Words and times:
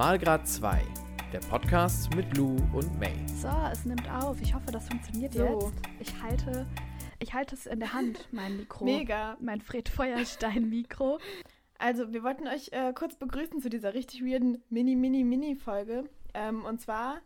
Malgrad 0.00 0.48
2, 0.48 0.82
der 1.30 1.40
Podcast 1.40 2.16
mit 2.16 2.34
Lou 2.34 2.56
und 2.72 2.98
May. 2.98 3.12
So, 3.26 3.50
es 3.70 3.84
nimmt 3.84 4.10
auf. 4.10 4.40
Ich 4.40 4.54
hoffe, 4.54 4.72
das 4.72 4.88
funktioniert 4.88 5.34
So. 5.34 5.44
jetzt. 5.44 5.72
Ich 6.00 6.22
halte, 6.22 6.66
ich 7.18 7.34
halte 7.34 7.54
es 7.54 7.66
in 7.66 7.80
der 7.80 7.92
Hand, 7.92 8.26
mein 8.32 8.56
Mikro. 8.56 8.86
Mega. 8.86 9.36
Mein 9.42 9.60
Fred 9.60 9.90
Feuerstein-Mikro. 9.90 11.18
Also, 11.78 12.14
wir 12.14 12.22
wollten 12.22 12.48
euch 12.48 12.72
äh, 12.72 12.94
kurz 12.94 13.16
begrüßen 13.16 13.60
zu 13.60 13.68
dieser 13.68 13.92
richtig 13.92 14.24
weirden 14.24 14.64
Mini-Mini-Mini-Folge. 14.70 16.04
Ähm, 16.32 16.64
und 16.64 16.80
zwar, 16.80 17.20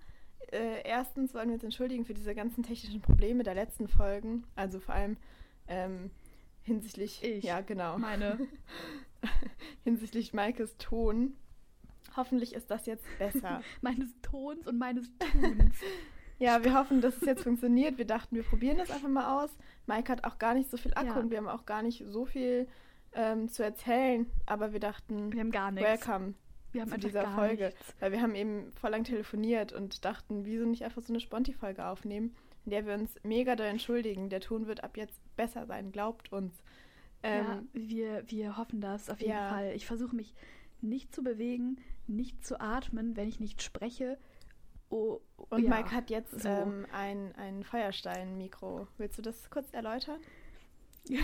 äh, 0.51 0.83
erstens 0.83 1.33
wollen 1.33 1.51
wir 1.51 1.55
uns 1.55 1.63
entschuldigen 1.63 2.05
für 2.05 2.15
diese 2.15 2.35
ganzen 2.35 2.65
technischen 2.65 3.01
Probleme 3.01 3.45
der 3.45 3.55
letzten 3.55 3.87
Folgen. 3.87 4.49
Also 4.57 4.81
vor 4.81 4.97
allem 4.97 5.17
ähm, 5.69 6.11
hinsichtlich. 6.63 7.23
Ich. 7.23 7.45
Ja, 7.45 7.61
genau. 7.61 7.99
Meine. 7.99 8.49
hinsichtlich 9.85 10.33
Maikes 10.33 10.77
Ton. 10.79 11.37
Hoffentlich 12.17 12.55
ist 12.55 12.71
das 12.71 12.87
jetzt 12.87 13.05
besser. 13.19 13.63
meines 13.81 14.09
Tons 14.23 14.67
und 14.67 14.79
meines 14.79 15.11
Tuns. 15.19 15.75
ja, 16.39 16.63
wir 16.65 16.75
hoffen, 16.79 17.01
dass 17.01 17.17
es 17.17 17.27
jetzt 17.27 17.43
funktioniert. 17.43 17.99
Wir 17.99 18.07
dachten, 18.07 18.37
wir 18.37 18.45
probieren 18.45 18.79
das 18.79 18.91
einfach 18.91 19.09
mal 19.09 19.43
aus. 19.43 19.51
Maike 19.87 20.13
hat 20.13 20.25
auch 20.25 20.39
gar 20.39 20.55
nicht 20.55 20.71
so 20.71 20.77
viel 20.77 20.93
Akku 20.95 21.07
Ja. 21.07 21.19
und 21.19 21.31
wir 21.31 21.39
haben 21.39 21.49
auch 21.49 21.67
gar 21.67 21.83
nicht 21.83 22.05
so 22.07 22.25
viel 22.25 22.69
ähm, 23.15 23.49
zu 23.49 23.63
erzählen. 23.63 24.27
Aber 24.47 24.73
wir 24.73 24.81
dachten, 24.81 25.33
Wir 25.33 25.41
haben 25.41 25.51
gar 25.51 25.71
nichts. 25.71 25.89
welcome. 25.89 26.35
Wir 26.73 26.83
haben 26.83 26.91
zu 26.91 26.99
dieser 26.99 27.29
Folge. 27.29 27.67
nichts. 27.67 27.95
Weil 28.01 28.13
wir 28.13 28.21
haben 28.21 28.35
eben 28.35 28.73
voll 28.73 28.91
lang 28.91 29.05
telefoniert 29.05 29.73
und 29.73 30.05
dachten, 30.05 30.45
wieso 30.45 30.65
nicht 30.67 30.85
einfach 30.85 31.03
so 31.03 31.13
eine 31.13 31.21
Sponti-Folge 31.21 31.87
aufnehmen, 31.87 32.35
in 32.65 32.71
der 32.73 32.85
wir 32.87 32.95
uns 32.95 33.15
mega 33.23 33.55
doll 33.55 33.67
entschuldigen. 33.69 34.29
Der 34.29 34.41
Ton 34.41 34.67
wird 34.67 34.83
ab 34.83 34.97
jetzt 34.97 35.21
besser 35.37 35.67
sein, 35.67 35.93
glaubt 35.93 36.33
uns. 36.33 36.53
Ähm, 37.23 37.45
ja, 37.45 37.63
wir, 37.73 38.25
wir 38.31 38.57
hoffen 38.57 38.81
das 38.81 39.09
auf 39.09 39.21
jeden 39.21 39.33
ja. 39.33 39.49
Fall. 39.51 39.73
Ich 39.75 39.87
versuche 39.87 40.17
mich 40.17 40.35
nicht 40.85 41.15
zu 41.15 41.23
bewegen, 41.23 41.79
nicht 42.07 42.45
zu 42.45 42.61
atmen, 42.61 43.17
wenn 43.17 43.29
ich 43.29 43.41
nicht 43.41 43.63
spreche. 43.63 44.19
Oh, 44.91 45.21
und 45.51 45.65
ja, 45.65 45.71
Mike 45.71 45.91
hat 45.91 46.11
jetzt 46.11 46.43
so. 46.43 46.49
ähm, 46.49 46.87
ein, 46.93 47.35
ein 47.37 47.65
Feuerstein-Mikro. 47.65 48.87
Willst 48.99 49.19
du 49.19 49.23
das 49.23 49.51
kurz 49.51 49.73
erläutern? 49.73 50.21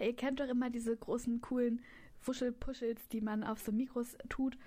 Ihr 0.00 0.16
kennt 0.16 0.40
doch 0.40 0.48
immer 0.48 0.70
diese 0.70 0.96
großen, 0.96 1.40
coolen 1.40 1.82
Wuschelpuschels, 2.22 3.08
die 3.08 3.20
man 3.20 3.44
auf 3.44 3.60
so 3.60 3.72
Mikros 3.72 4.16
tut, 4.28 4.58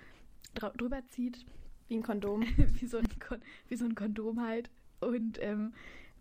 drüber 0.54 1.06
zieht, 1.06 1.44
Wie 1.88 1.96
ein 1.96 2.02
Kondom. 2.02 2.42
wie, 2.80 2.86
so 2.86 2.98
ein 2.98 3.08
Kon 3.20 3.40
wie 3.68 3.76
so 3.76 3.84
ein 3.84 3.94
Kondom 3.94 4.40
halt. 4.40 4.70
Und 5.00 5.38
ähm, 5.42 5.72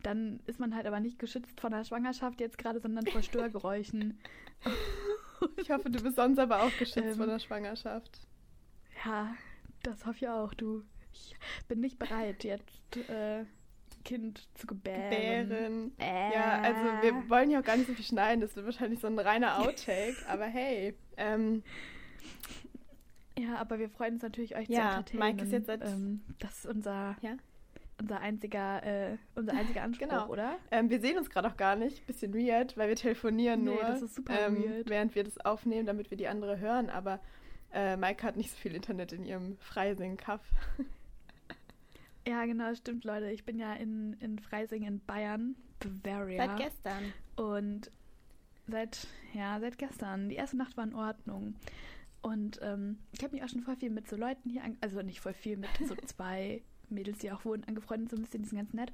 dann 0.04 0.40
ist 0.46 0.60
man 0.60 0.76
halt 0.76 0.86
aber 0.86 1.00
nicht 1.00 1.20
geschützt 1.20 1.60
von 1.60 1.72
der 1.72 1.84
Schwangerschaft 1.84 2.40
jetzt 2.40 2.58
gerade, 2.58 2.80
sondern 2.80 3.06
vor 3.08 3.22
Störgeräuschen. 3.22 4.20
Ich 5.58 5.70
hoffe, 5.72 5.90
du 5.90 6.02
bist 6.02 6.16
sonst 6.16 6.40
aber 6.40 6.64
auch 6.64 6.72
geschützt 6.78 6.98
Ähm, 6.98 7.16
vor 7.18 7.26
der 7.26 7.40
Schwangerschaft. 7.40 8.20
Ja, 9.06 9.34
das 9.84 10.06
hoffe 10.06 10.18
ich 10.18 10.28
auch, 10.30 10.54
du. 10.54 10.84
Ich 11.14 11.36
bin 11.68 11.80
nicht 11.80 11.98
bereit, 12.00 12.44
jetzt 12.44 12.98
äh, 13.10 13.44
Kind 14.06 14.48
zu 14.56 14.68
gebären. 14.68 15.50
Bären. 15.50 15.92
Äh. 16.00 16.34
Ja, 16.34 16.62
also 16.62 16.82
wir 17.02 17.30
wollen 17.30 17.50
ja 17.52 17.60
auch 17.60 17.64
gar 17.64 17.76
nicht 17.78 17.88
so 17.88 17.94
viel 17.94 18.06
schneiden. 18.06 18.42
Das 18.42 18.56
wird 18.56 18.66
wahrscheinlich 18.66 19.00
so 19.00 19.08
ein 19.08 19.18
reiner 19.20 19.58
Outtake. 19.60 20.16
aber 20.28 20.46
hey, 20.46 20.96
ähm, 21.18 21.64
Ja, 23.38 23.56
aber 23.56 23.80
wir 23.80 23.90
freuen 23.90 24.16
uns 24.16 24.24
natürlich, 24.24 24.56
euch 24.56 24.68
Ja, 24.70 24.92
zu 25.06 25.14
entertainen. 25.14 25.20
Mike 25.36 25.44
ist 25.46 25.52
jetzt 25.52 25.68
seit- 25.68 25.82
ähm, 25.86 26.22
Das 26.40 26.60
ist 26.60 26.66
unser, 26.66 27.16
ja. 27.22 27.36
Unser 28.00 28.20
einziger, 28.22 28.84
äh, 28.84 29.18
unser 29.36 29.54
einziger 29.54 29.84
Anspruch, 29.84 30.08
Genau. 30.08 30.28
oder? 30.30 30.58
Ähm, 30.72 30.90
wir 30.90 31.00
sehen 31.02 31.18
uns 31.18 31.30
gerade 31.30 31.48
auch 31.48 31.58
gar 31.58 31.76
nicht. 31.76 32.06
Bisschen 32.08 32.34
weird, 32.34 32.78
weil 32.78 32.88
wir 32.90 32.96
telefonieren 32.96 33.64
Nee, 33.64 33.72
nur. 33.72 33.82
das 33.82 34.02
ist 34.02 34.16
super 34.16 34.48
ähm, 34.48 34.64
weird. 34.64 34.90
Während 34.90 35.16
wir 35.16 35.24
das 35.24 35.38
aufnehmen, 35.46 35.86
damit 35.86 36.10
wir 36.10 36.18
die 36.18 36.28
andere 36.28 36.60
hören. 36.60 36.90
Aber 36.90 37.20
äh, 37.74 37.96
Maike 37.98 38.26
hat 38.26 38.38
nicht 38.38 38.52
so 38.52 38.58
viel 38.58 38.74
Internet 38.76 39.12
in 39.12 39.26
ihrem 39.26 39.58
Freising-Kaff. 39.58 40.42
Ja, 42.28 42.46
genau, 42.46 42.74
stimmt, 42.76 43.06
Leute. 43.06 43.32
Ich 43.32 43.44
bin 43.46 43.58
ja 43.58 43.74
in, 43.74 44.14
in 44.20 44.38
Freising 44.40 44.84
in 44.84 45.00
Bayern, 45.00 45.56
Bavaria. 46.04 46.56
gestern. 46.58 47.14
Und 47.36 47.90
seit, 48.68 49.08
ja, 49.34 49.60
seit 49.60 49.78
gestern. 49.78 50.30
Die 50.30 50.36
erste 50.36 50.58
Nacht 50.58 50.78
war 50.78 50.84
in 50.84 50.94
Ordnung. 50.94 51.56
Und 52.22 52.60
ähm, 52.62 53.00
ich 53.14 53.24
habe 53.24 53.34
mich 53.34 53.44
auch 53.44 53.48
schon 53.50 53.62
voll 53.64 53.78
viel 53.78 53.90
mit 53.90 54.08
so 54.08 54.16
Leuten 54.16 54.50
hier, 54.50 54.64
an, 54.64 54.78
also 54.82 55.02
nicht 55.02 55.22
voll 55.22 55.34
viel, 55.34 55.58
mit 55.58 55.70
so 55.88 55.96
zwei 56.06 56.62
Mädels, 56.92 57.20
die 57.20 57.32
auch 57.32 57.46
wohnen, 57.46 57.64
angefreundet, 57.66 58.10
so 58.10 58.16
ein 58.18 58.22
bisschen, 58.22 58.44
die 58.44 58.50
sind 58.50 58.58
ganz 58.60 58.74
nett. 58.74 58.92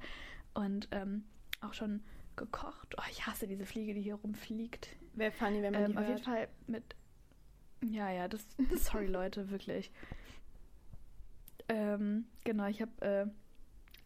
Und 0.54 0.88
ähm, 0.92 1.24
auch 1.60 1.74
schon 1.74 2.02
gekocht. 2.36 2.94
Oh, 2.98 3.02
ich 3.10 3.26
hasse 3.26 3.46
diese 3.46 3.64
Fliege, 3.66 3.94
die 3.94 4.02
hier 4.02 4.14
rumfliegt. 4.16 4.88
Wäre 5.14 5.32
funny, 5.32 5.62
wenn 5.62 5.72
man 5.72 5.82
Ähm, 5.84 5.90
die 5.92 5.96
auf 5.98 6.04
hört. 6.04 6.10
jeden 6.18 6.22
Fall 6.24 6.48
mit. 6.66 6.84
Ja, 7.82 8.10
ja, 8.10 8.28
das. 8.28 8.46
Sorry, 8.76 9.06
Leute, 9.06 9.50
wirklich. 9.50 9.90
Ähm, 11.68 12.26
genau, 12.44 12.66
ich 12.66 12.80
habe. 12.80 12.92
Äh, 13.00 13.26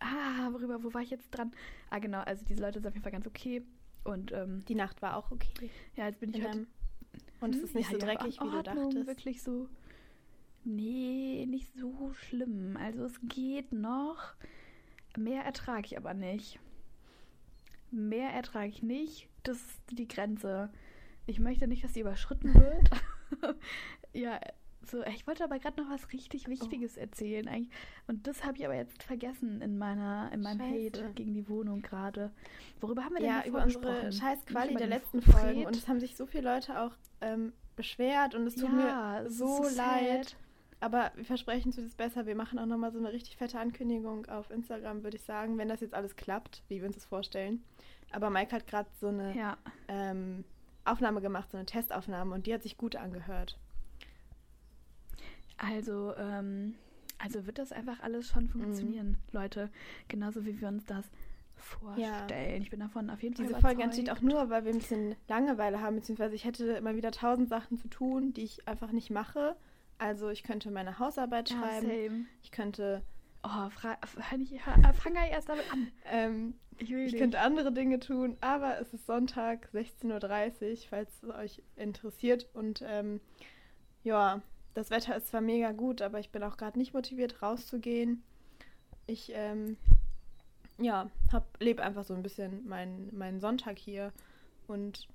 ah, 0.01 0.49
worüber, 0.53 0.83
wo 0.83 0.93
war 0.95 1.03
ich 1.03 1.11
jetzt 1.11 1.31
dran? 1.31 1.53
Ah, 1.91 1.99
genau, 1.99 2.21
also 2.21 2.45
diese 2.45 2.61
Leute 2.63 2.79
sind 2.81 2.87
auf 2.89 2.95
jeden 2.95 3.03
Fall 3.03 3.13
ganz 3.13 3.27
okay. 3.27 3.63
Und 4.05 4.33
ähm, 4.33 4.65
Die 4.67 4.75
Nacht 4.75 5.03
war 5.03 5.17
auch 5.17 5.31
okay. 5.31 5.71
ja, 5.97 6.07
jetzt 6.07 6.21
bin 6.21 6.31
ich 6.31 6.37
In 6.37 6.45
heute. 6.45 6.53
deinem- 6.59 6.67
Und 7.41 7.55
es 7.55 7.63
ist 7.63 7.75
nicht 7.75 7.91
ja, 7.91 7.99
so 7.99 8.07
dreckig, 8.07 8.41
wie 8.41 8.51
du 8.51 8.63
dachtest. 8.63 9.07
Wirklich 9.07 9.43
so. 9.43 9.69
Nee, 10.65 11.47
nicht 11.49 11.73
so 11.75 12.13
schlimm. 12.13 12.77
Also 12.77 13.05
es 13.05 13.19
geht 13.23 13.73
noch. 13.73 14.35
Mehr 15.17 15.43
ertrage 15.45 15.87
ich 15.87 15.97
aber 15.97 16.15
nicht. 16.15 16.61
Mehr 17.91 18.31
ertrage 18.31 18.69
ich 18.69 18.83
nicht. 18.83 19.29
Das 19.43 19.57
ist 19.57 19.81
die 19.91 20.07
Grenze. 20.07 20.71
Ich 21.27 21.41
möchte 21.41 21.67
nicht, 21.67 21.83
dass 21.83 21.93
die 21.93 22.01
überschritten 22.01 22.55
wird. 22.55 22.91
ja, 24.13 24.39
so, 24.83 25.03
ich 25.05 25.27
wollte 25.27 25.45
aber 25.45 25.59
gerade 25.59 25.83
noch 25.83 25.91
was 25.91 26.13
richtig 26.13 26.47
Wichtiges 26.49 26.97
erzählen. 26.97 27.49
Eigentlich. 27.49 27.71
Und 28.07 28.27
das 28.27 28.45
habe 28.45 28.59
ich 28.59 28.65
aber 28.65 28.75
jetzt 28.77 29.03
vergessen 29.03 29.61
in 29.61 29.79
meiner, 29.79 30.31
in 30.33 30.41
meinem 30.43 30.59
Scheiße. 30.61 31.03
Hate 31.05 31.13
gegen 31.15 31.35
die 31.35 31.49
Wohnung 31.49 31.83
gerade. 31.83 32.33
Worüber 32.81 33.05
haben 33.05 33.15
wir 33.15 33.21
denn 33.21 33.29
Ja, 33.29 33.45
über 33.47 33.63
unsere 33.65 33.83
gesprochen? 33.83 34.13
scheiß 34.13 34.47
Quali 34.47 34.75
der 34.75 34.87
letzten? 34.89 35.23
Folgen. 35.23 35.67
Und 35.67 35.77
es 35.77 35.89
haben 35.89 36.01
sich 36.01 36.17
so 36.17 36.27
viele 36.27 36.45
Leute 36.55 36.81
auch 36.81 36.93
ähm, 37.21 37.53
beschwert 37.77 38.35
und 38.35 38.47
es 38.47 38.55
tut 38.55 38.71
Ja, 38.71 39.23
mir 39.23 39.31
so, 39.31 39.63
so 39.65 39.77
leid. 39.77 40.31
sad. 40.31 40.37
Aber 40.81 41.13
wir 41.15 41.25
versprechen 41.27 41.69
uns 41.69 41.77
das 41.77 41.95
besser. 41.95 42.25
Wir 42.27 42.35
machen 42.35 42.59
auch 42.59 42.67
nochmal 42.67 42.91
so 42.91 42.99
eine 42.99 43.13
richtig 43.13 43.37
fette 43.37 43.59
Ankündigung 43.61 44.27
auf 44.27 44.51
Instagram, 44.51 45.03
würde 45.03 45.17
ich 45.19 45.23
sagen, 45.23 45.59
wenn 45.59 45.69
das 45.69 45.81
jetzt 45.81 45.95
alles 45.95 46.17
klappt, 46.17 46.63
wie 46.69 46.81
wir 46.81 46.87
uns 46.87 46.97
das 46.97 47.05
vorstellen. 47.05 47.63
Aber 48.13 48.31
Mike 48.31 48.55
hat 48.57 48.67
gerade 48.67 48.89
so 49.01 49.09
eine 49.09 49.37
Ja. 49.37 49.57
ähm, 49.89 50.45
Aufnahme 50.85 51.21
gemacht, 51.21 51.51
so 51.51 51.59
eine 51.59 51.67
Testaufnahme 51.67 52.35
und 52.35 52.47
die 52.47 52.55
hat 52.55 52.63
sich 52.63 52.79
gut 52.79 52.97
angehört. 52.97 53.59
Also, 55.59 56.15
ähm, 56.17 56.75
also 57.19 57.47
wird 57.47 57.59
das 57.59 57.73
einfach 57.73 58.01
alles 58.01 58.29
schon 58.29 58.49
funktionieren, 58.49 59.19
Leute. 59.33 59.69
Genauso 60.09 60.47
wie 60.47 60.59
wir 60.61 60.69
uns 60.69 60.87
das 60.87 61.05
vorstellen. 61.57 62.63
Ich 62.63 62.71
bin 62.71 62.81
davon 62.81 63.11
auf 63.11 63.23
jeden 63.23 63.35
Fall 63.37 63.45
Diese 63.45 63.53
überzeugt. 63.59 63.75
Folge 63.75 63.83
entsteht 63.83 64.11
auch 64.11 64.23
nur, 64.23 64.49
weil 64.49 64.65
wir 64.65 64.73
ein 64.73 64.79
bisschen 64.79 65.15
Langeweile 65.29 65.83
haben, 65.83 65.97
beziehungsweise 65.97 66.35
ich 66.35 66.47
hätte 66.47 66.65
immer 66.73 66.97
wieder 66.97 67.13
tausend 67.13 67.51
Sachen 67.51 67.77
zu 67.77 67.89
tun, 67.89 68.33
die 68.33 68.43
ich 68.45 68.67
einfach 68.67 68.93
nicht 68.93 69.11
mache. 69.11 69.55
Also 70.01 70.31
ich 70.31 70.43
könnte 70.43 70.71
meine 70.71 70.99
Hausarbeit 70.99 71.51
ja, 71.51 71.57
schreiben, 71.59 71.87
same. 71.87 72.25
ich 72.43 72.51
könnte, 72.51 73.03
Oh, 73.43 73.69
fra- 73.71 73.99
fang 74.05 74.41
ich, 74.43 74.61
fang 74.63 75.15
erst 75.15 75.49
damit 75.49 75.71
an. 75.73 75.89
ähm, 76.11 76.55
Ich 76.79 76.91
ich 76.91 77.17
könnte 77.17 77.41
andere 77.41 77.71
Dinge 77.73 77.99
tun, 78.01 78.37
aber 78.41 78.81
es 78.81 78.93
ist 78.95 79.07
Sonntag, 79.07 79.69
16.30 79.75 80.71
Uhr, 80.71 80.77
falls 80.89 81.23
es 81.23 81.29
euch 81.31 81.63
interessiert. 81.77 82.49
Und 82.55 82.83
ähm, 82.87 83.21
ja, 84.03 84.41
das 84.75 84.91
Wetter 84.91 85.17
ist 85.17 85.29
zwar 85.29 85.41
mega 85.43 85.73
gut, 85.73 86.01
aber 86.03 86.19
ich 86.19 86.31
bin 86.31 86.43
auch 86.43 86.57
gerade 86.57 86.79
nicht 86.79 86.95
motiviert, 86.95 87.43
rauszugehen. 87.43 88.23
Ich, 89.07 89.33
ähm, 89.35 89.77
ja, 90.79 91.11
hab, 91.33 91.45
lebe 91.61 91.83
einfach 91.83 92.05
so 92.05 92.15
ein 92.15 92.23
bisschen 92.23 92.67
meinen 92.67 93.15
meinen 93.17 93.41
Sonntag 93.41 93.79
hier 93.79 94.13
und 94.67 95.09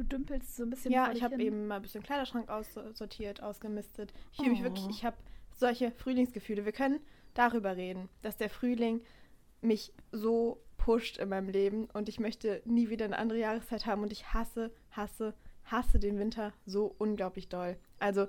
Du 0.00 0.06
dümpelst 0.16 0.56
so 0.56 0.62
ein 0.62 0.70
bisschen 0.70 0.92
Ja, 0.92 1.12
ich 1.12 1.22
habe 1.22 1.42
eben 1.42 1.66
mal 1.66 1.76
ein 1.76 1.82
bisschen 1.82 2.02
Kleiderschrank 2.02 2.48
aussortiert, 2.48 3.42
ausgemistet. 3.42 4.14
Ich 4.32 4.38
fühle 4.38 4.50
mich 4.50 4.60
Oh. 4.60 4.64
wirklich, 4.64 4.88
ich 4.88 5.04
habe 5.04 5.16
solche 5.52 5.90
Frühlingsgefühle. 5.90 6.64
Wir 6.64 6.72
können 6.72 7.00
darüber 7.34 7.76
reden, 7.76 8.08
dass 8.22 8.38
der 8.38 8.48
Frühling 8.48 9.02
mich 9.60 9.92
so 10.10 10.62
pusht 10.78 11.18
in 11.18 11.28
meinem 11.28 11.50
Leben 11.50 11.84
und 11.92 12.08
ich 12.08 12.18
möchte 12.18 12.62
nie 12.64 12.88
wieder 12.88 13.04
eine 13.04 13.18
andere 13.18 13.38
Jahreszeit 13.40 13.84
haben 13.84 14.00
und 14.00 14.10
ich 14.10 14.32
hasse, 14.32 14.72
hasse, 14.92 15.34
hasse 15.64 15.98
den 15.98 16.18
Winter 16.18 16.54
so 16.64 16.94
unglaublich 16.96 17.50
doll. 17.50 17.76
Also 17.98 18.26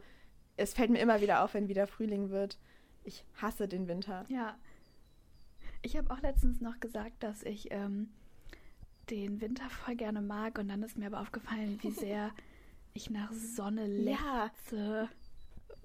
es 0.57 0.73
fällt 0.73 0.89
mir 0.89 0.99
immer 0.99 1.21
wieder 1.21 1.41
auf, 1.41 1.53
wenn 1.53 1.69
wieder 1.69 1.87
Frühling 1.87 2.31
wird. 2.31 2.59
Ich 3.05 3.23
hasse 3.41 3.69
den 3.69 3.87
Winter. 3.87 4.25
Ja. 4.27 4.57
Ich 5.83 5.95
habe 5.95 6.11
auch 6.13 6.19
letztens 6.21 6.59
noch 6.59 6.81
gesagt, 6.81 7.23
dass 7.23 7.43
ich 7.43 7.71
ähm, 7.71 8.09
den 9.11 9.41
Winter 9.41 9.69
voll 9.69 9.95
gerne 9.95 10.21
mag 10.21 10.57
und 10.57 10.67
dann 10.69 10.81
ist 10.83 10.97
mir 10.97 11.07
aber 11.07 11.21
aufgefallen, 11.21 11.77
wie 11.81 11.91
sehr 11.91 12.31
ich 12.93 13.09
nach 13.09 13.31
Sonne 13.31 13.85
Ja. 13.87 14.45
lechze 14.45 15.09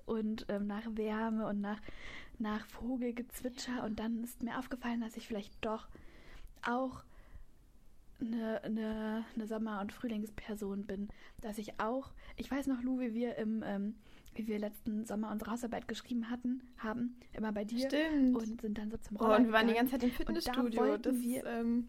und 0.07 0.47
ähm, 0.49 0.67
nach 0.67 0.85
Wärme 0.93 1.47
und 1.47 1.61
nach, 1.61 1.81
nach 2.39 2.65
Vogelgezwitscher 2.67 3.85
und 3.85 3.99
dann 3.99 4.23
ist 4.25 4.43
mir 4.43 4.59
aufgefallen, 4.59 5.01
dass 5.01 5.17
ich 5.17 5.27
vielleicht 5.27 5.53
doch 5.65 5.89
auch 6.67 7.03
eine, 8.21 8.63
eine, 8.65 9.25
eine 9.35 9.47
Sommer- 9.47 9.81
und 9.81 9.93
Frühlingsperson 9.93 10.87
bin, 10.87 11.09
dass 11.43 11.59
ich 11.59 11.79
auch, 11.81 12.13
ich 12.37 12.51
weiß 12.51 12.67
noch, 12.67 12.83
Lou, 12.83 12.99
wie 13.01 13.13
wir 13.15 13.37
im 13.37 13.63
ähm, 13.65 13.95
wie 14.35 14.47
wir 14.47 14.59
letzten 14.59 15.07
Sommer 15.07 15.31
unsere 15.33 15.51
Hausarbeit 15.51 15.89
geschrieben 15.89 16.29
hatten, 16.31 16.61
haben, 16.77 17.17
immer 17.33 17.53
bei 17.53 17.65
dir. 17.65 17.87
Stimmt. 17.89 18.37
Und 18.37 18.61
sind 18.61 18.77
dann 18.77 18.91
so 18.91 18.99
zum 18.99 19.17
oh, 19.17 19.25
Roller 19.25 19.37
und 19.39 19.47
wir 19.47 19.53
waren 19.53 19.67
die 19.67 19.73
ganze 19.75 19.93
Zeit 19.93 20.03
im 20.03 20.11
Fitnessstudio. 20.11 20.81
wollten 20.81 21.03
das 21.05 21.23
wir- 21.23 21.47
ähm, 21.47 21.89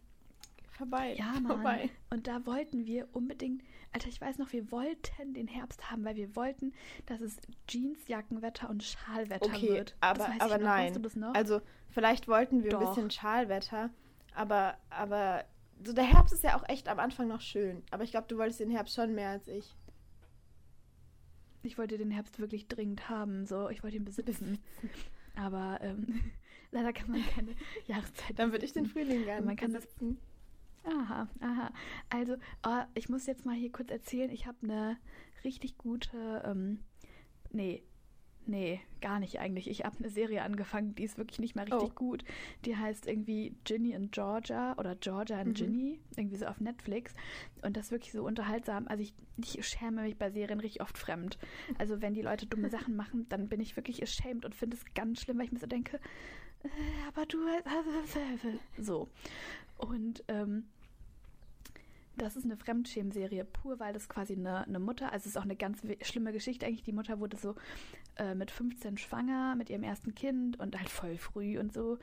vorbei. 0.78 1.16
Ja, 1.18 1.34
Mann. 1.34 1.48
Vorbei. 1.48 1.90
Und 2.10 2.28
da 2.28 2.46
wollten 2.46 2.86
wir 2.86 3.08
unbedingt, 3.14 3.64
Alter, 3.94 4.08
ich 4.10 4.22
weiß 4.22 4.38
noch, 4.38 4.52
wir 4.54 4.72
wollten 4.72 5.34
den 5.34 5.48
Herbst 5.48 5.90
haben, 5.92 6.06
weil 6.06 6.16
wir 6.16 6.36
wollten, 6.36 6.74
dass 7.06 7.22
es 7.22 7.38
Jeans, 7.68 8.08
Jackenwetter 8.08 8.70
und 8.70 8.84
Schalwetter 8.84 9.46
Okay, 9.46 9.70
wird. 9.70 9.96
aber, 10.02 10.26
das 10.28 10.40
aber 10.42 10.58
noch. 10.58 10.66
nein. 10.66 10.86
Weißt 10.88 10.96
du 10.96 11.00
das 11.02 11.16
noch? 11.16 11.34
Also 11.34 11.62
vielleicht 11.90 12.28
wollten 12.28 12.64
wir 12.64 12.74
ein 12.78 12.80
Doch. 12.84 12.90
bisschen 12.96 13.12
Schalwetter, 13.12 13.90
aber, 14.34 14.78
aber 14.90 15.46
so 15.84 15.94
der 15.94 16.06
Herbst 16.06 16.34
ist 16.34 16.44
ja 16.44 16.58
auch 16.58 16.68
echt 16.70 16.88
am 16.88 17.00
Anfang 17.00 17.28
noch 17.28 17.42
schön. 17.42 17.84
Aber 17.92 18.04
ich 18.04 18.12
glaube, 18.12 18.28
du 18.28 18.38
wolltest 18.38 18.60
den 18.60 18.72
Herbst 18.72 18.96
schon 18.96 19.14
mehr 19.14 19.30
als 19.30 19.48
ich. 19.48 19.76
ich 21.64 21.78
wollte 21.78 21.98
den 21.98 22.12
Herbst 22.12 22.40
wirklich 22.40 22.68
dringend 22.68 23.10
haben, 23.10 23.46
so, 23.46 23.70
ich 23.70 23.84
wollte 23.84 23.98
ihn 23.98 24.06
besitzen. 24.06 24.60
aber 25.36 25.80
ähm, 25.82 26.22
leider 26.72 26.94
kann 26.94 27.12
man 27.12 27.22
keine 27.36 27.52
Jahreszeit 27.88 28.38
Dann 28.40 28.52
würde 28.52 28.66
ich 28.66 28.74
den. 28.74 28.86
Frühling 28.86 29.24
gerne 29.26 29.46
Man 29.46 29.56
kann 29.56 29.74
das- 29.74 29.86
besitzen. 29.86 30.18
Aha, 30.84 31.28
aha. 31.42 31.72
Also, 32.10 32.36
oh, 32.66 32.84
ich 32.94 33.10
muss 33.10 33.26
jetzt 33.26 33.46
mal 33.46 33.56
hier 33.56 33.72
kurz 33.72 33.92
erzählen, 33.92 34.30
ich 34.32 34.48
habe 34.48 34.58
eine 34.64 34.98
richtig 35.44 35.78
gute, 35.78 36.42
ähm, 36.46 36.80
nee, 37.52 37.84
nee, 38.46 38.80
gar 39.02 39.20
nicht 39.20 39.40
eigentlich. 39.42 39.70
Ich 39.70 39.84
habe 39.84 39.98
eine 40.00 40.10
Serie 40.10 40.42
angefangen, 40.44 40.96
die 40.96 41.04
ist 41.04 41.18
wirklich 41.18 41.40
nicht 41.40 41.56
mal 41.56 41.64
richtig 41.66 41.92
Oh. 41.92 41.96
gut. 41.96 42.24
Die 42.64 42.78
heißt 42.78 43.06
irgendwie 43.06 43.54
Ginny 43.66 43.94
and 43.94 44.14
Georgia 44.14 44.74
oder 44.78 44.96
Georgia 44.96 45.38
and 45.38 45.50
Mhm. 45.50 45.54
Ginny, 45.54 46.00
irgendwie 46.16 46.38
so 46.38 46.46
auf 46.46 46.62
Netflix. 46.62 47.14
Und 47.62 47.76
das 47.76 47.88
ist 47.88 47.92
wirklich 47.92 48.14
so 48.14 48.24
unterhaltsam. 48.26 48.88
Also 48.88 49.04
ich, 49.04 49.14
ich 49.36 49.68
schäme 49.68 50.04
mich 50.04 50.18
bei 50.18 50.32
Serien 50.32 50.62
richtig 50.62 50.82
oft 50.82 50.98
fremd. 50.98 51.38
Also 51.78 52.02
wenn 52.02 52.14
die 52.14 52.22
Leute 52.22 52.46
dumme 52.46 52.70
Sachen 52.70 52.96
machen, 52.96 53.28
dann 53.28 53.50
bin 53.50 53.60
ich 53.60 53.76
wirklich 53.76 54.02
ashamed 54.02 54.46
und 54.46 54.56
finde 54.56 54.78
es 54.78 54.86
ganz 54.94 55.20
schlimm, 55.22 55.38
weil 55.40 55.46
ich 55.46 55.52
mir 55.52 55.60
so 55.60 55.68
denke, 55.68 56.00
aber 57.08 57.26
du, 57.26 57.40
so. 58.82 59.08
Und 59.78 60.24
ähm, 60.28 60.66
das 62.18 62.36
ist 62.36 62.46
eine 62.46 62.58
Fremdschämserie 62.58 63.46
pur, 63.46 63.80
weil 63.80 63.94
das 63.94 64.10
quasi 64.10 64.34
eine, 64.34 64.66
eine 64.66 64.80
Mutter, 64.80 65.12
also 65.12 65.24
es 65.24 65.28
ist 65.28 65.38
auch 65.38 65.44
eine 65.44 65.56
ganz 65.56 65.82
schlimme 66.02 66.34
Geschichte 66.34 66.66
eigentlich. 66.66 66.84
Die 66.84 66.92
Mutter 66.92 67.20
wurde 67.20 67.38
so 67.38 67.56
äh, 68.18 68.34
mit 68.34 68.50
15 68.50 68.98
schwanger 68.98 69.56
mit 69.56 69.70
ihrem 69.70 69.84
ersten 69.84 70.16
Kind 70.16 70.60
und 70.60 70.78
halt 70.78 70.90
voll 70.90 71.18
früh 71.18 71.60
und 71.60 71.74
so. 71.74 72.00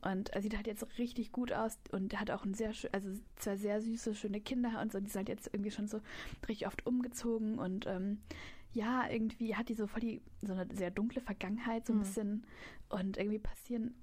Und 0.00 0.34
äh, 0.34 0.40
sieht 0.40 0.56
halt 0.56 0.66
jetzt 0.66 0.86
richtig 0.98 1.32
gut 1.32 1.52
aus 1.52 1.78
und 1.90 2.18
hat 2.18 2.30
auch 2.30 2.44
ein 2.44 2.54
sehr 2.54 2.72
also 2.92 3.10
zwei 3.36 3.56
sehr 3.56 3.82
süße, 3.82 4.14
schöne 4.14 4.40
Kinder 4.40 4.80
und 4.80 4.92
so. 4.92 5.00
Die 5.00 5.08
sind 5.08 5.18
halt 5.18 5.28
jetzt 5.28 5.50
irgendwie 5.52 5.70
schon 5.70 5.88
so 5.88 6.00
richtig 6.48 6.66
oft 6.66 6.86
umgezogen 6.86 7.58
und 7.58 7.86
ähm, 7.86 8.20
ja, 8.72 9.08
irgendwie 9.08 9.54
hat 9.56 9.68
die 9.68 9.74
so 9.74 9.86
voll 9.86 10.00
die, 10.00 10.22
so 10.42 10.52
eine 10.52 10.66
sehr 10.74 10.90
dunkle 10.90 11.20
Vergangenheit, 11.20 11.86
so 11.86 11.92
ein 11.92 11.96
Mhm. 11.98 12.02
bisschen. 12.02 12.46
Und 12.88 13.16
irgendwie 13.16 13.38
passieren, 13.38 13.94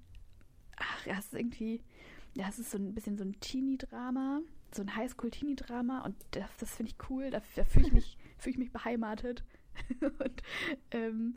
ach 0.76 1.06
ja, 1.06 1.14
es 1.18 1.26
ist 1.26 1.34
irgendwie, 1.34 1.82
ja, 2.34 2.48
es 2.48 2.58
ist 2.58 2.70
so 2.70 2.78
ein 2.78 2.94
bisschen 2.94 3.16
so 3.16 3.24
ein 3.24 3.38
Teenie-Drama, 3.40 4.40
so 4.72 4.82
ein 4.82 4.94
Highschool-Teenie-Drama 4.94 6.00
und 6.04 6.16
das, 6.32 6.50
das 6.58 6.74
finde 6.76 6.92
ich 6.92 7.10
cool, 7.10 7.30
da, 7.30 7.40
da 7.54 7.64
fühle 7.64 7.86
ich 7.86 7.92
mich, 7.92 8.18
fühle 8.38 8.52
ich 8.52 8.58
mich 8.58 8.72
beheimatet. 8.72 9.44
und 10.00 10.42
ähm, 10.90 11.36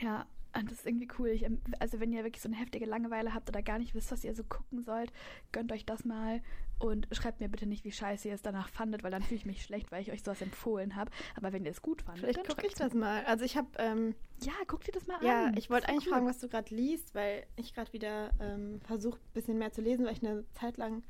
ja, 0.00 0.26
und 0.58 0.70
das 0.70 0.78
ist 0.78 0.86
irgendwie 0.86 1.08
cool. 1.18 1.28
Ich, 1.28 1.44
ähm, 1.44 1.60
also 1.78 2.00
wenn 2.00 2.12
ihr 2.12 2.24
wirklich 2.24 2.42
so 2.42 2.48
eine 2.48 2.56
heftige 2.56 2.86
Langeweile 2.86 3.34
habt 3.34 3.48
oder 3.48 3.62
gar 3.62 3.78
nicht 3.78 3.94
wisst, 3.94 4.10
was 4.12 4.24
ihr 4.24 4.34
so 4.34 4.44
gucken 4.44 4.82
sollt, 4.82 5.12
gönnt 5.52 5.72
euch 5.72 5.86
das 5.86 6.04
mal 6.04 6.42
und 6.78 7.08
schreibt 7.12 7.40
mir 7.40 7.48
bitte 7.48 7.66
nicht, 7.66 7.84
wie 7.84 7.92
scheiße 7.92 8.28
ihr 8.28 8.34
es 8.34 8.42
danach 8.42 8.68
fandet, 8.68 9.02
weil 9.02 9.10
dann 9.10 9.22
fühle 9.22 9.36
ich 9.36 9.46
mich 9.46 9.62
schlecht, 9.62 9.90
weil 9.90 10.02
ich 10.02 10.12
euch 10.12 10.22
sowas 10.22 10.42
empfohlen 10.42 10.96
habe. 10.96 11.10
Aber 11.34 11.52
wenn 11.52 11.64
ihr 11.64 11.70
es 11.70 11.82
gut 11.82 12.02
fandet, 12.02 12.24
Vielleicht 12.24 12.38
dann 12.38 12.46
gucke 12.46 12.66
ich 12.66 12.74
das 12.74 12.94
mal. 12.94 13.24
Also 13.24 13.44
ich 13.44 13.56
habe, 13.56 13.68
ähm. 13.78 14.14
Ja, 14.42 14.52
guck 14.66 14.84
dir 14.84 14.92
das 14.92 15.06
mal 15.06 15.22
ja, 15.22 15.46
an. 15.46 15.56
ich 15.56 15.70
wollte 15.70 15.88
eigentlich 15.88 16.06
cool. 16.06 16.12
fragen, 16.12 16.26
was 16.26 16.38
du 16.38 16.48
gerade 16.48 16.74
liest, 16.74 17.14
weil 17.14 17.46
ich 17.56 17.74
gerade 17.74 17.92
wieder 17.92 18.30
ähm, 18.40 18.80
versuche, 18.82 19.18
ein 19.18 19.32
bisschen 19.32 19.58
mehr 19.58 19.72
zu 19.72 19.80
lesen, 19.80 20.04
weil 20.04 20.12
ich 20.12 20.26
eine 20.26 20.44
Zeit 20.52 20.76
lang 20.76 21.02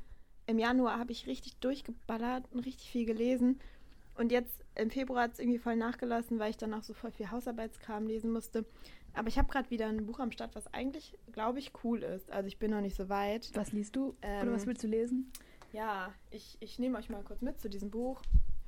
im 0.46 0.58
Januar 0.58 0.98
habe 0.98 1.12
ich 1.12 1.26
richtig 1.26 1.56
durchgeballert 1.56 2.44
und 2.52 2.60
richtig 2.60 2.90
viel 2.90 3.04
gelesen. 3.04 3.58
Und 4.14 4.32
jetzt 4.32 4.64
im 4.74 4.90
Februar 4.90 5.24
hat 5.24 5.32
es 5.34 5.38
irgendwie 5.38 5.58
voll 5.58 5.76
nachgelassen, 5.76 6.38
weil 6.38 6.50
ich 6.50 6.56
dann 6.56 6.72
auch 6.72 6.82
so 6.82 6.94
voll 6.94 7.10
viel 7.10 7.30
Hausarbeitskram 7.30 8.06
lesen 8.06 8.32
musste. 8.32 8.64
Aber 9.16 9.28
ich 9.28 9.38
habe 9.38 9.48
gerade 9.48 9.70
wieder 9.70 9.86
ein 9.88 10.04
Buch 10.06 10.20
am 10.20 10.30
Start, 10.30 10.54
was 10.54 10.72
eigentlich, 10.74 11.16
glaube 11.32 11.58
ich, 11.58 11.72
cool 11.82 12.02
ist. 12.02 12.30
Also 12.30 12.48
ich 12.48 12.58
bin 12.58 12.70
noch 12.70 12.82
nicht 12.82 12.94
so 12.94 13.08
weit. 13.08 13.50
Was 13.54 13.72
liest 13.72 13.96
du? 13.96 14.14
Ähm, 14.22 14.42
Oder 14.42 14.52
was 14.52 14.66
willst 14.66 14.84
du 14.84 14.86
lesen? 14.88 15.32
Ja, 15.72 16.12
ich, 16.30 16.56
ich 16.60 16.78
nehme 16.78 16.98
euch 16.98 17.08
mal 17.08 17.22
kurz 17.22 17.40
mit 17.40 17.60
zu 17.60 17.68
diesem 17.70 17.90
Buch, 17.90 18.22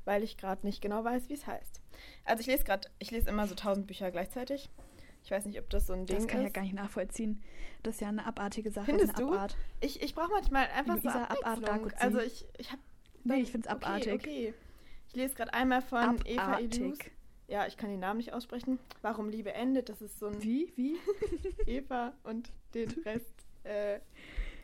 weil 0.05 0.23
ich 0.23 0.37
gerade 0.39 0.67
nicht 0.67 0.81
genau 0.81 1.05
weiß, 1.05 1.29
wie 1.29 1.35
es 1.35 1.47
heißt. 1.47 1.83
Also 2.25 2.41
ich 2.41 2.47
lese 2.47 2.65
gerade, 2.65 2.89
ich 2.99 3.11
lese 3.11 3.29
immer 3.29 3.47
so 3.47 3.55
tausend 3.55 3.87
Bücher 3.87 4.11
gleichzeitig. 4.11 4.71
Ich 5.23 5.31
weiß 5.31 5.45
nicht, 5.45 5.59
ob 5.59 5.69
das 5.69 5.87
so 5.87 5.93
ein 5.93 6.07
Ding 6.07 6.17
Das 6.17 6.27
kann 6.27 6.39
ich 6.41 6.45
ja 6.45 6.49
ist. 6.49 6.55
gar 6.55 6.63
nicht 6.63 6.75
nachvollziehen. 6.75 7.43
Das 7.83 7.97
ist 7.97 8.01
ja 8.01 8.09
eine 8.09 8.25
abartige 8.25 8.71
Sache. 8.71 8.87
Findest 8.87 9.11
ist 9.11 9.19
du? 9.21 9.33
Abart. 9.33 9.57
Ich, 9.81 10.01
ich 10.03 10.15
brauche 10.15 10.31
manchmal 10.31 10.67
einfach 10.69 10.97
so 10.97 11.03
Luisa 11.03 11.25
Abart 11.25 11.45
Abwechslung. 11.45 11.65
Dakuzi. 11.65 11.97
Also 11.99 12.21
ich, 12.21 12.47
ich 12.57 12.73
habe... 12.73 12.81
Nee, 13.25 13.41
ich 13.41 13.51
find's 13.53 13.67
abartig. 13.67 14.15
Okay, 14.15 14.49
okay. 14.49 14.55
Ich 15.09 15.17
lese 15.17 15.35
gerade 15.35 15.53
einmal 15.53 15.83
von 15.83 16.19
Eva 16.25 16.59
Ilus. 16.59 16.99
Ja, 17.49 17.67
ich 17.67 17.79
kann 17.79 17.89
den 17.89 18.01
Namen 18.01 18.19
nicht 18.19 18.35
aussprechen. 18.35 18.79
Warum 19.01 19.31
Liebe 19.31 19.53
endet, 19.55 19.89
das 19.89 20.03
ist 20.03 20.19
so 20.19 20.27
ein 20.27 20.43
Wie? 20.43 20.71
Wie? 20.77 20.97
Eva 21.67 22.13
und 22.23 22.51
den 22.75 22.91
Rest 23.05 23.47
äh, 23.65 24.01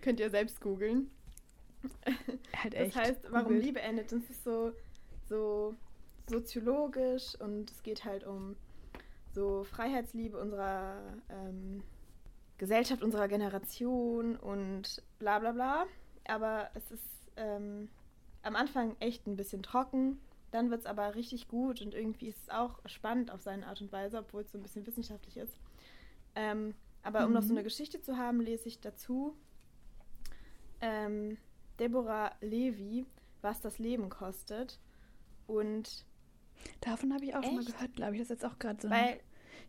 könnt 0.02 0.20
ihr 0.20 0.28
selbst 0.28 0.60
googeln. 0.60 1.10
halt 2.62 2.74
Das 2.74 2.94
heißt, 2.94 3.26
warum 3.30 3.48
Googelt. 3.48 3.64
Liebe 3.64 3.80
endet, 3.80 4.12
das 4.12 4.22
ist 4.28 4.44
so, 4.44 4.72
so 5.26 5.74
soziologisch 6.28 7.34
und 7.40 7.70
es 7.70 7.82
geht 7.82 8.04
halt 8.04 8.24
um 8.24 8.54
so 9.32 9.64
Freiheitsliebe 9.64 10.38
unserer 10.38 11.00
ähm, 11.30 11.82
Gesellschaft, 12.58 13.02
unserer 13.02 13.28
Generation 13.28 14.36
und 14.36 15.02
bla 15.18 15.38
bla 15.38 15.52
bla. 15.52 15.86
Aber 16.26 16.70
es 16.74 16.90
ist 16.90 17.30
ähm, 17.36 17.88
am 18.42 18.56
Anfang 18.56 18.94
echt 19.00 19.26
ein 19.26 19.36
bisschen 19.36 19.62
trocken, 19.62 20.20
dann 20.54 20.70
wird 20.70 20.80
es 20.80 20.86
aber 20.86 21.14
richtig 21.14 21.48
gut 21.48 21.82
und 21.82 21.94
irgendwie 21.94 22.28
ist 22.28 22.42
es 22.42 22.48
auch 22.48 22.78
spannend 22.86 23.30
auf 23.30 23.42
seine 23.42 23.66
Art 23.66 23.80
und 23.80 23.90
Weise, 23.92 24.18
obwohl 24.18 24.42
es 24.42 24.52
so 24.52 24.58
ein 24.58 24.62
bisschen 24.62 24.86
wissenschaftlich 24.86 25.36
ist. 25.36 25.58
Ähm, 26.36 26.74
aber 27.02 27.26
um 27.26 27.32
noch 27.32 27.42
so 27.42 27.52
Mhm. 27.52 27.58
eine 27.58 27.64
Geschichte 27.64 28.00
zu 28.00 28.16
haben, 28.16 28.40
lese 28.40 28.68
ich 28.68 28.80
dazu 28.80 29.36
ähm, 30.80 31.36
Deborah 31.78 32.32
Levy, 32.40 33.04
was 33.42 33.60
das 33.60 33.78
Leben 33.78 34.08
kostet. 34.08 34.78
Und 35.46 36.04
Davon 36.80 37.12
habe 37.12 37.24
ich 37.24 37.34
auch 37.34 37.42
schon 37.42 37.56
mal 37.56 37.60
Echt? 37.62 37.72
gehört, 37.74 37.94
glaube 37.94 38.12
ich. 38.14 38.18
Das 38.20 38.26
ist 38.30 38.42
jetzt 38.42 38.44
auch 38.44 38.58
gerade 38.58 38.80
so. 38.80 38.88
weil, 38.90 39.20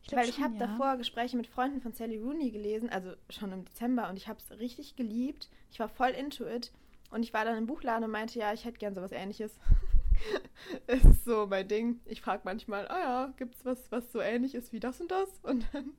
ich 0.03 0.36
schon, 0.36 0.43
habe 0.43 0.53
ja. 0.55 0.67
davor 0.67 0.98
Gespräche 0.98 1.36
mit 1.36 1.48
Freunden 1.48 1.81
von 1.81 1.93
Sally 1.93 2.17
Rooney 2.17 2.51
gelesen, 2.51 2.89
also 2.89 3.13
schon 3.29 3.51
im 3.51 3.65
Dezember, 3.65 4.09
und 4.09 4.17
ich 4.17 4.27
habe 4.27 4.39
es 4.39 4.59
richtig 4.59 4.95
geliebt. 4.95 5.50
Ich 5.71 5.79
war 5.79 5.89
voll 5.89 6.12
into 6.12 6.45
it. 6.45 6.71
Und 7.12 7.24
ich 7.24 7.33
war 7.33 7.43
dann 7.45 7.57
im 7.57 7.65
Buchladen 7.67 8.03
und 8.03 8.12
meinte, 8.12 8.38
ja, 8.39 8.53
ich 8.53 8.65
hätte 8.65 8.77
gern 8.77 8.93
sowas 8.95 9.12
ähnliches. 9.12 9.57
es 10.88 11.03
ist 11.03 11.25
so 11.25 11.48
mein 11.48 11.67
Ding. 11.67 12.00
Ich 12.05 12.22
frage 12.22 12.41
manchmal, 12.45 12.88
ah 12.88 13.00
ja, 13.00 13.34
gibt's 13.38 13.65
was, 13.65 13.91
was 13.91 14.12
so 14.12 14.19
ähnlich 14.19 14.55
ist 14.55 14.74
wie 14.74 14.79
das 14.79 15.01
und 15.01 15.12
das? 15.12 15.29
Und 15.43 15.65
dann 15.74 15.91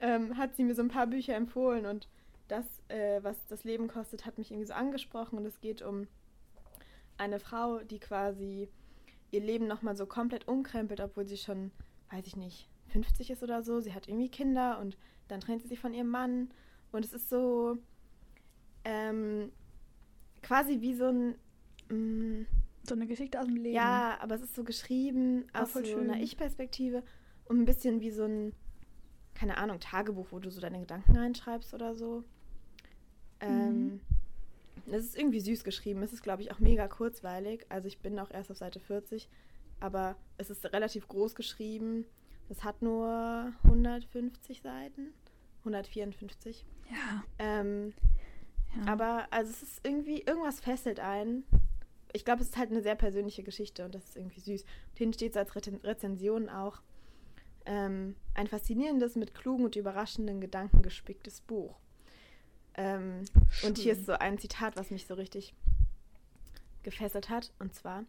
ähm, 0.00 0.36
hat 0.36 0.56
sie 0.56 0.64
mir 0.64 0.74
so 0.74 0.82
ein 0.82 0.88
paar 0.88 1.06
Bücher 1.06 1.34
empfohlen 1.34 1.86
und 1.86 2.08
das, 2.48 2.66
äh, 2.88 3.22
was 3.22 3.36
das 3.46 3.64
Leben 3.64 3.86
kostet, 3.86 4.26
hat 4.26 4.36
mich 4.36 4.50
irgendwie 4.50 4.66
so 4.66 4.74
angesprochen 4.74 5.38
und 5.38 5.46
es 5.46 5.60
geht 5.60 5.80
um 5.80 6.08
eine 7.16 7.38
Frau, 7.38 7.78
die 7.78 8.00
quasi 8.00 8.68
ihr 9.30 9.40
Leben 9.40 9.66
nochmal 9.66 9.96
so 9.96 10.06
komplett 10.06 10.48
umkrempelt, 10.48 11.00
obwohl 11.00 11.26
sie 11.26 11.36
schon, 11.36 11.70
weiß 12.10 12.26
ich 12.26 12.36
nicht, 12.36 12.68
50 12.88 13.30
ist 13.30 13.42
oder 13.42 13.62
so. 13.62 13.80
Sie 13.80 13.94
hat 13.94 14.08
irgendwie 14.08 14.28
Kinder 14.28 14.78
und 14.80 14.98
dann 15.28 15.40
trennt 15.40 15.62
sie 15.62 15.68
sich 15.68 15.80
von 15.80 15.94
ihrem 15.94 16.08
Mann 16.08 16.50
und 16.90 17.04
es 17.04 17.12
ist 17.12 17.30
so 17.30 17.78
ähm, 18.84 19.52
quasi 20.42 20.80
wie 20.80 20.94
so 20.94 21.06
ein 21.06 21.36
mm, 21.88 22.46
So 22.84 22.94
eine 22.94 23.06
Geschichte 23.06 23.38
aus 23.40 23.46
dem 23.46 23.56
Leben. 23.56 23.74
ja, 23.74 24.18
aber 24.20 24.34
es 24.34 24.42
ist 24.42 24.54
so 24.54 24.64
geschrieben 24.64 25.46
aus 25.52 25.72
so 25.72 25.84
schön. 25.84 26.10
einer 26.10 26.20
Ich-Perspektive 26.22 27.02
und 27.44 27.60
ein 27.60 27.64
bisschen 27.64 28.00
wie 28.00 28.10
so 28.10 28.24
ein, 28.24 28.52
keine 29.34 29.56
Ahnung, 29.58 29.78
Tagebuch, 29.80 30.26
wo 30.30 30.38
du 30.38 30.50
so 30.50 30.60
deine 30.60 30.80
Gedanken 30.80 31.16
reinschreibst 31.16 31.74
oder 31.74 31.94
so. 31.94 32.24
Ähm, 33.40 34.00
Mhm. 34.86 34.92
Es 34.94 35.04
ist 35.04 35.16
irgendwie 35.16 35.40
süß 35.40 35.62
geschrieben. 35.64 36.02
Es 36.02 36.12
ist, 36.12 36.22
glaube 36.22 36.42
ich, 36.42 36.50
auch 36.50 36.58
mega 36.58 36.88
kurzweilig. 36.88 37.64
Also 37.68 37.86
ich 37.86 37.98
bin 38.00 38.18
auch 38.18 38.30
erst 38.30 38.50
auf 38.50 38.56
Seite 38.56 38.80
40, 38.80 39.28
aber 39.80 40.16
es 40.38 40.50
ist 40.50 40.64
relativ 40.72 41.06
groß 41.06 41.34
geschrieben. 41.36 42.04
Es 42.48 42.64
hat 42.64 42.82
nur 42.82 43.52
150 43.62 44.60
Seiten. 44.60 45.14
154. 45.60 46.64
Ja. 46.90 47.24
Ähm, 47.38 47.92
ja. 48.76 48.92
aber 48.92 49.28
also 49.30 49.50
es 49.50 49.62
ist 49.62 49.80
irgendwie, 49.86 50.22
irgendwas 50.22 50.58
fesselt 50.60 50.98
einen. 50.98 51.44
Ich 52.12 52.24
glaube, 52.24 52.42
es 52.42 52.48
ist 52.48 52.58
halt 52.58 52.70
eine 52.70 52.82
sehr 52.82 52.94
persönliche 52.94 53.42
Geschichte 53.42 53.84
und 53.84 53.94
das 53.94 54.04
ist 54.04 54.16
irgendwie 54.16 54.40
süß. 54.40 54.62
Und 54.62 54.98
hinten 54.98 55.14
steht 55.14 55.32
es 55.32 55.36
als 55.36 55.54
Rezen 55.56 55.76
Rezension 55.76 56.48
auch. 56.48 56.82
Ähm, 57.64 58.16
ein 58.34 58.48
faszinierendes, 58.48 59.14
mit 59.16 59.34
klugen 59.34 59.64
und 59.64 59.76
überraschenden 59.76 60.40
Gedanken 60.40 60.82
gespicktes 60.82 61.40
Buch. 61.40 61.78
Ähm, 62.74 63.24
und 63.64 63.78
hier 63.78 63.92
ist 63.92 64.06
so 64.06 64.12
ein 64.12 64.38
Zitat, 64.38 64.76
was 64.76 64.90
mich 64.90 65.06
so 65.06 65.14
richtig 65.14 65.54
gefesselt 66.82 67.28
hat. 67.28 67.52
Und 67.58 67.74
zwar, 67.74 68.04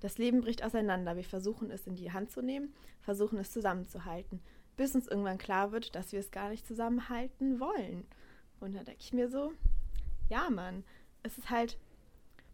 Das 0.00 0.18
Leben 0.18 0.42
bricht 0.42 0.62
auseinander. 0.62 1.16
Wir 1.16 1.24
versuchen 1.24 1.70
es 1.70 1.86
in 1.86 1.96
die 1.96 2.12
Hand 2.12 2.30
zu 2.30 2.42
nehmen, 2.42 2.74
versuchen 3.00 3.38
es 3.38 3.50
zusammenzuhalten, 3.50 4.40
bis 4.76 4.94
uns 4.94 5.08
irgendwann 5.08 5.38
klar 5.38 5.72
wird, 5.72 5.94
dass 5.94 6.12
wir 6.12 6.20
es 6.20 6.30
gar 6.30 6.50
nicht 6.50 6.66
zusammenhalten 6.66 7.58
wollen. 7.58 8.06
Und 8.60 8.74
da 8.74 8.82
denke 8.84 9.00
ich 9.00 9.14
mir 9.14 9.30
so, 9.30 9.52
ja, 10.28 10.50
Mann, 10.50 10.84
es 11.22 11.38
ist 11.38 11.48
halt, 11.48 11.78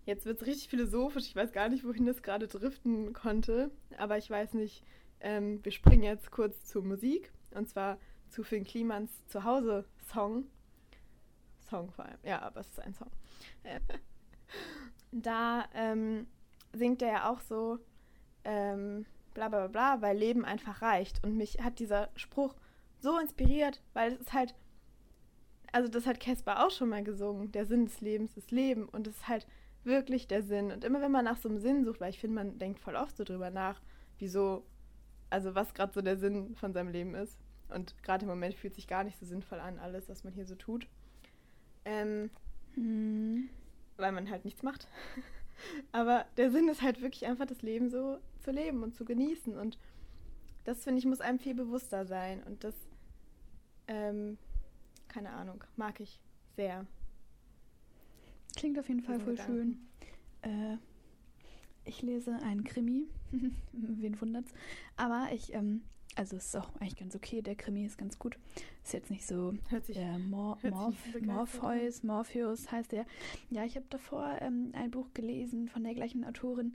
jetzt 0.04 0.26
wird 0.26 0.40
es 0.40 0.46
richtig 0.46 0.68
philosophisch. 0.68 1.26
Ich 1.26 1.36
weiß 1.36 1.52
gar 1.52 1.68
nicht, 1.68 1.84
wohin 1.84 2.06
das 2.06 2.22
gerade 2.22 2.48
driften 2.48 3.12
konnte, 3.12 3.70
aber 3.98 4.18
ich 4.18 4.30
weiß 4.30 4.54
nicht, 4.54 4.84
ähm, 5.20 5.64
wir 5.64 5.72
springen 5.72 6.02
jetzt 6.02 6.30
kurz 6.30 6.64
zur 6.64 6.82
Musik 6.82 7.32
und 7.52 7.68
zwar 7.68 7.98
zu 8.28 8.42
Finn 8.42 8.64
Klimans 8.64 9.10
Zuhause-Song. 9.28 10.46
Song 11.68 11.90
vor 11.92 12.04
allem, 12.04 12.18
ja, 12.22 12.42
aber 12.42 12.60
es 12.60 12.68
ist 12.68 12.80
ein 12.80 12.94
Song. 12.94 13.10
da 15.12 15.68
ähm, 15.74 16.26
singt 16.72 17.02
er 17.02 17.08
ja 17.08 17.30
auch 17.30 17.40
so, 17.40 17.78
ähm, 18.44 19.06
bla 19.34 19.48
bla 19.48 19.66
bla, 19.68 20.02
weil 20.02 20.16
Leben 20.16 20.44
einfach 20.44 20.82
reicht. 20.82 21.22
Und 21.24 21.36
mich 21.36 21.60
hat 21.62 21.78
dieser 21.78 22.10
Spruch 22.16 22.54
so 22.98 23.18
inspiriert, 23.18 23.82
weil 23.92 24.12
es 24.12 24.20
ist 24.20 24.32
halt, 24.32 24.54
also 25.72 25.88
das 25.88 26.06
hat 26.06 26.20
Casper 26.20 26.64
auch 26.64 26.70
schon 26.70 26.88
mal 26.88 27.04
gesungen, 27.04 27.52
der 27.52 27.66
Sinn 27.66 27.86
des 27.86 28.00
Lebens 28.00 28.36
ist 28.36 28.50
Leben 28.50 28.88
und 28.88 29.06
es 29.06 29.16
ist 29.16 29.28
halt 29.28 29.46
wirklich 29.84 30.28
der 30.28 30.42
Sinn. 30.42 30.70
Und 30.70 30.84
immer 30.84 31.00
wenn 31.00 31.12
man 31.12 31.24
nach 31.24 31.38
so 31.38 31.48
einem 31.48 31.58
Sinn 31.58 31.84
sucht, 31.84 32.00
weil 32.00 32.10
ich 32.10 32.18
finde, 32.18 32.36
man 32.36 32.58
denkt 32.58 32.80
voll 32.80 32.96
oft 32.96 33.16
so 33.16 33.24
drüber 33.24 33.50
nach, 33.50 33.80
wieso, 34.18 34.64
also 35.30 35.54
was 35.54 35.74
gerade 35.74 35.92
so 35.92 36.02
der 36.02 36.16
Sinn 36.16 36.54
von 36.56 36.72
seinem 36.72 36.90
Leben 36.90 37.14
ist. 37.14 37.38
Und 37.68 37.94
gerade 38.02 38.24
im 38.24 38.28
Moment 38.28 38.54
fühlt 38.54 38.74
sich 38.74 38.88
gar 38.88 39.04
nicht 39.04 39.18
so 39.18 39.26
sinnvoll 39.26 39.60
an, 39.60 39.78
alles, 39.78 40.08
was 40.08 40.24
man 40.24 40.32
hier 40.32 40.44
so 40.44 40.54
tut. 40.54 40.86
Ähm, 41.84 42.30
hm. 42.74 43.48
Weil 43.96 44.12
man 44.12 44.30
halt 44.30 44.44
nichts 44.44 44.62
macht. 44.62 44.88
Aber 45.92 46.24
der 46.36 46.50
Sinn 46.50 46.68
ist 46.68 46.82
halt 46.82 47.00
wirklich 47.00 47.26
einfach, 47.26 47.46
das 47.46 47.62
Leben 47.62 47.90
so 47.90 48.18
zu 48.40 48.50
leben 48.50 48.82
und 48.82 48.94
zu 48.94 49.04
genießen. 49.04 49.56
Und 49.56 49.78
das, 50.64 50.84
finde 50.84 50.98
ich, 50.98 51.06
muss 51.06 51.20
einem 51.20 51.38
viel 51.38 51.54
bewusster 51.54 52.06
sein. 52.06 52.42
Und 52.42 52.64
das, 52.64 52.74
ähm, 53.86 54.38
keine 55.08 55.30
Ahnung, 55.30 55.64
mag 55.76 56.00
ich 56.00 56.20
sehr. 56.56 56.86
Klingt 58.56 58.78
auf 58.78 58.88
jeden 58.88 59.02
Fall 59.02 59.20
voll 59.20 59.34
Gedanken. 59.34 59.88
schön. 60.42 60.52
Äh, 60.52 60.76
ich 61.84 62.02
lese 62.02 62.34
einen 62.42 62.64
Krimi. 62.64 63.08
Wen 63.72 64.20
wundert's? 64.20 64.52
Aber 64.96 65.28
ich 65.32 65.52
ähm, 65.54 65.82
also 66.16 66.36
es 66.36 66.46
ist 66.46 66.56
auch 66.56 66.68
eigentlich 66.76 66.96
ganz 66.96 67.14
okay. 67.14 67.42
Der 67.42 67.54
Krimi 67.54 67.84
ist 67.84 67.98
ganz 67.98 68.18
gut. 68.18 68.36
Ist 68.84 68.92
jetzt 68.92 69.10
nicht 69.10 69.26
so 69.26 69.54
hört 69.68 69.86
sich, 69.86 69.96
äh, 69.96 70.18
Mor 70.18 70.58
Morph 70.62 70.96
Morpheus, 71.20 72.02
Morpheus 72.02 72.70
heißt 72.70 72.92
der. 72.92 73.06
Ja, 73.50 73.64
ich 73.64 73.76
habe 73.76 73.86
davor 73.90 74.38
ähm, 74.40 74.72
ein 74.74 74.90
Buch 74.90 75.06
gelesen 75.14 75.68
von 75.68 75.84
der 75.84 75.94
gleichen 75.94 76.24
Autorin. 76.24 76.74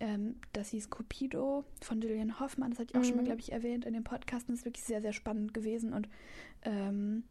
Ähm, 0.00 0.36
das 0.52 0.70
hieß 0.70 0.90
Cupido 0.90 1.64
von 1.80 2.00
Julian 2.00 2.40
Hoffmann. 2.40 2.70
Das 2.70 2.80
hatte 2.80 2.90
ich 2.90 2.96
auch 2.96 3.00
mhm. 3.00 3.04
schon 3.04 3.16
mal, 3.16 3.22
mhm. 3.22 3.26
glaube 3.26 3.40
ich, 3.40 3.52
erwähnt 3.52 3.84
in 3.84 3.94
dem 3.94 4.04
Podcast. 4.04 4.48
Das 4.48 4.58
ist 4.58 4.64
wirklich 4.64 4.84
sehr, 4.84 5.00
sehr 5.00 5.12
spannend 5.12 5.54
gewesen. 5.54 5.92
Und 5.92 6.08
ähm, 6.62 7.24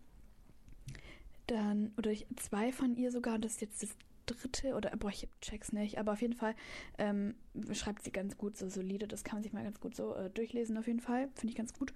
dann, 1.53 1.91
oder 1.97 2.11
ich, 2.11 2.27
zwei 2.37 2.71
von 2.71 2.95
ihr 2.95 3.11
sogar, 3.11 3.39
das 3.39 3.53
ist 3.53 3.61
jetzt 3.61 3.83
das 3.83 3.95
dritte 4.25 4.75
oder 4.75 4.91
boah, 4.97 5.09
ich 5.09 5.27
check's 5.41 5.73
nicht, 5.73 5.97
aber 5.97 6.13
auf 6.13 6.21
jeden 6.21 6.33
Fall 6.33 6.55
ähm, 6.97 7.35
schreibt 7.73 8.03
sie 8.03 8.11
ganz 8.11 8.37
gut, 8.37 8.57
so 8.57 8.69
solide. 8.69 9.07
Das 9.07 9.23
kann 9.23 9.37
man 9.37 9.43
sich 9.43 9.53
mal 9.53 9.63
ganz 9.63 9.79
gut 9.79 9.95
so 9.95 10.15
äh, 10.15 10.29
durchlesen, 10.29 10.77
auf 10.77 10.87
jeden 10.87 10.99
Fall. 10.99 11.29
Finde 11.35 11.51
ich 11.51 11.55
ganz 11.55 11.73
gut. 11.73 11.93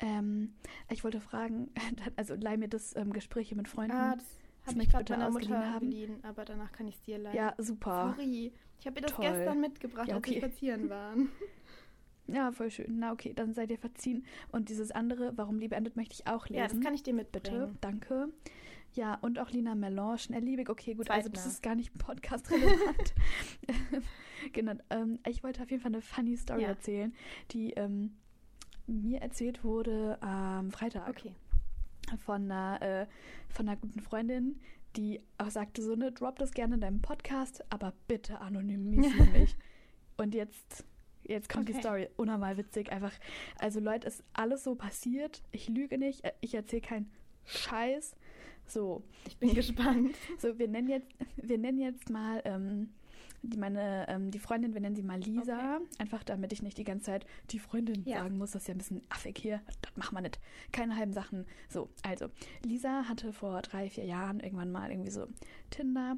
Ähm, 0.00 0.54
ich 0.90 1.04
wollte 1.04 1.20
fragen, 1.20 1.70
also 2.16 2.34
leih 2.34 2.56
mir 2.56 2.68
das 2.68 2.96
ähm, 2.96 3.12
Gespräche 3.12 3.54
mit 3.54 3.68
Freunden. 3.68 3.96
Ah, 3.96 4.16
das 4.16 4.26
habe 4.66 4.82
ich 4.82 4.90
gerade 4.90 5.12
meiner 5.12 5.30
Mutter 5.30 5.72
haben. 5.72 5.90
geliehen, 5.90 6.24
aber 6.24 6.44
danach 6.44 6.72
kann 6.72 6.86
ich 6.86 6.96
es 6.96 7.02
dir 7.02 7.18
leihen. 7.18 7.36
Ja, 7.36 7.54
super. 7.58 8.14
Sorry. 8.16 8.52
Ich 8.78 8.86
habe 8.86 8.98
ihr 8.98 9.02
das 9.02 9.12
Toll. 9.12 9.26
gestern 9.26 9.60
mitgebracht, 9.60 10.08
ja, 10.08 10.16
okay. 10.16 10.34
als 10.34 10.42
wir 10.42 10.48
spazieren 10.48 10.88
waren. 10.90 11.28
Ja, 12.26 12.52
voll 12.52 12.70
schön. 12.70 12.98
Na 12.98 13.12
okay, 13.12 13.32
dann 13.34 13.54
seid 13.54 13.70
ihr 13.70 13.78
verziehen. 13.78 14.24
Und 14.52 14.68
dieses 14.68 14.90
andere, 14.90 15.32
Warum 15.36 15.58
Liebe 15.58 15.74
endet, 15.74 15.96
möchte 15.96 16.14
ich 16.14 16.26
auch 16.26 16.48
lesen. 16.48 16.60
Ja, 16.60 16.68
das 16.68 16.80
kann 16.80 16.94
ich 16.94 17.02
dir 17.02 17.14
mitbringen. 17.14 17.60
Bitte, 17.60 17.76
danke. 17.80 18.28
Ja, 18.94 19.14
und 19.20 19.38
auch 19.38 19.50
Lina 19.50 19.74
Melange, 19.74 20.30
erliebig. 20.32 20.68
Okay, 20.68 20.94
gut, 20.94 21.06
Zweitner. 21.06 21.24
also 21.24 21.28
das 21.30 21.46
ist 21.46 21.62
gar 21.62 21.74
nicht 21.74 21.96
Podcast-relevant. 21.96 23.14
genau, 24.52 24.72
ähm, 24.90 25.18
ich 25.28 25.42
wollte 25.44 25.62
auf 25.62 25.70
jeden 25.70 25.82
Fall 25.82 25.92
eine 25.92 26.02
funny 26.02 26.36
Story 26.36 26.62
ja. 26.62 26.68
erzählen, 26.68 27.14
die 27.52 27.72
ähm, 27.74 28.16
mir 28.86 29.20
erzählt 29.20 29.62
wurde 29.62 30.20
am 30.22 30.70
Freitag. 30.70 31.08
Okay. 31.08 31.32
Von 32.24 32.50
einer, 32.50 32.82
äh, 32.82 33.06
von 33.48 33.68
einer 33.68 33.76
guten 33.76 34.00
Freundin, 34.00 34.60
die 34.96 35.20
auch 35.38 35.50
sagte 35.50 35.82
so, 35.82 35.94
ne, 35.94 36.10
drop 36.10 36.38
das 36.38 36.52
gerne 36.52 36.74
in 36.74 36.80
deinem 36.80 37.00
Podcast, 37.00 37.64
aber 37.70 37.92
bitte 38.08 38.40
anonymisiere 38.40 39.26
mich. 39.38 39.56
Und 40.16 40.34
jetzt 40.34 40.84
jetzt 41.30 41.48
kommt 41.48 41.68
okay. 41.68 41.74
die 41.74 41.80
Story. 41.80 42.08
Unnormal 42.16 42.56
witzig. 42.56 42.92
Einfach, 42.92 43.12
also 43.58 43.80
Leute, 43.80 44.08
ist 44.08 44.24
alles 44.32 44.64
so 44.64 44.74
passiert. 44.74 45.42
Ich 45.52 45.68
lüge 45.68 45.96
nicht. 45.96 46.24
Äh, 46.24 46.32
ich 46.40 46.54
erzähle 46.54 46.82
keinen 46.82 47.10
Scheiß. 47.44 48.14
So. 48.70 49.02
Ich 49.26 49.36
bin 49.36 49.54
gespannt. 49.54 50.14
So, 50.38 50.58
wir 50.58 50.68
nennen 50.68 50.88
jetzt, 50.88 51.08
wir 51.36 51.58
nennen 51.58 51.78
jetzt 51.78 52.08
mal 52.08 52.40
ähm, 52.44 52.90
die, 53.42 53.56
meine, 53.56 54.06
ähm, 54.08 54.30
die 54.30 54.38
Freundin, 54.38 54.74
wir 54.74 54.80
nennen 54.80 54.96
sie 54.96 55.02
mal 55.02 55.18
Lisa. 55.18 55.76
Okay. 55.76 55.86
Einfach 55.98 56.22
damit 56.22 56.52
ich 56.52 56.62
nicht 56.62 56.78
die 56.78 56.84
ganze 56.84 57.06
Zeit 57.06 57.26
die 57.50 57.58
Freundin 57.58 58.04
ja. 58.04 58.18
sagen 58.18 58.38
muss. 58.38 58.52
Das 58.52 58.62
ist 58.62 58.68
ja 58.68 58.74
ein 58.74 58.78
bisschen 58.78 59.02
affig 59.08 59.38
hier. 59.38 59.60
Das 59.82 59.96
machen 59.96 60.16
wir 60.16 60.22
nicht. 60.22 60.38
Keine 60.72 60.96
halben 60.96 61.12
Sachen. 61.12 61.46
So, 61.68 61.88
also, 62.02 62.26
Lisa 62.64 63.04
hatte 63.08 63.32
vor 63.32 63.62
drei, 63.62 63.88
vier 63.90 64.04
Jahren 64.04 64.40
irgendwann 64.40 64.72
mal 64.72 64.90
irgendwie 64.90 65.10
so 65.10 65.26
Tinder 65.70 66.16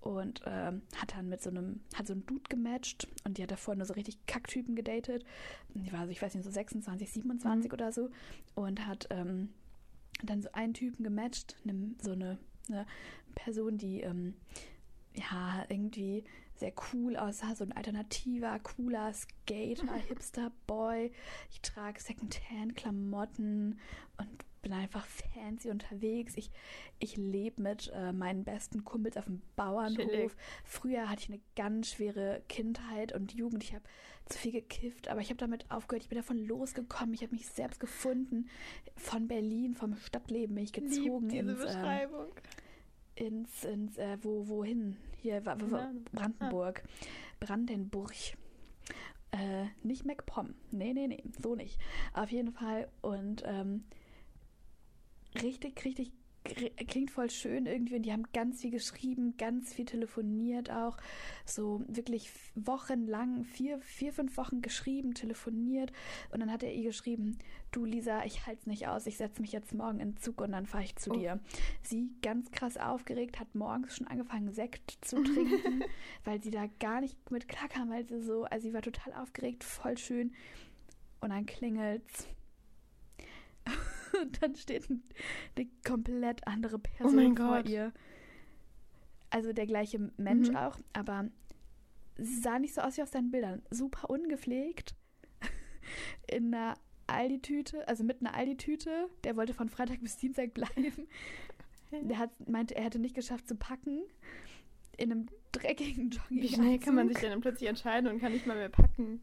und 0.00 0.42
ähm, 0.44 0.82
hat 0.96 1.16
dann 1.16 1.28
mit 1.28 1.42
so 1.42 1.48
einem, 1.48 1.80
hat 1.94 2.06
so 2.06 2.12
einen 2.12 2.26
Dude 2.26 2.48
gematcht 2.50 3.08
und 3.24 3.38
die 3.38 3.42
hat 3.42 3.50
davor 3.50 3.74
nur 3.74 3.86
so 3.86 3.94
richtig 3.94 4.26
Kacktypen 4.26 4.74
gedatet. 4.74 5.24
Die 5.70 5.92
war 5.92 6.04
so, 6.04 6.10
ich 6.10 6.20
weiß 6.20 6.34
nicht, 6.34 6.44
so 6.44 6.50
26, 6.50 7.10
27 7.10 7.70
mhm. 7.70 7.74
oder 7.74 7.92
so 7.92 8.10
und 8.54 8.86
hat 8.86 9.06
ähm, 9.10 9.48
dann 10.26 10.42
so 10.42 10.50
einen 10.52 10.74
Typen 10.74 11.04
gematcht, 11.04 11.56
ne, 11.64 11.94
so 12.02 12.12
eine, 12.12 12.38
eine, 12.68 12.86
Person, 13.34 13.78
die 13.78 14.00
ähm, 14.00 14.34
ja 15.14 15.64
irgendwie 15.68 16.24
sehr 16.54 16.72
cool 16.92 17.16
aussah, 17.16 17.54
so 17.56 17.64
ein 17.64 17.72
alternativer, 17.72 18.58
cooler 18.60 19.12
Skater, 19.12 19.92
Hipster 20.08 20.52
Boy. 20.66 21.12
Ich 21.50 21.60
trage 21.60 22.00
Secondhand-Klamotten 22.00 23.80
und 24.18 24.44
bin 24.64 24.72
einfach 24.72 25.06
fancy 25.06 25.70
unterwegs. 25.70 26.36
Ich, 26.36 26.50
ich 26.98 27.16
lebe 27.16 27.62
mit 27.62 27.92
äh, 27.94 28.12
meinen 28.12 28.44
besten 28.44 28.82
Kumpels 28.82 29.16
auf 29.16 29.26
dem 29.26 29.42
Bauernhof. 29.56 29.96
Chillig. 29.96 30.32
Früher 30.64 31.08
hatte 31.08 31.22
ich 31.22 31.28
eine 31.28 31.40
ganz 31.54 31.90
schwere 31.90 32.42
Kindheit 32.48 33.14
und 33.14 33.32
Jugend. 33.34 33.62
Ich 33.62 33.74
habe 33.74 33.84
zu 34.26 34.38
viel 34.38 34.52
gekifft, 34.52 35.08
aber 35.08 35.20
ich 35.20 35.28
habe 35.28 35.36
damit 35.36 35.70
aufgehört. 35.70 36.02
Ich 36.02 36.08
bin 36.08 36.16
davon 36.16 36.38
losgekommen. 36.38 37.14
Ich 37.14 37.22
habe 37.22 37.34
mich 37.34 37.46
selbst 37.46 37.78
gefunden. 37.78 38.48
Von 38.96 39.28
Berlin, 39.28 39.74
vom 39.74 39.96
Stadtleben 39.96 40.54
bin 40.54 40.64
ich 40.64 40.72
gezogen 40.72 41.28
Lieb 41.28 41.40
ins, 41.40 41.64
äh, 41.64 42.08
ins, 43.16 43.64
ins 43.64 43.98
äh, 43.98 44.16
wo, 44.22 44.48
wohin? 44.48 44.96
Hier, 45.20 45.42
Brandenburg. 45.42 46.82
Brandenburg. 47.38 48.32
Äh, 49.30 49.66
nicht 49.82 50.06
MacPom. 50.06 50.54
Nee, 50.70 50.94
nee, 50.94 51.06
nee, 51.06 51.22
so 51.42 51.54
nicht. 51.54 51.78
Auf 52.14 52.30
jeden 52.30 52.52
Fall. 52.52 52.88
Und 53.02 53.42
ähm, 53.44 53.84
richtig, 55.42 55.84
richtig 55.84 56.12
klingt 56.44 57.10
voll 57.10 57.30
schön 57.30 57.66
irgendwie 57.66 57.96
und 57.96 58.02
die 58.02 58.12
haben 58.12 58.24
ganz 58.34 58.60
viel 58.60 58.70
geschrieben, 58.70 59.36
ganz 59.38 59.72
viel 59.72 59.86
telefoniert 59.86 60.70
auch, 60.70 60.98
so 61.46 61.82
wirklich 61.88 62.30
wochenlang, 62.54 63.44
vier, 63.44 63.80
vier, 63.80 64.12
fünf 64.12 64.36
Wochen 64.36 64.60
geschrieben, 64.60 65.14
telefoniert 65.14 65.90
und 66.32 66.40
dann 66.40 66.52
hat 66.52 66.62
er 66.62 66.72
ihr 66.72 66.84
geschrieben, 66.84 67.38
du 67.72 67.84
Lisa, 67.84 68.24
ich 68.24 68.46
halte 68.46 68.60
es 68.60 68.66
nicht 68.66 68.86
aus, 68.86 69.06
ich 69.06 69.16
setze 69.16 69.40
mich 69.40 69.52
jetzt 69.52 69.72
morgen 69.72 70.00
in 70.00 70.12
den 70.12 70.16
Zug 70.18 70.40
und 70.42 70.52
dann 70.52 70.66
fahre 70.66 70.84
ich 70.84 70.96
zu 70.96 71.12
oh. 71.12 71.14
dir. 71.14 71.40
Sie 71.82 72.10
ganz 72.22 72.50
krass 72.50 72.76
aufgeregt, 72.76 73.40
hat 73.40 73.54
morgens 73.54 73.96
schon 73.96 74.06
angefangen 74.06 74.52
Sekt 74.52 74.98
zu 75.00 75.22
trinken, 75.22 75.84
weil 76.24 76.42
sie 76.42 76.50
da 76.50 76.66
gar 76.78 77.00
nicht 77.00 77.30
mit 77.30 77.48
klarkam, 77.48 77.90
weil 77.90 78.06
sie 78.06 78.20
so, 78.20 78.44
also 78.44 78.68
sie 78.68 78.74
war 78.74 78.82
total 78.82 79.14
aufgeregt, 79.14 79.64
voll 79.64 79.96
schön 79.96 80.34
und 81.20 81.30
dann 81.30 81.46
klingelt's 81.46 82.28
und 84.24 84.42
dann 84.42 84.56
steht 84.56 84.88
eine 84.90 85.68
komplett 85.86 86.46
andere 86.46 86.78
Person 86.78 87.32
oh 87.32 87.36
vor 87.36 87.56
Gott. 87.58 87.68
ihr. 87.68 87.92
Also 89.30 89.52
der 89.52 89.66
gleiche 89.66 90.10
Mensch 90.16 90.48
mhm. 90.48 90.56
auch, 90.56 90.78
aber 90.92 91.28
sie 92.16 92.40
sah 92.40 92.58
nicht 92.58 92.74
so 92.74 92.80
aus 92.80 92.96
wie 92.96 93.02
auf 93.02 93.08
seinen 93.08 93.30
Bildern. 93.30 93.62
Super 93.70 94.10
ungepflegt. 94.10 94.94
In 96.30 96.54
einer 96.54 96.74
Aldi-Tüte, 97.06 97.86
also 97.88 98.04
mit 98.04 98.20
einer 98.20 98.34
Aldi-Tüte. 98.34 99.08
Der 99.24 99.36
wollte 99.36 99.54
von 99.54 99.68
Freitag 99.68 100.00
bis 100.00 100.16
Dienstag 100.16 100.54
bleiben. 100.54 101.08
Der 102.02 102.18
hat, 102.18 102.30
meinte, 102.48 102.74
er 102.74 102.84
hätte 102.84 102.98
nicht 102.98 103.14
geschafft 103.14 103.46
zu 103.46 103.56
packen. 103.56 104.02
In 104.96 105.12
einem 105.12 105.26
dreckigen 105.52 106.10
Jogging. 106.10 106.42
Wie 106.42 106.48
schnell 106.48 106.78
kann 106.78 106.94
man 106.94 107.08
sich 107.08 107.18
denn 107.18 107.40
plötzlich 107.40 107.68
entscheiden 107.68 108.10
und 108.10 108.20
kann 108.20 108.32
nicht 108.32 108.46
mal 108.46 108.56
mehr 108.56 108.68
packen? 108.68 109.20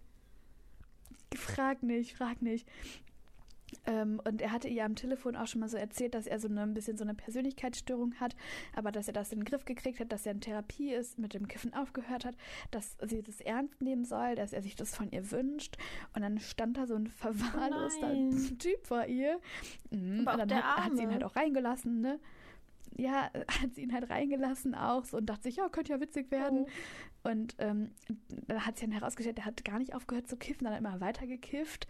Frag 1.35 1.83
nicht, 1.83 2.15
frag 2.15 2.41
nicht. 2.41 2.67
Ähm, 3.85 4.21
und 4.25 4.41
er 4.41 4.51
hatte 4.51 4.67
ihr 4.67 4.85
am 4.85 4.95
Telefon 4.95 5.35
auch 5.35 5.47
schon 5.47 5.61
mal 5.61 5.69
so 5.69 5.77
erzählt, 5.77 6.13
dass 6.13 6.27
er 6.27 6.39
so 6.39 6.47
eine, 6.47 6.61
ein 6.61 6.73
bisschen 6.73 6.97
so 6.97 7.03
eine 7.03 7.13
Persönlichkeitsstörung 7.13 8.15
hat, 8.19 8.35
aber 8.75 8.91
dass 8.91 9.07
er 9.07 9.13
das 9.13 9.31
in 9.31 9.39
den 9.39 9.45
Griff 9.45 9.65
gekriegt 9.65 9.99
hat, 9.99 10.11
dass 10.11 10.25
er 10.25 10.33
in 10.33 10.41
Therapie 10.41 10.93
ist, 10.93 11.17
mit 11.17 11.33
dem 11.33 11.47
Kiffen 11.47 11.73
aufgehört 11.73 12.25
hat, 12.25 12.35
dass 12.69 12.97
sie 13.05 13.21
das 13.21 13.41
ernst 13.41 13.81
nehmen 13.81 14.05
soll, 14.05 14.35
dass 14.35 14.53
er 14.53 14.61
sich 14.61 14.75
das 14.75 14.95
von 14.95 15.09
ihr 15.11 15.31
wünscht. 15.31 15.77
Und 16.15 16.21
dann 16.21 16.39
stand 16.39 16.77
da 16.77 16.85
so 16.85 16.95
ein 16.95 17.07
verwahrloster 17.07 18.11
Oh 18.13 18.31
Typ 18.59 18.85
vor 18.85 19.05
ihr. 19.05 19.39
Mhm. 19.89 20.27
Aber 20.27 20.43
und 20.43 20.51
dann 20.51 20.63
hat, 20.63 20.85
hat 20.85 20.97
sie 20.97 21.03
ihn 21.03 21.11
halt 21.11 21.23
auch 21.23 21.35
reingelassen, 21.35 22.01
ne? 22.01 22.19
Ja, 22.97 23.31
hat 23.61 23.75
sie 23.75 23.83
ihn 23.83 23.93
halt 23.93 24.09
reingelassen 24.09 24.75
auch 24.75 25.05
so 25.05 25.17
und 25.17 25.25
dachte 25.27 25.43
sich, 25.43 25.55
ja, 25.55 25.69
könnte 25.69 25.93
ja 25.93 25.99
witzig 25.99 26.29
werden. 26.31 26.65
Oh. 27.23 27.29
Und 27.29 27.55
ähm, 27.59 27.91
dann 28.47 28.65
hat 28.65 28.77
sich 28.77 28.87
dann 28.87 28.97
herausgestellt, 28.97 29.37
er 29.39 29.45
hat 29.45 29.63
gar 29.63 29.79
nicht 29.79 29.93
aufgehört 29.93 30.27
zu 30.27 30.37
kiffen, 30.37 30.65
dann 30.65 30.73
hat 30.73 30.81
er 30.81 30.89
immer 30.89 31.01
weiter 31.01 31.27
gekifft. 31.27 31.87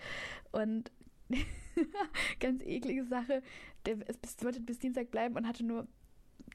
Und 0.51 0.91
ganz 2.39 2.63
eklige 2.63 3.05
Sache, 3.05 3.41
der 3.85 4.07
ist 4.07 4.21
bis, 4.21 4.37
wollte 4.43 4.61
bis 4.61 4.79
Dienstag 4.79 5.11
bleiben 5.11 5.35
und 5.35 5.47
hatte 5.47 5.65
nur 5.65 5.87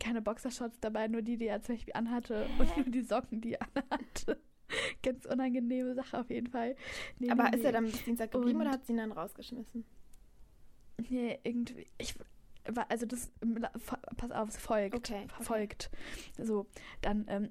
keine 0.00 0.22
Boxershorts 0.22 0.80
dabei, 0.80 1.08
nur 1.08 1.22
die, 1.22 1.36
die 1.36 1.46
er 1.46 1.62
zum 1.62 1.76
Beispiel 1.76 1.94
anhatte 1.94 2.46
und 2.58 2.76
nur 2.76 2.86
die 2.86 3.02
Socken, 3.02 3.40
die 3.40 3.54
er 3.54 3.66
anhatte. 3.74 4.40
Ganz 5.02 5.24
unangenehme 5.26 5.94
Sache 5.94 6.18
auf 6.18 6.30
jeden 6.30 6.48
Fall. 6.48 6.76
Nee, 7.18 7.30
Aber 7.30 7.50
nee, 7.50 7.56
ist 7.56 7.64
er 7.64 7.72
dann 7.72 7.84
bis 7.84 8.04
Dienstag 8.04 8.32
geblieben 8.32 8.60
oder 8.60 8.72
hat 8.72 8.84
sie 8.84 8.92
ihn 8.92 8.98
dann 8.98 9.12
rausgeschmissen? 9.12 9.84
Nee, 11.08 11.38
irgendwie. 11.44 11.86
Ich 11.98 12.14
also 12.88 13.06
das, 13.06 13.30
pass 14.16 14.30
auf, 14.32 14.48
es 14.48 14.56
folgt. 14.56 14.96
Okay, 14.96 15.26
okay. 15.32 15.44
Folgt. 15.44 15.90
So, 16.36 16.66
dann, 17.00 17.24
ähm, 17.28 17.50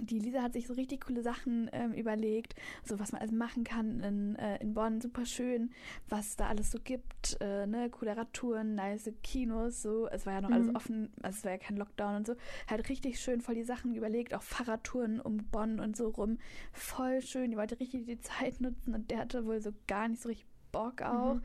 die 0.00 0.18
Lisa 0.18 0.42
hat 0.42 0.52
sich 0.52 0.66
so 0.66 0.74
richtig 0.74 1.04
coole 1.06 1.22
Sachen 1.22 1.68
ähm, 1.72 1.92
überlegt, 1.92 2.54
so 2.84 2.98
was 2.98 3.12
man 3.12 3.20
alles 3.20 3.32
machen 3.32 3.64
kann 3.64 4.00
in, 4.00 4.36
äh, 4.36 4.58
in 4.62 4.74
Bonn, 4.74 5.00
super 5.00 5.26
schön, 5.26 5.70
was 6.08 6.36
da 6.36 6.48
alles 6.48 6.70
so 6.70 6.78
gibt, 6.82 7.36
äh, 7.40 7.66
ne, 7.66 7.90
coole 7.90 8.16
Radtouren, 8.16 8.74
nice 8.74 9.10
Kinos, 9.22 9.82
so, 9.82 10.08
es 10.08 10.26
war 10.26 10.34
ja 10.34 10.40
noch 10.40 10.52
alles 10.52 10.68
Mhm. 10.68 10.76
offen, 10.76 11.12
also 11.22 11.38
es 11.38 11.44
war 11.44 11.52
ja 11.52 11.58
kein 11.58 11.76
Lockdown 11.76 12.16
und 12.16 12.26
so, 12.26 12.34
halt 12.68 12.88
richtig 12.88 13.20
schön 13.20 13.40
voll 13.40 13.54
die 13.54 13.64
Sachen 13.64 13.94
überlegt, 13.94 14.34
auch 14.34 14.42
Fahrradtouren 14.42 15.20
um 15.20 15.38
Bonn 15.50 15.80
und 15.80 15.96
so 15.96 16.08
rum, 16.08 16.38
voll 16.72 17.20
schön, 17.22 17.50
die 17.50 17.56
wollte 17.56 17.78
richtig 17.80 18.06
die 18.06 18.20
Zeit 18.20 18.60
nutzen 18.60 18.94
und 18.94 19.10
der 19.10 19.18
hatte 19.18 19.44
wohl 19.46 19.60
so 19.60 19.72
gar 19.86 20.08
nicht 20.08 20.22
so 20.22 20.28
richtig 20.28 20.46
Bock 20.72 21.02
auch. 21.02 21.36
Mhm. 21.36 21.42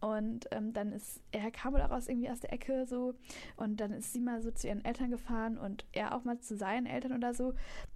Und 0.00 0.46
ähm, 0.50 0.72
dann 0.72 0.92
ist, 0.92 1.20
er 1.30 1.50
kam 1.50 1.74
wohl 1.74 1.80
daraus 1.80 2.08
irgendwie 2.08 2.30
aus 2.30 2.40
der 2.40 2.52
Ecke 2.52 2.86
so 2.86 3.14
und 3.56 3.80
dann 3.80 3.92
ist 3.92 4.12
sie 4.12 4.20
mal 4.20 4.40
so 4.40 4.50
zu 4.50 4.66
ihren 4.66 4.84
Eltern 4.84 5.10
gefahren 5.10 5.58
und 5.58 5.84
er 5.92 6.14
auch 6.14 6.24
mal 6.24 6.38
zu 6.38 6.56
seinen 6.56 6.86
Eltern 6.86 7.12
oder 7.12 7.34
so. 7.34 7.52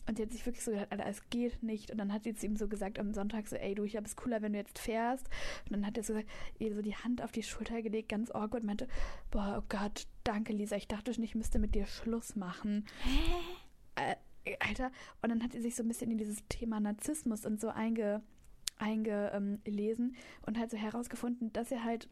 Und 0.07 0.19
die 0.19 0.23
hat 0.23 0.33
sich 0.33 0.45
wirklich 0.45 0.65
so 0.65 0.71
gedacht, 0.71 0.93
Alter, 0.93 1.07
es 1.07 1.29
geht 1.31 1.63
nicht. 1.63 1.91
Und 1.91 1.99
dann 1.99 2.13
hat 2.13 2.25
sie 2.25 2.35
zu 2.35 2.47
ihm 2.47 2.57
so 2.57 2.69
gesagt 2.69 2.99
am 2.99 3.15
Sonntag 3.15 3.49
so, 3.49 3.57
ey 3.57 3.75
du, 3.75 3.85
ich 3.85 3.93
glaube, 3.93 4.05
es 4.05 4.13
ist 4.13 4.17
cooler, 4.17 4.43
wenn 4.43 4.53
du 4.53 4.59
jetzt 4.59 4.79
fährst. 4.79 5.27
Und 5.65 5.73
dann 5.73 5.87
hat 5.87 5.97
er 5.97 6.03
so 6.03 6.13
gesagt, 6.13 6.31
ihr 6.59 6.75
so 6.75 6.83
die 6.83 6.97
Hand 6.97 7.23
auf 7.23 7.33
die 7.33 7.43
Schulter 7.43 7.81
gelegt, 7.81 8.11
ganz 8.11 8.31
awkward 8.31 8.63
und 8.63 8.67
meinte, 8.67 8.89
boah, 9.31 9.63
oh 9.63 9.67
Gott, 9.69 10.07
danke 10.25 10.53
Lisa, 10.53 10.77
ich 10.77 10.89
dachte 10.89 11.15
schon, 11.15 11.25
ich 11.25 11.35
müsste 11.35 11.59
mit 11.59 11.75
dir 11.75 11.87
Schluss 11.87 12.37
machen. 12.37 12.85
Äh, 13.97 14.17
Alter, 14.61 14.91
und 15.23 15.31
dann 15.31 15.43
hat 15.43 15.53
sie 15.53 15.61
sich 15.61 15.75
so 15.75 15.83
ein 15.83 15.89
bisschen 15.89 16.11
in 16.11 16.19
dieses 16.19 16.47
Thema 16.49 16.81
Narzissmus 16.81 17.47
und 17.47 17.61
so 17.61 17.69
einge, 17.69 18.23
eingelesen 18.79 20.17
und 20.47 20.59
halt 20.59 20.71
so 20.71 20.77
herausgefunden, 20.77 21.53
dass 21.53 21.71
er 21.71 21.85
halt 21.85 22.09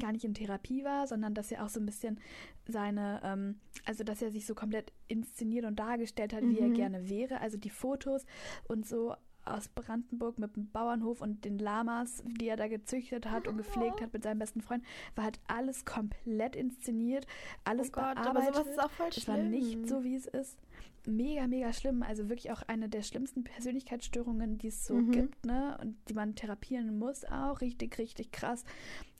gar 0.00 0.12
nicht 0.12 0.24
in 0.24 0.32
Therapie 0.34 0.84
war, 0.84 1.06
sondern 1.06 1.34
dass 1.34 1.52
er 1.52 1.64
auch 1.64 1.68
so 1.68 1.78
ein 1.78 1.84
bisschen 1.86 2.18
seine, 2.66 3.20
ähm, 3.24 3.60
also 3.84 4.04
dass 4.04 4.22
er 4.22 4.30
sich 4.30 4.46
so 4.46 4.54
komplett 4.54 4.92
inszeniert 5.08 5.66
und 5.66 5.78
dargestellt 5.78 6.32
hat, 6.32 6.42
wie 6.48 6.60
er 6.60 6.68
Mhm. 6.68 6.74
gerne 6.74 7.08
wäre. 7.10 7.40
Also 7.40 7.58
die 7.58 7.70
Fotos 7.70 8.24
und 8.68 8.86
so 8.86 9.14
aus 9.44 9.68
Brandenburg 9.68 10.38
mit 10.38 10.54
dem 10.56 10.70
Bauernhof 10.70 11.20
und 11.20 11.44
den 11.44 11.58
Lamas, 11.58 12.22
die 12.26 12.48
er 12.48 12.56
da 12.56 12.68
gezüchtet 12.68 13.30
hat 13.30 13.48
und 13.48 13.56
gepflegt 13.56 14.00
hat 14.00 14.12
mit 14.12 14.22
seinem 14.22 14.38
besten 14.38 14.60
Freund, 14.60 14.84
war 15.16 15.24
halt 15.24 15.40
alles 15.48 15.84
komplett 15.84 16.54
inszeniert, 16.56 17.26
alles 17.64 17.88
oh 17.88 17.92
Gott, 17.92 18.14
bearbeitet. 18.14 18.28
aber 18.36 18.54
sowas 18.54 18.66
ist 18.68 18.78
auch 18.82 18.90
voll 18.90 19.08
Es 19.08 19.22
schlimm. 19.22 19.36
war 19.36 19.42
nicht 19.42 19.88
so, 19.88 20.04
wie 20.04 20.14
es 20.14 20.26
ist. 20.26 20.58
Mega, 21.06 21.48
mega 21.48 21.72
schlimm. 21.72 22.02
Also 22.04 22.28
wirklich 22.28 22.52
auch 22.52 22.62
eine 22.68 22.88
der 22.88 23.02
schlimmsten 23.02 23.42
Persönlichkeitsstörungen, 23.42 24.58
die 24.58 24.68
es 24.68 24.86
so 24.86 24.94
Mhm. 24.94 25.10
gibt, 25.10 25.44
ne? 25.44 25.76
Und 25.80 25.96
die 26.08 26.14
man 26.14 26.36
therapieren 26.36 26.96
muss 26.98 27.24
auch. 27.24 27.60
Richtig, 27.60 27.98
richtig 27.98 28.30
krass. 28.30 28.64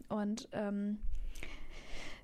Und 0.09 0.49
ähm, 0.53 0.99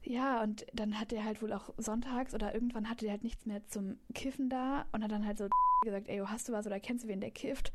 ja, 0.05 0.43
und 0.43 0.65
dann 0.73 0.99
hat 1.01 1.13
er 1.13 1.25
halt 1.25 1.43
wohl 1.43 1.53
auch 1.53 1.75
sonntags 1.77 2.35
oder 2.35 2.55
irgendwann 2.55 2.89
hatte 2.89 3.07
er 3.07 3.13
halt 3.13 3.25
nichts 3.25 3.47
mehr 3.47 3.67
zum 3.67 3.99
Kiffen 4.15 4.49
da 4.49 4.87
und 4.93 5.03
hat 5.03 5.11
dann 5.11 5.27
halt 5.27 5.39
so 5.39 5.49
gesagt, 5.83 6.09
ey, 6.09 6.19
hast 6.25 6.49
du 6.49 6.53
was 6.53 6.67
oder 6.67 6.81
kennst 6.81 7.05
du 7.05 7.09
wen, 7.09 7.21
der 7.21 7.31
kifft? 7.31 7.73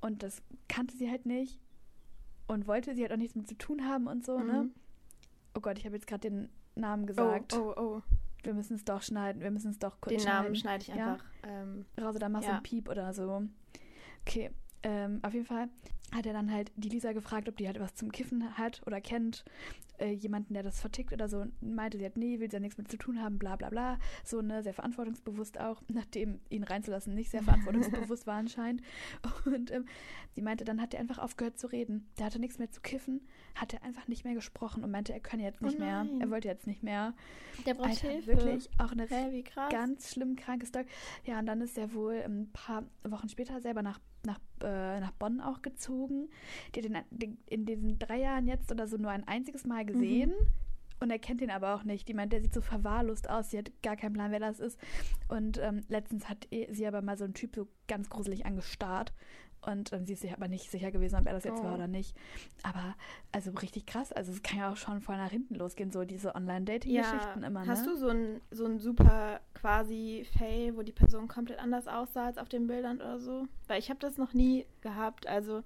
Und 0.00 0.22
das 0.22 0.42
kannte 0.68 0.96
sie 0.96 1.10
halt 1.10 1.26
nicht 1.26 1.60
und 2.48 2.66
wollte 2.66 2.94
sie 2.94 3.02
halt 3.02 3.12
auch 3.12 3.16
nichts 3.16 3.34
mit 3.36 3.46
zu 3.48 3.56
tun 3.56 3.86
haben 3.88 4.06
und 4.06 4.24
so, 4.24 4.38
ne? 4.38 4.64
Mhm. 4.64 4.74
Oh 5.54 5.60
Gott, 5.60 5.78
ich 5.78 5.84
habe 5.84 5.94
jetzt 5.94 6.06
gerade 6.06 6.28
den 6.30 6.48
Namen 6.74 7.04
Oh, 7.04 7.06
gesagt. 7.06 7.52
oh, 7.54 7.72
oh. 7.76 8.02
Wir 8.42 8.54
müssen 8.54 8.74
es 8.74 8.84
doch 8.84 9.02
schneiden, 9.02 9.40
wir 9.42 9.50
müssen 9.52 9.70
es 9.70 9.78
doch 9.78 10.00
kurz 10.00 10.16
Den 10.16 10.24
Namen 10.24 10.54
schneiden. 10.56 10.56
schneide 10.56 10.82
ich 10.82 10.88
Ja. 10.88 11.12
einfach. 11.12 11.24
Ähm, 11.44 11.84
Raus 12.00 12.16
oder 12.16 12.28
machst 12.28 12.46
du 12.46 12.50
Ja. 12.50 12.56
einen 12.56 12.62
Piep 12.64 12.88
oder 12.88 13.12
so. 13.14 13.42
Okay, 14.26 14.50
ähm, 14.82 15.20
auf 15.22 15.32
jeden 15.34 15.46
Fall 15.46 15.68
hat 16.14 16.26
er 16.26 16.32
dann 16.32 16.52
halt 16.52 16.70
die 16.76 16.88
Lisa 16.88 17.12
gefragt, 17.12 17.48
ob 17.48 17.56
die 17.56 17.66
halt 17.66 17.80
was 17.80 17.94
zum 17.94 18.12
Kiffen 18.12 18.56
hat 18.58 18.82
oder 18.86 19.00
kennt. 19.00 19.44
Äh, 19.98 20.12
jemanden, 20.12 20.54
der 20.54 20.62
das 20.62 20.80
vertickt 20.80 21.12
oder 21.12 21.28
so. 21.28 21.44
Meinte 21.60 21.98
sie 21.98 22.04
hat, 22.04 22.16
nee, 22.16 22.40
will 22.40 22.50
sie 22.50 22.56
ja 22.56 22.60
nichts 22.60 22.78
mit 22.78 22.90
zu 22.90 22.96
tun 22.96 23.22
haben, 23.22 23.38
bla 23.38 23.56
bla 23.56 23.68
bla. 23.68 23.98
So, 24.24 24.40
ne, 24.42 24.62
sehr 24.62 24.72
verantwortungsbewusst 24.74 25.60
auch, 25.60 25.80
nachdem 25.88 26.40
ihn 26.48 26.64
reinzulassen 26.64 27.14
nicht 27.14 27.30
sehr 27.30 27.42
verantwortungsbewusst 27.42 28.26
war 28.26 28.36
anscheinend. 28.36 28.82
Und 29.44 29.70
ähm, 29.70 29.84
sie 30.34 30.42
meinte, 30.42 30.64
dann 30.64 30.80
hat 30.80 30.94
er 30.94 31.00
einfach 31.00 31.18
aufgehört 31.18 31.58
zu 31.58 31.66
reden. 31.68 32.08
Der 32.18 32.26
hatte 32.26 32.38
nichts 32.40 32.58
mehr 32.58 32.70
zu 32.70 32.80
kiffen, 32.80 33.20
hat 33.54 33.74
er 33.74 33.82
einfach 33.84 34.08
nicht 34.08 34.24
mehr 34.24 34.34
gesprochen 34.34 34.82
und 34.82 34.90
meinte, 34.90 35.12
er 35.12 35.20
könne 35.20 35.42
jetzt 35.44 35.62
Oh 35.62 35.66
nicht 35.66 35.78
mehr. 35.78 36.04
nein. 36.04 36.20
Er 36.20 36.30
wollte 36.30 36.48
jetzt 36.48 36.66
nicht 36.66 36.82
mehr. 36.82 37.14
der 37.66 37.74
braucht 37.74 37.90
Alter, 37.90 38.08
Hilfe. 38.08 38.26
wirklich 38.28 38.70
auch 38.78 38.92
eine 38.92 39.06
krass. 39.06 39.70
ganz 39.70 40.10
schlimm 40.10 40.36
krankes 40.36 40.70
Story. 40.70 40.86
Ja, 41.24 41.38
und 41.38 41.46
dann 41.46 41.60
ist 41.60 41.78
er 41.78 41.92
wohl 41.94 42.14
ein 42.24 42.50
paar 42.52 42.84
Wochen 43.04 43.28
später 43.28 43.60
selber 43.60 43.82
nach, 43.82 44.00
nach, 44.26 44.40
äh, 44.62 45.00
nach 45.00 45.12
Bonn 45.12 45.40
auch 45.40 45.62
gezogen. 45.62 46.28
Die 46.74 46.80
hat 46.80 46.84
den, 46.84 46.96
den, 47.10 47.38
in 47.46 47.66
diesen 47.66 47.98
drei 47.98 48.20
Jahren 48.20 48.46
jetzt 48.46 48.70
oder 48.70 48.86
so 48.86 48.96
nur 48.96 49.10
ein 49.10 49.26
einziges 49.26 49.64
Mal 49.64 49.84
gesehen. 49.84 50.30
Mhm. 50.30 50.46
Und 51.02 51.10
er 51.10 51.18
kennt 51.18 51.40
ihn 51.40 51.50
aber 51.50 51.74
auch 51.74 51.84
nicht. 51.84 52.08
Die 52.08 52.14
meint, 52.14 52.32
der 52.32 52.40
sieht 52.40 52.54
so 52.54 52.60
verwahrlost 52.60 53.28
aus. 53.28 53.50
Sie 53.50 53.58
hat 53.58 53.70
gar 53.82 53.96
keinen 53.96 54.12
Plan, 54.12 54.30
wer 54.30 54.40
das 54.40 54.60
ist. 54.60 54.78
Und 55.28 55.58
ähm, 55.58 55.82
letztens 55.88 56.28
hat 56.28 56.46
eh- 56.50 56.72
sie 56.72 56.86
aber 56.86 57.02
mal 57.02 57.18
so 57.18 57.24
einen 57.24 57.34
Typ 57.34 57.54
so 57.56 57.68
ganz 57.88 58.08
gruselig 58.08 58.46
angestarrt. 58.46 59.12
Und 59.64 59.92
ähm, 59.92 60.04
sie 60.06 60.14
ist 60.14 60.22
sich 60.22 60.32
aber 60.32 60.48
nicht 60.48 60.70
sicher 60.70 60.90
gewesen, 60.90 61.16
ob 61.20 61.26
er 61.26 61.34
das 61.34 61.44
jetzt 61.44 61.60
Oh. 61.60 61.64
war 61.64 61.74
oder 61.74 61.86
nicht. 61.86 62.16
Aber 62.64 62.96
also 63.30 63.52
richtig 63.52 63.86
krass. 63.86 64.12
Also 64.12 64.32
es 64.32 64.42
kann 64.42 64.58
ja 64.58 64.72
auch 64.72 64.76
schon 64.76 65.00
voll 65.00 65.16
nach 65.16 65.30
hinten 65.30 65.54
losgehen, 65.54 65.92
so 65.92 66.04
diese 66.04 66.34
Online-Dating-Geschichten 66.34 67.42
immer. 67.44 67.66
Hast 67.66 67.86
ne? 67.86 67.92
du 67.92 67.96
so 67.96 68.08
ein, 68.08 68.40
so 68.50 68.64
ein 68.64 68.78
super 68.80 69.40
quasi 69.54 70.26
Fail, 70.36 70.76
wo 70.76 70.82
die 70.82 70.90
Person 70.92 71.28
komplett 71.28 71.60
anders 71.60 71.86
aussah 71.86 72.26
als 72.26 72.38
auf 72.38 72.48
den 72.48 72.66
Bildern 72.66 72.96
oder 72.96 73.20
so? 73.20 73.46
Weil 73.68 73.78
ich 73.78 73.88
habe 73.88 74.00
das 74.00 74.18
noch 74.18 74.34
nie 74.34 74.66
gehabt. 74.80 75.26
Also 75.28 75.62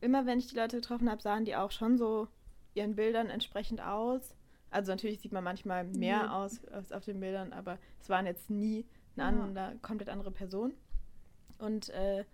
immer 0.00 0.26
wenn 0.26 0.38
ich 0.38 0.46
die 0.46 0.56
Leute 0.56 0.76
getroffen 0.76 1.10
habe, 1.10 1.20
sahen 1.22 1.44
die 1.44 1.56
auch 1.56 1.72
schon 1.72 1.98
so 1.98 2.28
ihren 2.74 2.94
Bildern 2.94 3.30
entsprechend 3.30 3.80
aus. 3.82 4.32
Also 4.70 4.92
natürlich 4.92 5.20
sieht 5.20 5.32
man 5.32 5.42
manchmal 5.44 5.84
mehr 5.84 6.22
Nee. 6.24 6.28
aus 6.28 6.64
als 6.66 6.92
auf 6.92 7.04
den 7.04 7.20
Bildern, 7.20 7.52
aber 7.52 7.78
es 8.00 8.08
waren 8.08 8.26
jetzt 8.26 8.50
nie 8.50 8.86
eine 9.16 9.42
andere, 9.42 9.76
komplett 9.82 10.08
andere 10.08 10.30
Person. 10.30 10.72
Und 11.58 11.88
äh, 11.90 12.24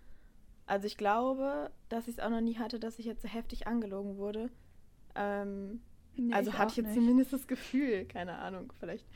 also 0.66 0.86
ich 0.86 0.96
glaube, 0.96 1.70
dass 1.88 2.08
ich 2.08 2.14
es 2.18 2.20
auch 2.20 2.30
noch 2.30 2.40
nie 2.40 2.58
hatte, 2.58 2.78
dass 2.78 2.98
ich 2.98 3.06
jetzt 3.06 3.22
so 3.22 3.28
heftig 3.28 3.66
angelogen 3.66 4.16
wurde. 4.18 4.50
Ähm, 5.14 5.80
Nee, 6.18 6.32
also 6.32 6.52
hatte 6.54 6.64
auch 6.66 6.70
ich 6.70 6.76
jetzt 6.78 6.86
nicht. 6.86 6.94
zumindest 6.94 7.32
das 7.32 7.46
Gefühl, 7.46 8.04
keine 8.06 8.38
Ahnung, 8.38 8.72
vielleicht. 8.80 9.06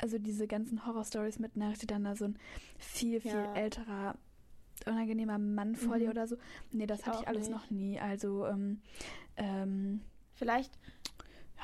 also 0.00 0.18
diese 0.18 0.46
ganzen 0.46 0.86
Horror-Stories 0.86 1.38
mit 1.38 1.56
Nachricht, 1.56 1.90
dann 1.90 2.04
da 2.04 2.14
so 2.16 2.24
ein 2.26 2.38
viel, 2.78 3.20
viel 3.20 3.30
Ja. 3.30 3.54
älterer, 3.54 4.16
unangenehmer 4.86 5.38
Mann 5.38 5.76
vor 5.76 5.96
Mhm. 5.96 6.00
dir 6.00 6.10
oder 6.10 6.26
so. 6.26 6.36
Nee, 6.70 6.86
das 6.86 7.00
Ich 7.00 7.06
hatte 7.06 7.18
ich 7.22 7.28
alles 7.28 7.48
nicht. 7.48 7.50
noch 7.50 7.70
nie. 7.70 8.00
Also, 8.00 8.46
ähm, 8.46 8.80
ähm, 9.36 10.00
Vielleicht, 10.34 10.72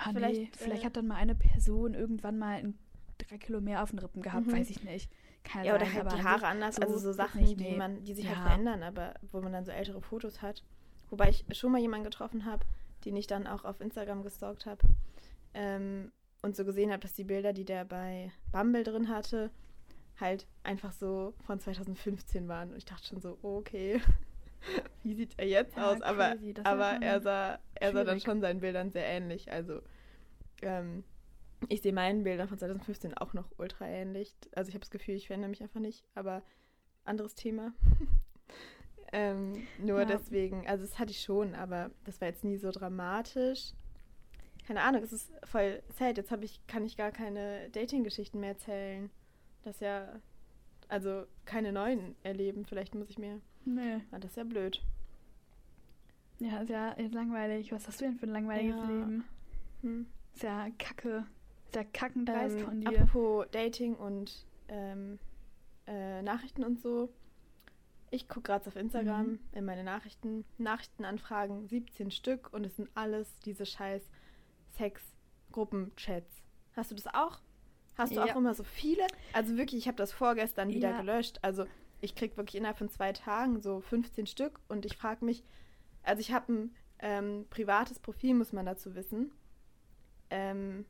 ja, 0.06 0.12
Vielleicht, 0.12 0.40
nee, 0.40 0.48
vielleicht 0.52 0.82
äh, 0.82 0.86
hat 0.86 0.96
dann 0.96 1.06
mal 1.06 1.16
eine 1.16 1.34
Person 1.34 1.94
irgendwann 1.94 2.38
mal 2.38 2.56
ein, 2.58 2.78
drei 3.18 3.38
Kilo 3.38 3.60
mehr 3.60 3.82
auf 3.82 3.90
den 3.90 3.98
Rippen 3.98 4.22
gehabt, 4.22 4.46
Mhm. 4.46 4.52
weiß 4.52 4.70
ich 4.70 4.82
nicht. 4.84 5.10
Kann 5.44 5.64
ja, 5.64 5.74
oder 5.74 5.84
sein, 5.86 5.94
halt 5.94 6.06
aber 6.06 6.16
die 6.16 6.22
Haare 6.24 6.46
anders, 6.46 6.76
so 6.76 6.82
also 6.82 6.98
so 6.98 7.12
Sachen, 7.12 7.40
nicht, 7.40 7.58
die 7.58 7.64
nee. 7.64 7.76
man, 7.76 8.04
die 8.04 8.14
sich 8.14 8.24
Ja. 8.24 8.36
halt 8.36 8.42
verändern, 8.48 8.82
aber 8.82 9.14
wo 9.32 9.40
man 9.40 9.52
dann 9.52 9.64
so 9.64 9.70
ältere 9.72 10.00
Fotos 10.00 10.42
hat. 10.42 10.62
Wobei 11.10 11.30
ich 11.30 11.44
schon 11.52 11.72
mal 11.72 11.80
jemanden 11.80 12.04
getroffen 12.04 12.44
habe, 12.44 12.64
den 13.04 13.16
ich 13.16 13.26
dann 13.26 13.46
auch 13.46 13.64
auf 13.64 13.80
Instagram 13.80 14.22
gestalkt 14.22 14.66
habe 14.66 14.80
ähm, 15.54 16.12
und 16.42 16.54
so 16.56 16.64
gesehen 16.64 16.90
habe, 16.90 17.00
dass 17.00 17.14
die 17.14 17.24
Bilder, 17.24 17.52
die 17.52 17.64
der 17.64 17.84
bei 17.84 18.30
Bumble 18.52 18.84
drin 18.84 19.08
hatte, 19.08 19.50
halt 20.20 20.46
einfach 20.64 20.92
so 20.92 21.34
von 21.46 21.58
2015 21.60 22.48
waren. 22.48 22.70
Und 22.70 22.76
ich 22.76 22.84
dachte 22.84 23.06
schon 23.06 23.20
so, 23.20 23.38
okay, 23.42 24.00
wie 25.02 25.14
sieht 25.14 25.38
er 25.38 25.46
jetzt 25.46 25.76
Ja, 25.76 25.90
aus? 25.92 26.00
Aber, 26.02 26.36
aber 26.64 27.02
er 27.02 27.20
sah, 27.20 27.58
er 27.74 27.92
sah 27.92 28.04
dann 28.04 28.20
schon 28.20 28.40
seinen 28.40 28.60
Bildern 28.60 28.90
sehr 28.90 29.06
ähnlich. 29.06 29.50
Also 29.52 29.80
ähm, 30.62 31.04
ich 31.68 31.82
sehe 31.82 31.92
meinen 31.92 32.24
Bildern 32.24 32.48
von 32.48 32.58
2015 32.58 33.14
auch 33.16 33.32
noch 33.32 33.50
ultra 33.58 33.86
ähnlich. 33.86 34.34
Also 34.54 34.68
ich 34.68 34.74
habe 34.74 34.80
das 34.80 34.90
Gefühl, 34.90 35.14
ich 35.14 35.26
verändere 35.26 35.50
mich 35.50 35.62
einfach 35.62 35.80
nicht, 35.80 36.04
aber 36.14 36.42
anderes 37.04 37.34
Thema. 37.34 37.72
Ähm, 39.12 39.66
nur 39.78 40.00
Ja. 40.00 40.04
deswegen, 40.04 40.66
also 40.66 40.84
das 40.84 40.98
hatte 40.98 41.12
ich 41.12 41.22
schon, 41.22 41.54
aber 41.54 41.90
das 42.04 42.20
war 42.20 42.28
jetzt 42.28 42.44
nie 42.44 42.58
so 42.58 42.70
dramatisch. 42.70 43.72
Keine 44.66 44.82
Ahnung, 44.82 45.02
es 45.02 45.14
ist 45.14 45.32
voll 45.44 45.82
sad. 45.98 46.18
Jetzt 46.18 46.30
habe 46.30 46.44
ich, 46.44 46.60
kann 46.66 46.84
ich 46.84 46.96
gar 46.98 47.10
keine 47.10 47.70
Dating-Geschichten 47.70 48.38
mehr 48.38 48.50
erzählen. 48.50 49.10
Das 49.62 49.80
ja, 49.80 50.20
also 50.88 51.24
keine 51.46 51.72
neuen 51.72 52.16
erleben. 52.22 52.66
Vielleicht 52.66 52.94
muss 52.94 53.08
ich 53.08 53.16
mir. 53.18 53.40
Nee. 53.74 54.00
Ah, 54.12 54.18
das 54.18 54.30
ist 54.32 54.36
ja 54.36 54.44
blöd. 54.44 54.82
Ja, 56.40 56.58
ist 56.60 56.68
ja 56.70 56.92
ist 56.92 57.12
langweilig. 57.14 57.70
Was 57.72 57.86
hast 57.86 58.00
du 58.00 58.04
denn 58.06 58.16
für 58.16 58.26
ein 58.26 58.32
langweiliges 58.32 58.76
Ja. 58.76 58.86
Leben? 58.86 59.24
Hm. 59.82 60.06
Ist 60.34 60.42
ja 60.42 60.68
kacke. 60.78 61.26
Ist 61.66 61.74
ja 61.76 61.84
kackendreist 61.84 62.56
Ähm, 62.58 62.64
von 62.64 62.80
dir. 62.80 62.88
apropos 62.88 63.46
Dating 63.50 63.94
und 63.94 64.46
ähm, 64.68 65.18
äh, 65.86 66.22
Nachrichten 66.22 66.64
und 66.64 66.80
so. 66.80 67.10
Ich 68.10 68.26
gucke 68.28 68.42
gerade 68.52 68.66
auf 68.68 68.76
Instagram 68.76 69.26
Mhm. 69.32 69.38
in 69.52 69.64
meine 69.66 69.84
Nachrichten. 69.84 70.44
Nachrichtenanfragen, 70.56 71.68
17 71.68 72.10
Stück 72.10 72.52
und 72.54 72.64
es 72.64 72.76
sind 72.76 72.88
alles 72.94 73.38
diese 73.40 73.66
scheiß 73.66 74.02
Sex-Gruppenchats. 74.78 76.42
Hast 76.74 76.90
du 76.90 76.94
das 76.94 77.06
auch? 77.08 77.40
Hast 77.96 78.12
du 78.12 78.16
Ja. 78.16 78.24
auch 78.32 78.36
immer 78.36 78.54
so 78.54 78.62
viele? 78.64 79.06
Also 79.32 79.56
wirklich, 79.58 79.80
ich 79.82 79.88
habe 79.88 79.96
das 79.96 80.12
vorgestern 80.12 80.68
wieder 80.70 80.90
Ja. 80.90 81.00
gelöscht. 81.00 81.38
Also 81.42 81.66
ich 82.00 82.14
krieg 82.14 82.36
wirklich 82.36 82.56
innerhalb 82.56 82.78
von 82.78 82.88
zwei 82.88 83.12
Tagen 83.12 83.60
so 83.60 83.80
15 83.80 84.26
Stück 84.26 84.60
und 84.68 84.84
ich 84.86 84.96
frage 84.96 85.24
mich, 85.24 85.42
also 86.02 86.20
ich 86.20 86.32
habe 86.32 86.52
ein 86.52 86.74
ähm, 87.00 87.46
privates 87.50 87.98
Profil, 87.98 88.34
muss 88.34 88.52
man 88.52 88.66
dazu 88.66 88.94
wissen. 88.94 89.32
Ähm, 90.30 90.84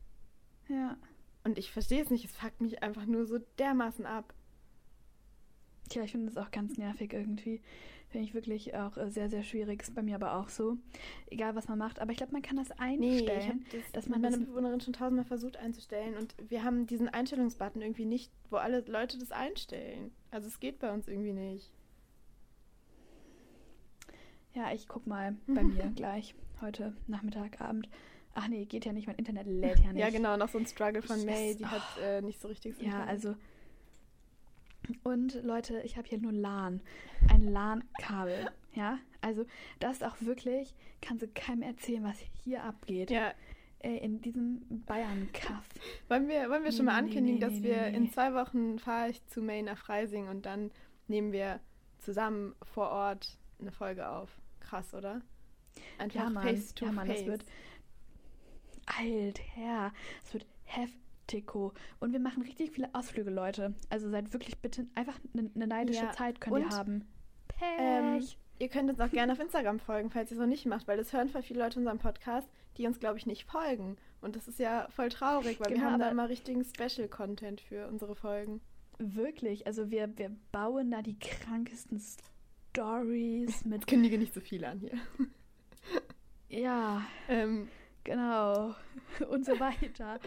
Ja. 0.69 0.97
und 1.45 1.59
ich 1.59 1.71
verstehe 1.73 2.03
es 2.03 2.11
nicht, 2.11 2.25
es 2.25 2.37
fuckt 2.37 2.61
mich 2.61 2.83
einfach 2.83 3.07
nur 3.07 3.27
so 3.27 3.39
dermaßen 3.59 4.05
ab. 4.07 4.35
Tja, 5.89 6.03
ich 6.03 6.13
finde 6.13 6.27
das 6.27 6.37
auch 6.37 6.51
ganz 6.51 6.77
nervig 6.77 7.13
irgendwie. 7.13 7.63
Finde 8.11 8.27
ich 8.27 8.33
wirklich 8.33 8.75
auch 8.75 8.97
äh, 8.97 9.11
sehr, 9.11 9.29
sehr 9.29 9.43
schwierig. 9.43 9.83
Ist 9.83 9.95
bei 9.95 10.01
mir 10.03 10.15
aber 10.15 10.37
auch 10.37 10.49
so. 10.49 10.79
Egal, 11.31 11.55
was 11.55 11.69
man 11.69 11.77
macht. 11.79 11.99
Aber 12.01 12.11
ich 12.11 12.17
glaube, 12.17 12.33
man 12.33 12.41
kann 12.41 12.57
das 12.57 12.71
Nee, 12.71 12.75
ich 13.19 13.29
einstellen. 13.29 13.49
habe 13.49 13.61
das 13.83 13.93
dass 13.93 14.09
man 14.09 14.23
meiner 14.23 14.37
das- 14.39 14.47
Bewohnerin 14.47 14.81
schon 14.81 14.95
tausendmal 14.95 15.27
versucht 15.27 15.59
einzustellen 15.59 16.17
und 16.17 16.35
wir 16.49 16.65
haben 16.65 16.87
diesen 16.87 17.09
Einstellungsbutton 17.11 17.83
irgendwie 17.83 18.07
nicht, 18.07 18.33
wo 18.49 18.57
alle 18.57 18.81
Leute 18.87 19.19
das 19.19 19.31
einstellen. 19.31 20.11
Also 20.31 20.49
es 20.49 20.59
geht 20.59 20.79
bei 20.79 20.91
uns 20.93 21.07
irgendwie 21.07 21.35
nicht. 21.35 21.71
ja, 24.55 24.73
ich 24.73 24.89
guck 24.89 25.07
mal 25.07 25.37
bei 25.47 25.63
mir 25.63 25.93
gleich. 25.95 26.35
Heute 26.61 26.95
Nachmittag, 27.07 27.61
Abend. 27.61 27.89
Ach 28.35 28.49
nee, 28.49 28.65
geht 28.65 28.85
ja 28.85 28.93
nicht. 28.93 29.07
Mein 29.07 29.17
Internet 29.17 29.47
lädt 29.47 29.79
ja 29.81 29.93
nicht. 29.93 30.01
Ja, 30.01 30.11
genau, 30.11 30.37
noch 30.37 30.49
so 30.49 30.59
ein 30.59 30.67
Struggle 30.67 31.03
von 31.03 31.25
May, 31.25 31.55
die 31.57 31.67
hat 31.67 31.83
äh, 32.03 32.21
nicht 32.23 32.41
so 32.41 32.49
richtig 32.49 32.75
das 32.75 32.83
Ja, 32.83 32.87
Internet. 33.03 33.09
also. 33.09 33.35
Und 35.03 35.35
Leute, 35.45 35.81
ich 35.83 35.97
habe 35.97 36.09
hier 36.09 36.19
nur 36.19 36.33
LAN. 36.33 36.81
Ein 37.31 37.43
LAN-Kabel. 37.45 38.51
Ja, 38.75 38.99
also 39.21 39.45
das 39.81 39.97
ist 39.99 40.05
auch 40.05 40.17
wirklich, 40.21 40.75
kannst 41.01 41.23
du 41.23 41.29
keinem 41.29 41.63
erzählen, 41.63 42.05
was 42.05 42.19
hier 42.45 42.63
abgeht. 42.65 43.11
Ja, 43.11 43.33
Ey, 43.81 43.99
in 43.99 44.21
diesem 44.21 44.61
Bayern-Kaff. 44.87 45.69
wollen 46.09 46.27
wir, 46.29 46.51
wollen 46.51 46.65
wir 46.65 46.73
schon 46.73 46.87
Nee, 46.87 46.93
mal 46.93 47.01
nee, 47.03 47.09
ankündigen, 47.09 47.39
nee, 47.39 47.45
dass 47.45 47.53
nee, 47.55 47.63
wir 47.63 47.83
nee, 47.91 47.97
in 47.97 48.03
nee. 48.05 48.11
zwei 48.11 48.35
Wochen 48.35 48.79
fahre 48.81 49.11
ich 49.11 49.25
zu 49.27 49.41
May 49.41 49.63
nach 49.63 49.79
Freising 49.79 50.27
und 50.29 50.47
dann 50.47 50.73
nehmen 51.07 51.31
wir 51.33 51.61
zusammen 51.99 52.55
vor 52.63 52.89
Ort 52.91 53.39
eine 53.61 53.71
Folge 53.71 54.09
auf. 54.09 54.37
Krass, 54.61 54.95
oder? 54.95 55.23
Einfach 55.99 56.21
Ja, 56.25 56.31
Mann. 56.31 56.43
face 56.45 56.75
to 56.75 56.87
Ja, 56.87 56.93
Mann, 56.93 57.07
das 57.09 57.19
face. 57.19 57.27
wird- 57.29 57.45
Alter, 58.87 59.93
es 60.25 60.35
wird 60.35 60.47
heftigo. 61.29 61.73
Und 62.01 62.13
wir 62.13 62.21
machen 62.21 62.43
richtig 62.43 62.71
viele 62.73 62.89
Ausflüge, 62.95 63.31
Leute. 63.31 63.75
Also 63.91 64.09
seid 64.11 64.33
wirklich 64.33 64.59
bitte 64.59 64.87
einfach 64.95 65.19
eine 65.35 65.51
ne 65.55 65.67
neidische 65.67 66.05
Ja, 66.05 66.13
Zeit 66.13 66.41
könnt 66.41 66.59
ihr 66.59 66.65
und, 66.65 66.73
haben. 66.73 67.09
Pech. 67.49 67.69
Ähm, 67.79 68.27
ihr 68.59 68.69
könnt 68.69 68.91
uns 68.91 69.01
auch 69.01 69.11
gerne 69.11 69.33
auf 69.33 69.41
Instagram 69.41 69.79
folgen, 69.79 70.11
falls 70.11 70.31
ihr 70.31 70.39
noch 70.39 70.47
nicht 70.47 70.67
macht, 70.67 70.89
weil 70.89 70.97
das 70.97 71.13
hören 71.13 71.29
voll 71.29 71.43
viele 71.43 71.61
Leute 71.61 71.79
unserem 71.79 71.99
Podcast, 71.99 72.49
die 72.77 72.87
uns, 72.87 72.99
glaube 72.99 73.19
ich, 73.19 73.27
nicht 73.27 73.45
folgen. 73.45 73.97
Und 74.21 74.37
das 74.37 74.49
ist 74.49 74.59
ja 74.59 74.89
voll 74.91 75.09
traurig, 75.11 75.61
weil 75.61 75.71
wir 75.71 75.77
Genau, 75.77 75.91
haben 75.91 76.01
da 76.01 76.09
immer 76.11 76.29
richtigen 76.29 76.65
Special-Content 76.65 77.61
für 77.61 77.87
unsere 77.89 78.15
Folgen. 78.15 78.61
Wirklich, 78.99 79.67
also 79.67 79.91
wir, 79.91 80.17
wir 80.19 80.35
bauen 80.51 80.91
da 80.91 81.03
die 81.03 81.19
krankesten 81.19 82.01
Stories 82.73 83.65
mit. 83.65 83.87
Kündige 83.87 84.19
nicht 84.19 84.35
so 84.35 84.41
viel 84.41 84.65
an 84.65 84.81
hier. 84.81 84.99
Ja, 86.49 87.03
Ähm, 87.29 87.69
genau. 88.09 88.75
Und 89.29 89.45
so 89.45 89.59
weiter. 89.59 90.19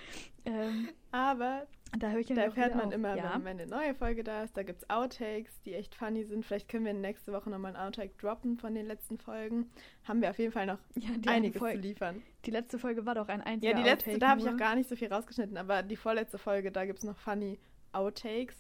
ähm, 0.46 0.90
aber 1.12 1.68
da 2.00 2.14
da 2.14 2.42
erfährt 2.42 2.76
man 2.76 2.88
auf. 2.88 2.94
immer, 2.94 3.16
ja. 3.18 3.34
wenn, 3.36 3.44
wenn 3.44 3.60
eine 3.60 3.68
neue 3.68 3.94
Folge 3.94 4.24
da 4.24 4.44
ist. 4.44 4.56
Da 4.56 4.64
gibt 4.64 4.84
es 4.84 4.90
Outtakes, 4.90 5.62
die 5.64 5.74
echt 5.74 5.94
funny 5.96 6.24
sind. 6.24 6.46
Vielleicht 6.46 6.70
können 6.70 6.86
wir 6.86 6.94
nächste 6.94 7.34
Woche 7.34 7.50
nochmal 7.50 7.76
einen 7.76 7.86
Outtake 7.86 8.14
droppen 8.18 8.58
von 8.58 8.74
den 8.74 8.86
letzten 8.86 9.18
Folgen. 9.18 9.70
Haben 10.06 10.22
wir 10.22 10.30
auf 10.30 10.40
jeden 10.40 10.54
Fall 10.54 10.66
noch 10.66 10.80
ja, 10.96 11.10
einiges 11.28 11.60
Folge, 11.60 11.82
zu 11.82 11.88
liefern. 11.88 12.22
die 12.46 12.52
letzte 12.52 12.80
Folge 12.80 13.06
war 13.06 13.16
doch 13.16 13.28
ein 13.28 13.42
einziger 13.42 13.74
Ja, 13.74 13.78
die 13.78 13.84
letzte, 13.84 14.12
Outtake 14.12 14.20
da 14.20 14.30
habe 14.30 14.42
ich 14.42 14.50
auch 14.50 14.58
gar 14.58 14.76
nicht 14.76 14.88
so 14.88 14.96
viel 14.96 15.12
rausgeschnitten, 15.12 15.58
aber 15.58 15.84
die 15.84 15.98
vorletzte 15.98 16.38
Folge, 16.38 16.72
da 16.72 16.86
gibt 16.86 17.00
es 17.00 17.04
noch 17.04 17.18
funny 17.18 17.60
Outtakes. 17.92 18.56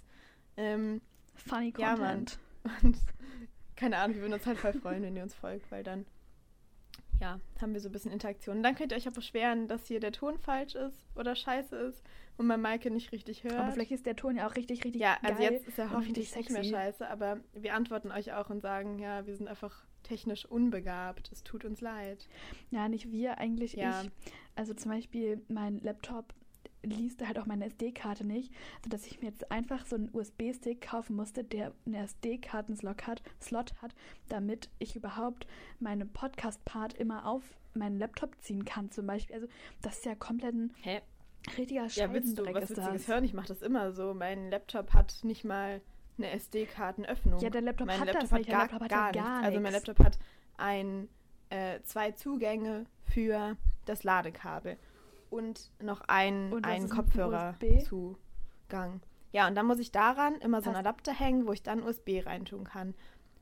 Ähm, 0.58 1.02
Funny 1.36 1.74
Ja, 1.78 1.96
Mann. 1.96 2.26
Content. 2.26 2.40
Und 2.84 2.98
keine 3.76 3.98
Ahnung, 3.98 4.16
wir 4.16 4.22
würden 4.24 4.34
uns 4.34 4.46
halt 4.46 4.60
voll 4.60 4.74
freuen, 4.74 5.02
wenn 5.04 5.16
ihr 5.16 5.24
uns 5.24 5.34
folgt, 5.34 5.72
weil 5.72 5.84
dann, 5.84 6.06
ja, 7.22 7.40
haben 7.62 7.74
wir 7.74 7.80
so 7.80 7.90
ein 7.90 7.92
bisschen 7.92 8.12
Interaktion. 8.12 8.58
Und 8.58 8.64
dann 8.64 8.76
könnt 8.76 8.92
ihr 8.92 8.98
euch 8.98 9.08
auch 9.08 9.14
beschweren, 9.14 9.68
dass 9.68 9.86
hier 9.86 10.00
der 10.00 10.12
Ton 10.12 10.40
falsch 10.40 10.76
ist 10.76 11.06
oder 11.16 11.36
scheiße 11.36 11.76
ist 11.76 12.04
und 12.38 12.48
man 12.48 12.60
Maike 12.60 12.90
nicht 12.90 13.12
richtig 13.12 13.44
hört. 13.44 13.54
Aber 13.54 13.72
vielleicht 13.72 13.92
ist 13.92 14.06
der 14.06 14.16
Ton 14.16 14.36
ja 14.36 14.48
auch 14.48 14.56
richtig, 14.56 14.84
richtig 14.84 15.02
ja, 15.02 15.18
also 15.22 15.42
geil 15.42 15.54
jetzt 15.54 15.68
ist 15.68 15.78
er 15.78 15.92
hoffentlich 15.92 16.36
richtig 16.36 16.50
nicht 16.50 16.52
mehr 16.52 16.64
scheiße, 16.64 17.08
aber 17.08 17.40
wir 17.54 17.76
antworten 17.76 18.12
euch 18.12 18.34
auch 18.34 18.50
und 18.50 18.62
sagen, 18.62 18.98
ja, 19.00 19.26
wir 19.28 19.36
sind 19.36 19.48
einfach 19.48 19.86
technisch 20.04 20.46
unbegabt. 20.46 21.32
Es 21.32 21.44
tut 21.44 21.64
uns 21.64 21.80
leid. 21.80 22.28
Ja, 22.72 22.90
nicht 22.90 23.12
wir, 23.12 23.38
eigentlich 23.38 23.74
Ja. 23.74 24.02
ich. 24.02 24.12
Also 24.56 24.74
zum 24.74 24.92
Beispiel 24.92 25.42
mein 25.48 25.80
Laptop 25.80 26.34
liest 26.84 27.26
halt 27.26 27.38
auch 27.40 27.46
meine 27.46 27.66
SD-Karte 27.66 28.26
nicht, 28.26 28.52
sodass 28.84 29.06
ich 29.06 29.22
mir 29.22 29.28
jetzt 29.28 29.52
einfach 29.52 29.86
so 29.86 29.96
einen 29.96 30.10
USB-Stick 30.14 30.82
kaufen 30.82 31.16
musste, 31.16 31.44
der 31.44 31.74
einen 31.86 31.96
SD-Karten-Slot 31.96 33.08
hat, 33.08 33.22
Slot 33.42 33.74
hat, 33.82 33.94
damit 34.30 34.70
ich 34.80 34.96
überhaupt 34.96 35.48
meine 35.80 36.06
Podcast-Part 36.06 36.94
immer 36.94 37.26
auf 37.28 37.44
meinen 37.74 37.98
Laptop 37.98 38.36
ziehen 38.42 38.66
kann 38.66 38.92
zum 38.92 39.08
Beispiel. 39.08 39.36
Also 39.36 39.48
das 39.82 39.98
ist 39.98 40.06
ja 40.06 40.16
komplett 40.16 40.56
ein 40.56 40.74
Hä? 40.82 41.02
richtiger 41.58 41.88
Ja, 41.88 42.14
willst 42.14 42.38
du 42.38 42.46
was 42.46 42.70
ist 42.70 42.78
Witziges 42.78 43.06
das. 43.06 43.08
hören? 43.08 43.24
Ich 43.24 43.34
mache 43.34 43.48
das 43.48 43.62
immer 43.62 43.92
so. 43.92 44.14
Mein 44.14 44.50
Laptop 44.50 44.94
hat 44.94 45.20
nicht 45.24 45.44
mal 45.44 45.82
eine 46.18 46.32
SD-Kartenöffnung. 46.32 47.40
Ja, 47.40 47.50
der 47.50 47.62
Laptop 47.62 47.88
mein 47.88 48.00
hat 48.00 48.08
Laptop 48.08 48.22
das 48.24 48.32
hat 48.32 48.40
nicht. 48.40 48.50
Der 48.50 48.58
gar, 48.58 48.64
Laptop 48.64 48.82
hat 48.82 48.90
gar, 48.90 49.16
ja 49.16 49.22
gar 49.22 49.32
nichts. 49.38 49.46
Also 49.48 49.60
mein. 49.62 49.74
Laptop 49.74 50.00
hat 50.00 50.20
ein, 50.58 51.10
äh, 51.50 51.80
zwei 51.84 52.12
Zugänge 52.12 52.86
für 53.06 53.56
das 53.86 54.04
Ladekabel 54.04 54.78
und 55.32 55.72
noch 55.82 56.02
ein, 56.08 56.54
Und 56.54 56.66
einen 56.66 56.90
Kopfhörerzugang. 56.90 59.02
Ja, 59.32 59.48
und 59.48 59.56
dann 59.56 59.66
muss 59.66 59.80
ich 59.80 59.92
daran 59.92 60.36
immer 60.36 60.62
so 60.62 60.70
einen 60.70 60.78
Adapter 60.78 61.14
hängen, 61.14 61.48
wo 61.48 61.54
ich 61.54 61.64
dann 61.64 61.82
USB 61.82 62.26
reintun 62.26 62.66
kann. 62.66 62.94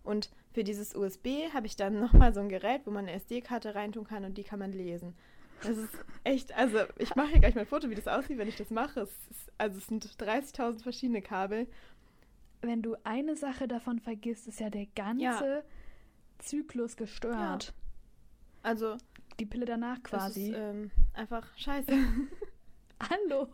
Und 0.04 0.30
für 0.54 0.64
dieses 0.64 0.96
USB 0.96 1.52
habe 1.54 1.68
ich 1.68 1.76
dann 1.76 2.00
nochmal 2.00 2.34
so 2.34 2.40
ein 2.40 2.50
Gerät, 2.50 2.86
wo 2.86 2.92
man 2.92 3.08
eine 3.08 3.14
SD-Karte 3.14 3.76
reintun 3.76 4.06
kann 4.06 4.24
und 4.24 4.38
die 4.38 4.44
kann 4.44 4.60
man 4.60 4.72
lesen. 4.72 5.16
Das 5.62 5.78
ist 5.78 5.94
echt, 6.24 6.56
also 6.56 6.80
ich 6.98 7.16
mache 7.16 7.30
hier 7.30 7.40
gleich 7.40 7.56
mal 7.56 7.62
ein 7.62 7.68
Foto, 7.68 7.90
wie 7.90 7.96
das 7.96 8.08
aussieht, 8.08 8.38
wenn 8.38 8.48
ich 8.48 8.56
das 8.56 8.70
mache. 8.70 9.02
Es 9.02 9.10
ist, 9.30 9.52
also 9.58 9.78
es 9.78 9.88
sind 9.88 10.06
30.000 10.06 10.84
verschiedene 10.84 11.22
Kabel. 11.22 11.68
Wenn 12.62 12.82
du 12.82 12.96
eine 13.04 13.36
Sache 13.36 13.68
davon 13.68 14.00
vergisst, 14.00 14.48
ist 14.48 14.62
ja 14.62 14.70
der 14.70 14.86
ganze 14.96 15.64
Zyklus 16.38 16.96
gestört. 16.96 17.74
Also 18.62 18.98
Die 19.40 19.46
Pille 19.46 19.66
danach 19.66 20.04
quasi. 20.04 20.52
Das 20.52 20.60
ist 20.60 20.64
ähm, 20.64 20.92
einfach 21.14 21.58
scheiße. 21.58 21.92
Hallo, 23.10 23.46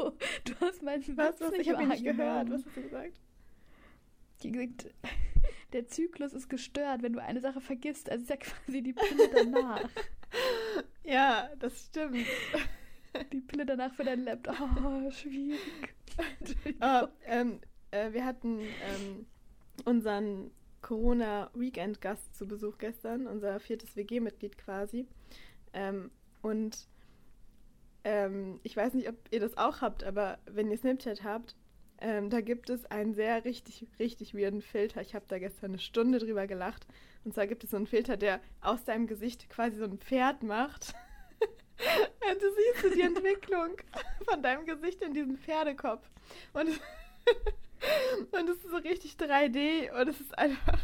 du 0.43 0.53
hast 0.59 0.81
meinen 0.81 1.03
Was? 1.15 1.39
Was? 1.39 1.51
nicht 1.51 1.61
Ich 1.61 1.69
habe 1.69 1.85
nicht 1.85 2.03
gehört. 2.03 2.49
Was 2.49 2.65
hast 2.65 2.77
du 2.77 2.81
gesagt? 2.81 3.13
Die 4.41 4.51
gesagt, 4.51 4.93
der 5.73 5.87
Zyklus 5.87 6.33
ist 6.33 6.49
gestört, 6.49 7.03
wenn 7.03 7.13
du 7.13 7.21
eine 7.21 7.39
Sache 7.39 7.61
vergisst. 7.61 8.09
Also 8.09 8.23
ist 8.23 8.29
ja 8.29 8.37
quasi 8.37 8.81
die 8.81 8.93
Pille 8.93 9.29
danach. 9.33 9.89
Ja, 11.05 11.49
das 11.59 11.85
stimmt. 11.85 12.25
die 13.31 13.39
Pille 13.39 13.65
danach 13.65 13.93
für 13.93 14.03
dein 14.03 14.25
Laptop. 14.25 14.57
Oh, 14.83 15.09
schwierig. 15.11 15.59
Ah, 16.79 17.07
ähm, 17.25 17.61
äh, 17.91 18.11
wir 18.11 18.25
hatten 18.25 18.59
ähm, 18.59 19.25
unseren 19.85 20.51
Corona-Weekend-Gast 20.81 22.35
zu 22.35 22.47
Besuch 22.47 22.79
gestern, 22.79 23.27
unser 23.27 23.59
viertes 23.59 23.95
WG-Mitglied 23.95 24.57
quasi. 24.57 25.07
Ähm, 25.75 26.09
und 26.41 26.87
ähm, 28.03 28.59
ich 28.63 28.75
weiß 28.75 28.93
nicht, 28.93 29.09
ob 29.09 29.15
ihr 29.31 29.39
das 29.39 29.57
auch 29.57 29.81
habt, 29.81 30.03
aber 30.03 30.39
wenn 30.45 30.71
ihr 30.71 30.77
Snapchat 30.77 31.23
habt, 31.23 31.55
ähm, 31.99 32.29
da 32.29 32.41
gibt 32.41 32.69
es 32.69 32.85
einen 32.85 33.13
sehr 33.13 33.45
richtig, 33.45 33.87
richtig 33.99 34.35
weirden 34.35 34.61
Filter. 34.61 35.01
Ich 35.01 35.15
habe 35.15 35.25
da 35.27 35.39
gestern 35.39 35.71
eine 35.71 35.79
Stunde 35.79 36.19
drüber 36.19 36.47
gelacht. 36.47 36.85
Und 37.23 37.33
zwar 37.33 37.47
gibt 37.47 37.63
es 37.63 37.71
so 37.71 37.77
einen 37.77 37.87
Filter, 37.87 38.17
der 38.17 38.41
aus 38.61 38.83
deinem 38.83 39.07
Gesicht 39.07 39.49
quasi 39.49 39.77
so 39.77 39.85
ein 39.85 39.99
Pferd 39.99 40.43
macht. 40.43 40.93
Und 41.39 42.41
du 42.41 42.47
siehst 42.81 42.95
die 42.95 43.01
Entwicklung 43.01 43.77
von 44.29 44.41
deinem 44.43 44.65
Gesicht 44.65 45.01
in 45.01 45.13
diesem 45.13 45.37
Pferdekopf. 45.37 46.09
Und 46.53 46.69
Und 48.31 48.49
es 48.49 48.57
ist 48.57 48.71
so 48.71 48.77
richtig 48.77 49.13
3D 49.13 49.91
und 49.99 50.07
es 50.07 50.19
ist 50.19 50.37
einfach 50.37 50.79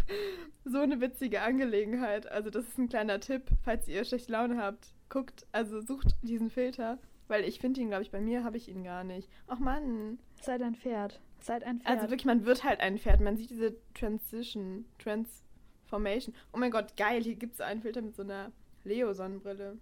so 0.65 0.79
eine 0.79 1.01
witzige 1.01 1.41
Angelegenheit. 1.41 2.27
Also 2.27 2.49
das 2.49 2.67
ist 2.67 2.77
ein 2.77 2.89
kleiner 2.89 3.19
Tipp, 3.19 3.43
falls 3.63 3.87
ihr 3.87 4.03
schlechte 4.05 4.31
Laune 4.31 4.57
habt. 4.57 4.93
Guckt, 5.09 5.45
also 5.51 5.81
sucht 5.81 6.15
diesen 6.21 6.49
Filter, 6.49 6.99
weil 7.27 7.43
ich 7.43 7.59
finde 7.59 7.81
ihn, 7.81 7.89
glaube 7.89 8.03
ich, 8.03 8.11
bei 8.11 8.21
mir 8.21 8.43
habe 8.43 8.57
ich 8.57 8.69
ihn 8.69 8.83
gar 8.83 9.03
nicht. 9.03 9.29
Ach 9.47 9.59
Mann. 9.59 10.19
Seid 10.41 10.61
ein 10.61 10.75
Pferd. 10.75 11.19
Seid 11.39 11.63
ein 11.63 11.79
Pferd. 11.79 11.89
Also 11.89 12.09
wirklich, 12.09 12.25
man 12.25 12.45
wird 12.45 12.63
halt 12.63 12.79
ein 12.79 12.97
Pferd. 12.97 13.19
Man 13.19 13.35
sieht 13.37 13.49
diese 13.49 13.75
Transition, 13.93 14.85
Transformation. 14.99 16.35
Oh 16.53 16.57
mein 16.57 16.71
Gott, 16.71 16.95
geil, 16.97 17.23
hier 17.23 17.35
gibt 17.35 17.55
es 17.55 17.61
einen 17.61 17.81
Filter 17.81 18.01
mit 18.01 18.15
so 18.15 18.23
einer 18.23 18.51
Leo-Sonnenbrille. 18.83 19.77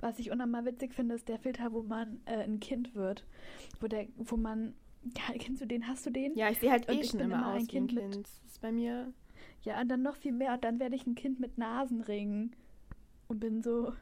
Was 0.00 0.18
ich 0.18 0.30
unnormal 0.30 0.64
witzig 0.64 0.94
finde, 0.94 1.16
ist 1.16 1.28
der 1.28 1.38
Filter, 1.38 1.72
wo 1.72 1.82
man 1.82 2.20
äh, 2.24 2.44
ein 2.44 2.60
Kind 2.60 2.94
wird. 2.94 3.24
Wo, 3.80 3.88
der, 3.88 4.06
wo 4.16 4.36
man. 4.36 4.74
Ja, 5.04 5.34
kennst 5.38 5.62
du 5.62 5.66
den? 5.66 5.86
Hast 5.86 6.04
du 6.06 6.10
den? 6.10 6.34
Ja, 6.36 6.50
ich 6.50 6.58
sehe 6.58 6.70
halt 6.70 6.88
Und 6.88 6.96
eh 6.96 7.00
ich 7.00 7.10
schon 7.10 7.18
bin 7.20 7.30
immer 7.30 7.54
aus 7.54 7.60
ein 7.62 7.66
Kind 7.66 7.92
mit- 7.94 8.12
Kind. 8.12 8.26
Das 8.26 8.42
ist 8.46 8.60
bei 8.60 8.72
mir... 8.72 9.12
Ja, 9.62 9.80
und 9.80 9.88
dann 9.88 10.02
noch 10.02 10.16
viel 10.16 10.32
mehr. 10.32 10.54
Und 10.54 10.64
dann 10.64 10.78
werde 10.78 10.94
ich 10.96 11.06
ein 11.06 11.14
Kind 11.14 11.40
mit 11.40 11.58
Nasenringen. 11.58 12.54
Und 13.28 13.40
bin 13.40 13.62
so. 13.62 13.92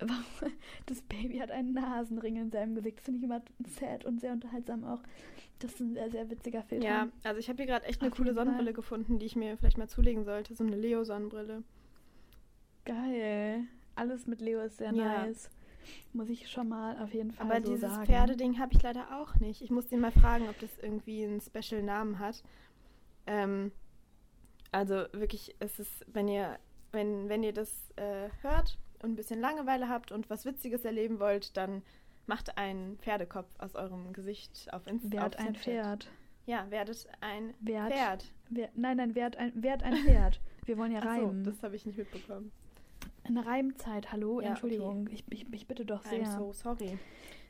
Das 0.86 1.02
Baby 1.02 1.38
hat 1.38 1.50
einen 1.50 1.72
Nasenring 1.72 2.36
in 2.36 2.50
seinem 2.50 2.74
Gesicht. 2.76 2.98
Das 2.98 3.04
finde 3.04 3.18
ich 3.18 3.24
immer 3.24 3.42
sad 3.66 4.04
und 4.04 4.20
sehr 4.20 4.32
unterhaltsam 4.32 4.84
auch. 4.84 5.02
Das 5.58 5.72
ist 5.74 5.80
ein 5.80 5.92
sehr, 5.94 6.08
sehr 6.10 6.30
witziger 6.30 6.62
Filter. 6.62 6.86
Ja, 6.86 7.08
also 7.24 7.40
ich 7.40 7.48
habe 7.48 7.56
hier 7.56 7.66
gerade 7.66 7.84
echt 7.86 8.00
eine 8.00 8.10
Auf 8.12 8.16
coole 8.16 8.28
jeden 8.28 8.36
Fall. 8.36 8.44
Sonnenbrille 8.46 8.72
gefunden, 8.72 9.18
die 9.18 9.26
ich 9.26 9.34
mir 9.36 9.56
vielleicht 9.56 9.76
mal 9.76 9.88
zulegen 9.88 10.24
sollte. 10.24 10.54
So 10.54 10.64
eine 10.64 10.76
Leo-Sonnenbrille. 10.76 11.64
Geil. 12.84 13.64
Alles 13.96 14.26
mit 14.26 14.40
Leo 14.40 14.60
ist 14.60 14.78
sehr 14.78 14.92
Ja. 14.94 15.26
nice. 15.26 15.50
Muss 16.12 16.28
ich 16.28 16.50
schon 16.50 16.68
mal 16.68 16.96
auf 17.02 17.12
jeden 17.12 17.32
Fall 17.32 17.46
Aber 17.46 17.62
so 17.64 17.72
dieses 17.72 17.90
sagen. 17.92 18.06
Pferdeding 18.06 18.58
habe 18.58 18.74
ich 18.74 18.82
leider 18.82 19.20
auch 19.20 19.34
nicht. 19.36 19.62
Ich 19.62 19.70
muss 19.70 19.88
den 19.88 20.00
mal 20.00 20.12
fragen, 20.12 20.48
ob 20.48 20.58
das 20.58 20.70
irgendwie 20.78 21.24
einen 21.24 21.40
Special 21.40 21.82
Namen 21.82 22.18
hat. 22.18 22.42
Ähm, 23.26 23.72
also 24.72 25.04
wirklich, 25.12 25.54
es 25.60 25.78
ist, 25.78 26.04
wenn 26.12 26.28
ihr, 26.28 26.58
wenn, 26.92 27.28
wenn 27.28 27.42
ihr 27.42 27.52
das 27.52 27.90
äh, 27.96 28.28
hört 28.42 28.78
und 29.02 29.10
ein 29.10 29.16
bisschen 29.16 29.40
Langeweile 29.40 29.88
habt 29.88 30.12
und 30.12 30.28
was 30.30 30.44
Witziges 30.44 30.84
erleben 30.84 31.20
wollt, 31.20 31.56
dann 31.56 31.82
macht 32.26 32.58
einen 32.58 32.98
Pferdekopf 32.98 33.48
aus 33.58 33.74
eurem 33.74 34.12
Gesicht 34.12 34.72
auf 34.72 34.86
Instagram. 34.86 35.22
Werd 35.22 35.38
ein 35.38 35.54
Pferd. 35.54 36.10
Ja, 36.46 36.70
werdet 36.70 37.06
ein 37.20 37.54
Werd. 37.60 37.92
Pferd. 37.92 38.32
Wer, 38.50 38.70
nein, 38.74 38.96
nein, 38.96 39.14
werd 39.14 39.36
ein, 39.36 39.62
werd 39.62 39.82
ein 39.82 39.96
Pferd. 39.96 40.40
Wir 40.64 40.76
wollen 40.76 40.92
ja 40.92 41.00
Ach 41.02 41.16
so, 41.16 41.32
das 41.42 41.62
habe 41.62 41.76
ich 41.76 41.86
nicht 41.86 41.96
mitbekommen. 41.96 42.52
Eine 43.28 43.46
Reimzeit, 43.46 44.10
hallo? 44.10 44.40
Ja, 44.40 44.48
Entschuldigung. 44.48 45.08
Ich, 45.12 45.24
ich, 45.30 45.52
ich 45.52 45.68
bitte 45.68 45.84
doch 45.84 46.02
sehr. 46.02 46.24
I'm 46.24 46.36
so 46.38 46.52
sorry. 46.52 46.98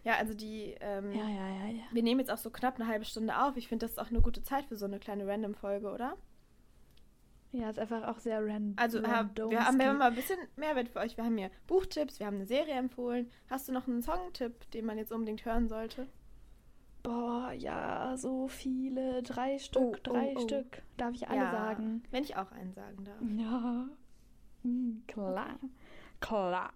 Ja, 0.05 0.15
also 0.17 0.35
die, 0.35 0.75
ähm, 0.81 1.13
ja, 1.13 1.29
ja, 1.29 1.49
ja, 1.49 1.67
ja. 1.69 1.83
wir 1.93 2.03
nehmen 2.03 2.21
jetzt 2.21 2.31
auch 2.31 2.39
so 2.39 2.51
knapp 2.51 2.77
eine 2.77 2.87
halbe 2.87 3.05
Stunde 3.05 3.39
auf. 3.41 3.57
Ich 3.57 3.69
finde, 3.69 3.85
das 3.85 3.93
ist 3.93 3.99
auch 3.99 4.11
eine 4.11 4.21
gute 4.21 4.43
Zeit 4.43 4.65
für 4.67 4.77
so 4.77 4.87
eine 4.87 4.99
kleine 4.99 5.27
Random-Folge, 5.27 5.91
oder? 5.91 6.17
Ja, 7.53 7.71
ist 7.71 7.79
einfach 7.79 8.07
auch 8.07 8.19
sehr 8.19 8.45
random. 8.45 8.75
Also 8.77 9.03
hab, 9.03 9.37
wir 9.37 9.65
haben 9.65 9.81
ja 9.81 9.93
mal 9.95 10.09
ein 10.09 10.15
bisschen 10.15 10.39
Mehrwert 10.57 10.89
für 10.89 10.99
euch. 10.99 11.17
Wir 11.17 11.25
haben 11.25 11.37
hier 11.39 11.51
Buchtipps, 11.67 12.19
wir 12.19 12.27
haben 12.27 12.37
eine 12.37 12.47
Serie 12.47 12.75
empfohlen. 12.75 13.31
Hast 13.49 13.69
du 13.69 13.73
noch 13.73 13.89
einen 13.89 14.03
Songtipp, 14.03 14.71
den 14.73 14.85
man 14.85 14.99
jetzt 14.99 15.13
unbedingt 15.13 15.45
hören 15.45 15.69
sollte? 15.69 16.09
Boah, 17.03 17.53
ja, 17.53 18.17
so 18.17 18.49
viele. 18.49 19.23
Drei 19.23 19.59
Stück, 19.59 19.83
Oh, 19.83 19.97
drei 20.03 20.35
oh, 20.37 20.41
oh. 20.41 20.41
Stück. 20.43 20.83
Darf 20.99 21.15
ich 21.15 21.29
alle 21.29 21.39
Ja, 21.39 21.53
sagen? 21.53 22.03
Wenn 22.11 22.23
ich 22.23 22.37
auch 22.37 22.53
einen 22.53 22.75
sagen 22.75 23.05
darf. 23.05 23.21
Ja. 23.23 23.89
Klar. 25.07 25.59
Klar. 26.21 26.73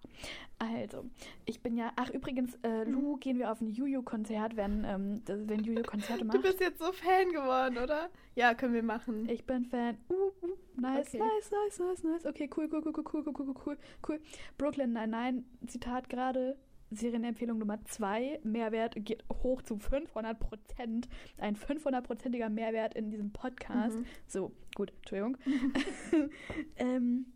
Also, 0.58 1.04
ich 1.46 1.60
bin 1.62 1.76
ja. 1.76 1.92
Ach, 1.96 2.10
übrigens, 2.10 2.54
äh, 2.62 2.84
Mhm. 2.84 2.92
Lu, 2.92 3.16
gehen 3.16 3.38
wir 3.38 3.50
auf 3.50 3.60
ein 3.60 3.66
Juju-Konzert, 3.68 4.54
wenn, 4.56 4.84
ähm, 4.84 5.22
das- 5.24 5.48
wenn 5.48 5.64
Juju 5.64 5.82
Konzerte 5.82 6.20
Du 6.24 6.26
macht. 6.26 6.42
bist 6.42 6.60
jetzt 6.60 6.78
so 6.78 6.92
Fan 6.92 7.30
geworden, 7.32 7.78
oder? 7.78 8.08
Ja, 8.36 8.54
können 8.54 8.72
wir 8.74 8.84
machen. 8.84 9.28
Ich 9.28 9.44
bin 9.44 9.64
Fan. 9.64 9.98
Uh, 10.08 10.14
uh, 10.46 10.80
nice, 10.80 11.08
Okay. 11.08 11.18
nice, 11.18 11.50
nice, 11.50 11.78
nice, 11.80 12.02
nice. 12.04 12.26
Okay, 12.26 12.48
cool, 12.56 12.68
cool, 12.70 12.82
cool, 12.84 12.92
cool, 12.96 13.04
cool, 13.12 13.22
cool, 13.26 13.34
cool, 13.48 13.54
cool, 13.66 13.78
cool. 14.08 14.20
Brooklyn 14.58 14.92
Nine-Nine, 14.92 15.42
Zitat 15.66 16.08
gerade, 16.08 16.56
Serienempfehlung 16.92 17.58
Nummer 17.58 17.82
2, 17.86 18.38
Mehrwert 18.44 18.94
geht 19.04 19.24
hoch 19.42 19.62
zu 19.62 19.76
500 19.78 20.38
Prozent. 20.38 21.08
Ein 21.38 21.56
500-prozentiger 21.56 22.48
Mehrwert 22.50 22.94
in 22.94 23.10
diesem 23.10 23.32
Podcast. 23.32 23.98
Mhm. 23.98 24.04
So, 24.28 24.52
gut, 24.76 24.92
Entschuldigung. 24.98 25.36
ähm, 26.76 27.26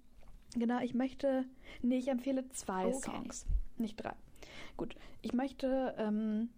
genau, 0.58 0.80
ich 0.80 0.94
möchte, 0.94 1.44
nee, 1.82 1.98
ich 1.98 2.08
empfehle 2.08 2.48
zwei 2.50 2.86
Okay. 2.86 3.10
Songs, 3.10 3.46
nicht 3.78 3.96
drei. 3.96 4.14
Gut, 4.76 4.94
ich 5.22 5.32
möchte 5.32 5.94
ähm, 5.98 6.48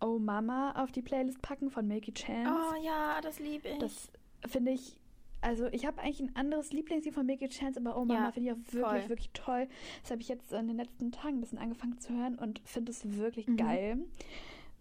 Oh 0.00 0.18
Mama 0.18 0.72
auf 0.82 0.92
die 0.92 1.02
Playlist 1.02 1.42
packen 1.42 1.70
von 1.70 1.86
Milky 1.86 2.12
Chance. 2.12 2.50
Oh 2.50 2.84
ja, 2.84 3.20
das 3.20 3.38
liebe 3.38 3.68
ich. 3.68 3.78
Das 3.78 4.10
finde 4.46 4.70
ich, 4.72 4.96
also 5.42 5.66
ich 5.68 5.84
habe 5.86 6.00
eigentlich 6.00 6.20
ein 6.20 6.36
anderes 6.36 6.72
Lieblingslied 6.72 7.12
von 7.14 7.26
Milky 7.26 7.48
Chance, 7.48 7.80
aber 7.80 7.96
Oh 7.96 8.04
Mama 8.04 8.26
Ja, 8.26 8.32
finde 8.32 8.50
ich 8.50 8.54
auch 8.54 8.72
wirklich, 8.72 9.00
voll. 9.02 9.08
wirklich 9.08 9.30
toll. 9.34 9.68
Das 10.02 10.10
habe 10.12 10.20
ich 10.22 10.28
jetzt 10.28 10.52
in 10.52 10.68
den 10.68 10.76
letzten 10.76 11.12
Tagen 11.12 11.36
ein 11.36 11.40
bisschen 11.40 11.58
angefangen 11.58 11.98
zu 11.98 12.12
hören 12.14 12.36
und 12.38 12.60
finde 12.64 12.92
es 12.92 13.16
wirklich 13.16 13.46
Mhm. 13.48 13.56
geil. 13.56 13.98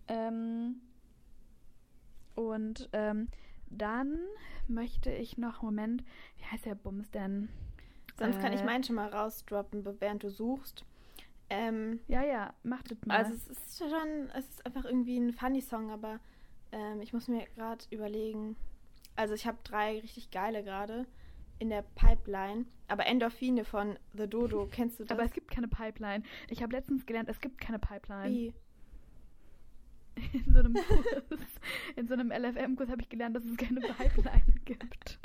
Ähm, 0.08 0.82
und 2.36 2.90
ähm, 2.94 3.28
dann 3.70 4.18
möchte 4.68 5.12
ich 5.12 5.38
noch, 5.38 5.62
Moment, 5.62 6.04
wie 6.38 6.46
heißt 6.46 6.66
der 6.66 6.76
Bums 6.76 7.12
denn? 7.12 7.50
Sonst 8.20 8.40
kann 8.42 8.54
ich 8.54 8.62
Äh, 8.62 8.66
meinen 8.66 8.84
schon 8.84 8.96
mal 8.96 9.10
rausdroppen, 9.10 9.84
während 10.00 10.24
du 10.24 10.30
suchst. 10.30 10.86
Ähm, 11.50 12.00
Ja, 12.08 12.24
ja, 12.24 12.54
macht 12.64 12.92
das 12.92 12.98
mal. 13.06 13.18
also 13.18 13.34
es 13.34 13.48
ist 13.48 13.80
schon, 13.80 14.30
es 14.36 14.48
ist 14.50 14.66
einfach 14.66 14.86
irgendwie 14.86 15.18
ein 15.18 15.34
funny 15.34 15.62
Song, 15.62 15.90
aber 15.90 16.20
ähm, 16.72 17.02
ich 17.02 17.12
muss 17.14 17.28
mir 17.28 17.46
gerade 17.56 17.84
überlegen. 17.90 18.56
Also 19.16 19.34
ich 19.34 19.48
habe 19.48 19.58
drei 19.64 20.00
richtig 20.00 20.30
geile 20.32 20.64
gerade 20.64 21.06
in 21.58 21.70
der 21.70 21.82
Pipeline. 21.96 22.66
Aber 22.88 23.06
Endorphine 23.06 23.66
von 23.66 23.98
The 24.14 24.28
Dodo, 24.28 24.68
kennst 24.72 25.00
du 25.00 25.04
das? 25.04 25.12
aber 25.18 25.26
es 25.26 25.34
gibt 25.34 25.50
keine 25.52 25.68
Pipeline. 25.68 26.24
Ich 26.50 26.62
habe 26.64 26.74
letztens 26.76 27.06
gelernt, 27.06 27.30
es 27.30 27.42
gibt 27.42 27.60
keine 27.60 27.80
Pipeline. 27.80 28.30
Wie? 28.34 28.54
In 30.34 30.54
so 30.54 30.60
einem 30.60 30.74
Kurs, 30.74 31.40
in 31.96 32.08
so 32.08 32.14
einem 32.14 32.32
LFM-Kurs 32.32 32.90
habe 32.90 33.02
ich 33.02 33.10
gelernt, 33.10 33.36
dass 33.36 33.44
es 33.46 33.58
keine 33.58 33.80
Pipeline 33.82 34.42
gibt. 34.66 35.20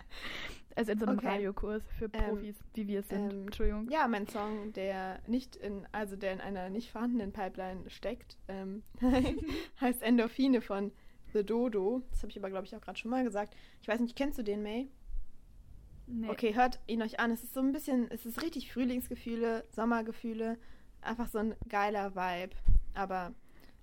Also 0.77 0.93
in 0.93 0.99
so 0.99 1.07
einem 1.07 1.19
Okay. 1.19 1.29
Radiokurs 1.29 1.83
für 1.99 2.07
Ähm, 2.13 2.25
Profis, 2.25 2.57
wie 2.75 2.87
wir 2.89 3.01
es 3.01 3.09
sind. 3.09 3.33
ähm, 3.33 3.43
Entschuldigung. 3.47 3.89
Ja, 3.91 4.09
mein 4.09 4.27
Song, 4.27 4.73
der 4.73 5.21
nicht 5.29 5.55
in, 5.57 5.87
also 5.93 6.17
der 6.17 6.33
in 6.33 6.41
einer 6.41 6.69
nicht 6.71 6.91
vorhandenen 6.91 7.33
Pipeline 7.33 7.89
steckt, 7.91 8.37
ähm, 8.49 8.83
heißt 9.81 10.03
Endorphine 10.03 10.61
von 10.61 10.91
The 11.33 11.45
Dodo. 11.45 12.03
Das 12.11 12.21
habe 12.23 12.31
ich 12.31 12.39
aber, 12.39 12.51
glaube 12.51 12.67
ich, 12.67 12.75
auch 12.75 12.81
gerade 12.81 12.99
schon 12.99 13.11
mal 13.11 13.23
gesagt. 13.25 13.55
Ich 13.83 13.89
weiß 13.89 14.01
nicht, 14.01 14.17
kennst 14.17 14.39
du 14.39 14.43
den, 14.43 14.63
May? 14.63 14.89
Nee. 16.07 16.29
Okay, 16.29 16.55
hört 16.55 16.81
ihn 16.87 17.03
euch 17.03 17.19
an. 17.21 17.31
Es 17.31 17.43
ist 17.45 17.55
so 17.55 17.61
ein 17.61 17.73
bisschen, 17.73 18.11
es 18.11 18.27
ist 18.27 18.43
richtig 18.43 18.73
Frühlingsgefühle, 18.73 19.65
Sommergefühle. 19.71 20.59
Einfach 21.01 21.29
so 21.29 21.39
ein 21.39 21.55
geiler 21.69 22.15
Vibe. 22.15 22.55
Aber 22.95 23.33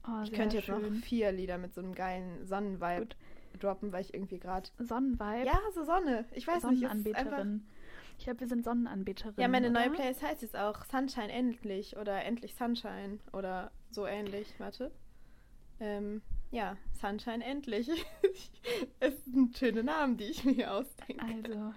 Oh, 0.08 0.22
ich 0.24 0.32
könnte 0.32 0.58
jetzt 0.58 0.66
schön. 0.66 0.82
noch 0.82 1.04
vier 1.04 1.32
Lieder 1.32 1.58
mit 1.58 1.74
so 1.74 1.82
einem 1.82 1.94
geilen 1.94 2.46
Sonnenvibe 2.46 3.02
Gut. 3.02 3.16
droppen, 3.60 3.92
weil 3.92 4.02
ich 4.02 4.14
irgendwie 4.14 4.40
gerade. 4.40 4.70
Sonnenvibe. 4.80 5.46
Ja, 5.46 5.60
so 5.74 5.84
Sonne. 5.84 6.26
Ich 6.32 6.48
weiß 6.48 6.64
nicht. 6.64 6.82
Sonnenanbeterin. 6.82 7.68
Ich 8.18 8.26
glaube, 8.26 8.42
wir 8.42 8.48
sind 8.48 8.64
Sonnenanbeterin. 8.64 9.36
Ja, 9.38 9.48
meine 9.48 9.70
neue 9.70 9.88
oder? 9.88 9.96
Playlist 9.96 10.22
heißt 10.22 10.42
jetzt 10.42 10.56
auch 10.56 10.86
Sunshine 10.86 11.32
endlich 11.32 11.98
oder 11.98 12.24
endlich 12.24 12.56
Sunshine 12.56 13.20
oder 13.34 13.72
so 13.90 14.06
ähnlich. 14.06 14.54
Warte. 14.60 14.92
Ähm, 15.80 16.22
ja, 16.52 16.78
Sunshine 17.00 17.44
endlich. 17.44 17.90
es 19.00 19.26
sind 19.26 19.58
schöne 19.58 19.84
Namen, 19.84 20.18
die 20.18 20.26
ich 20.26 20.44
mir 20.44 20.72
ausdenke. 20.72 21.26
Also, 21.26 21.74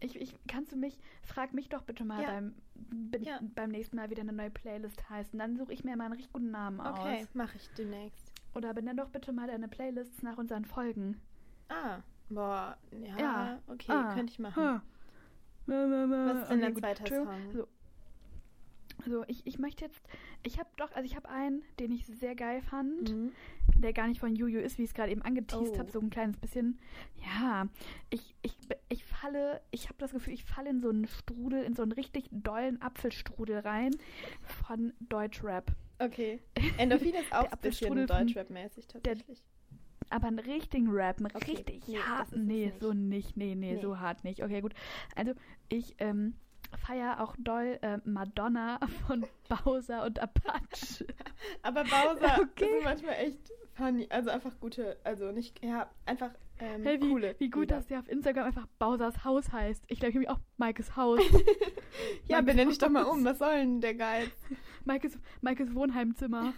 ich, 0.00 0.20
ich, 0.20 0.34
kannst 0.48 0.72
du 0.72 0.76
mich, 0.76 0.98
frag 1.22 1.52
mich 1.54 1.68
doch 1.68 1.82
bitte 1.82 2.04
mal 2.04 2.22
Ja. 2.22 2.28
beim, 2.30 2.54
bin, 2.74 3.22
Ja. 3.22 3.40
beim 3.54 3.70
nächsten 3.70 3.96
Mal 3.96 4.10
wieder 4.10 4.22
eine 4.22 4.32
neue 4.32 4.50
Playlist 4.50 5.08
heißt. 5.10 5.32
Und 5.32 5.38
dann 5.40 5.56
suche 5.56 5.72
ich 5.72 5.84
mir 5.84 5.96
mal 5.96 6.04
einen 6.04 6.14
richtig 6.14 6.32
guten 6.32 6.50
Namen 6.50 6.80
Okay, 6.80 7.22
aus. 7.22 7.34
mache 7.34 7.56
ich 7.56 7.68
demnächst. 7.76 8.32
Oder 8.54 8.72
benenn 8.74 8.96
doch 8.96 9.10
bitte 9.10 9.32
mal 9.32 9.46
deine 9.46 9.68
Playlists 9.68 10.22
nach 10.22 10.38
unseren 10.38 10.64
Folgen. 10.64 11.20
Ah, 11.68 11.98
boah, 12.30 12.76
ja, 12.92 13.18
Ja. 13.18 13.58
okay, 13.66 13.92
Ah. 13.92 14.14
könnte 14.14 14.32
ich 14.32 14.38
machen. 14.38 14.62
Ha. 14.62 14.82
Was 15.66 16.42
ist 16.42 16.50
denn 16.50 16.60
dein 16.62 16.76
zweiter 16.76 17.06
Song? 17.06 17.28
So, 17.52 17.68
so 19.06 19.24
ich, 19.28 19.46
ich 19.46 19.58
möchte 19.58 19.84
jetzt, 19.84 20.00
ich 20.42 20.58
habe 20.58 20.68
doch, 20.76 20.90
also 20.92 21.04
ich 21.06 21.16
habe 21.16 21.28
einen, 21.28 21.62
den 21.78 21.92
ich 21.92 22.06
sehr 22.06 22.34
geil 22.34 22.60
fand, 22.62 23.12
Mhm. 23.14 23.32
der 23.78 23.92
gar 23.92 24.08
nicht 24.08 24.20
von 24.20 24.34
Juju 24.34 24.58
ist, 24.60 24.78
wie 24.78 24.82
ich 24.82 24.90
es 24.90 24.94
gerade 24.94 25.12
eben 25.12 25.22
angeteased 25.22 25.74
Oh. 25.74 25.78
habe, 25.78 25.90
so 25.90 26.00
ein 26.00 26.10
kleines 26.10 26.36
bisschen. 26.36 26.78
Ja, 27.24 27.66
ich, 28.10 28.34
ich, 28.42 28.56
ich 28.88 29.04
falle, 29.04 29.60
ich 29.70 29.84
habe 29.86 29.94
das 29.98 30.12
Gefühl, 30.12 30.34
ich 30.34 30.44
falle 30.44 30.70
in 30.70 30.80
so 30.80 30.88
einen 30.90 31.06
Strudel, 31.06 31.62
in 31.62 31.74
so 31.74 31.82
einen 31.82 31.92
richtig 31.92 32.28
dollen 32.32 32.80
Apfelstrudel 32.82 33.58
rein 33.60 33.90
von 34.64 34.92
Deutschrap. 35.00 35.70
Okay. 36.00 36.40
Endorphine 36.78 37.20
ist 37.20 37.32
auch 37.32 37.42
Der 37.44 37.52
ein 37.52 37.58
bisschen 37.60 38.06
Deutschrap-mäßig 38.06 38.86
tatsächlich. 38.88 39.42
Aber 40.10 40.28
einen 40.28 40.38
richtigen 40.38 40.88
Rap, 40.90 41.18
einen 41.18 41.26
Okay, 41.34 41.50
richtig 41.52 41.86
nee, 41.86 41.98
harten. 41.98 42.46
Nee, 42.46 42.66
nicht. 42.66 42.80
so 42.80 42.92
nicht. 42.94 43.36
Nee, 43.36 43.54
nee, 43.54 43.74
Nee. 43.74 43.80
so 43.80 43.98
hart 43.98 44.24
nicht. 44.24 44.42
Okay, 44.42 44.60
gut. 44.62 44.72
Also, 45.16 45.34
ich 45.68 45.96
ähm, 45.98 46.34
feiere 46.86 47.20
auch 47.20 47.34
doll 47.38 47.78
äh, 47.82 47.98
Madonna 48.04 48.78
von 49.06 49.24
Bowser 49.48 50.04
und 50.04 50.18
Apache. 50.20 51.06
Aber 51.62 51.84
Bowser 51.84 52.40
Okay. 52.42 52.78
ist 52.78 52.84
manchmal 52.84 53.14
echt 53.14 53.52
funny, 53.74 54.06
also 54.10 54.30
einfach 54.30 54.58
gute, 54.60 54.96
also 55.04 55.30
nicht, 55.32 55.62
ja, 55.64 55.88
einfach 56.06 56.30
ähm, 56.58 56.82
Hey, 56.82 57.00
wie, 57.00 57.08
coole. 57.10 57.34
wie 57.38 57.50
gut, 57.50 57.62
Lieder. 57.62 57.76
dass 57.76 57.86
der 57.86 58.00
auf 58.00 58.08
Instagram 58.08 58.46
einfach 58.46 58.66
Bausers 58.78 59.24
Haus 59.24 59.52
heißt. 59.52 59.84
Ich 59.86 60.00
glaube, 60.00 60.10
ich 60.10 60.14
nämlich 60.14 60.30
auch 60.30 60.40
Maikes 60.56 60.96
Haus. 60.96 61.20
Ja, 62.28 62.36
Maikes 62.36 62.46
benenn 62.54 62.68
dich 62.68 62.78
doch 62.78 62.90
mal 62.90 63.04
um, 63.04 63.24
was 63.24 63.38
soll 63.38 63.54
denn 63.56 63.80
der 63.80 63.94
Geiz? 63.94 64.30
Maikes, 64.84 65.18
Maikes 65.40 65.74
Wohnheimzimmer. 65.74 66.52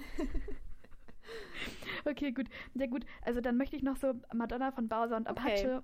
okay, 2.05 2.33
gut. 2.33 2.47
Ja, 2.75 2.87
gut. 2.87 3.05
Also 3.23 3.41
dann 3.41 3.57
möchte 3.57 3.77
ich 3.77 3.83
noch 3.83 3.97
so 3.97 4.15
Madonna 4.35 4.73
von 4.73 4.89
Bowser 4.89 5.17
und 5.17 5.29
Okay. 5.29 5.81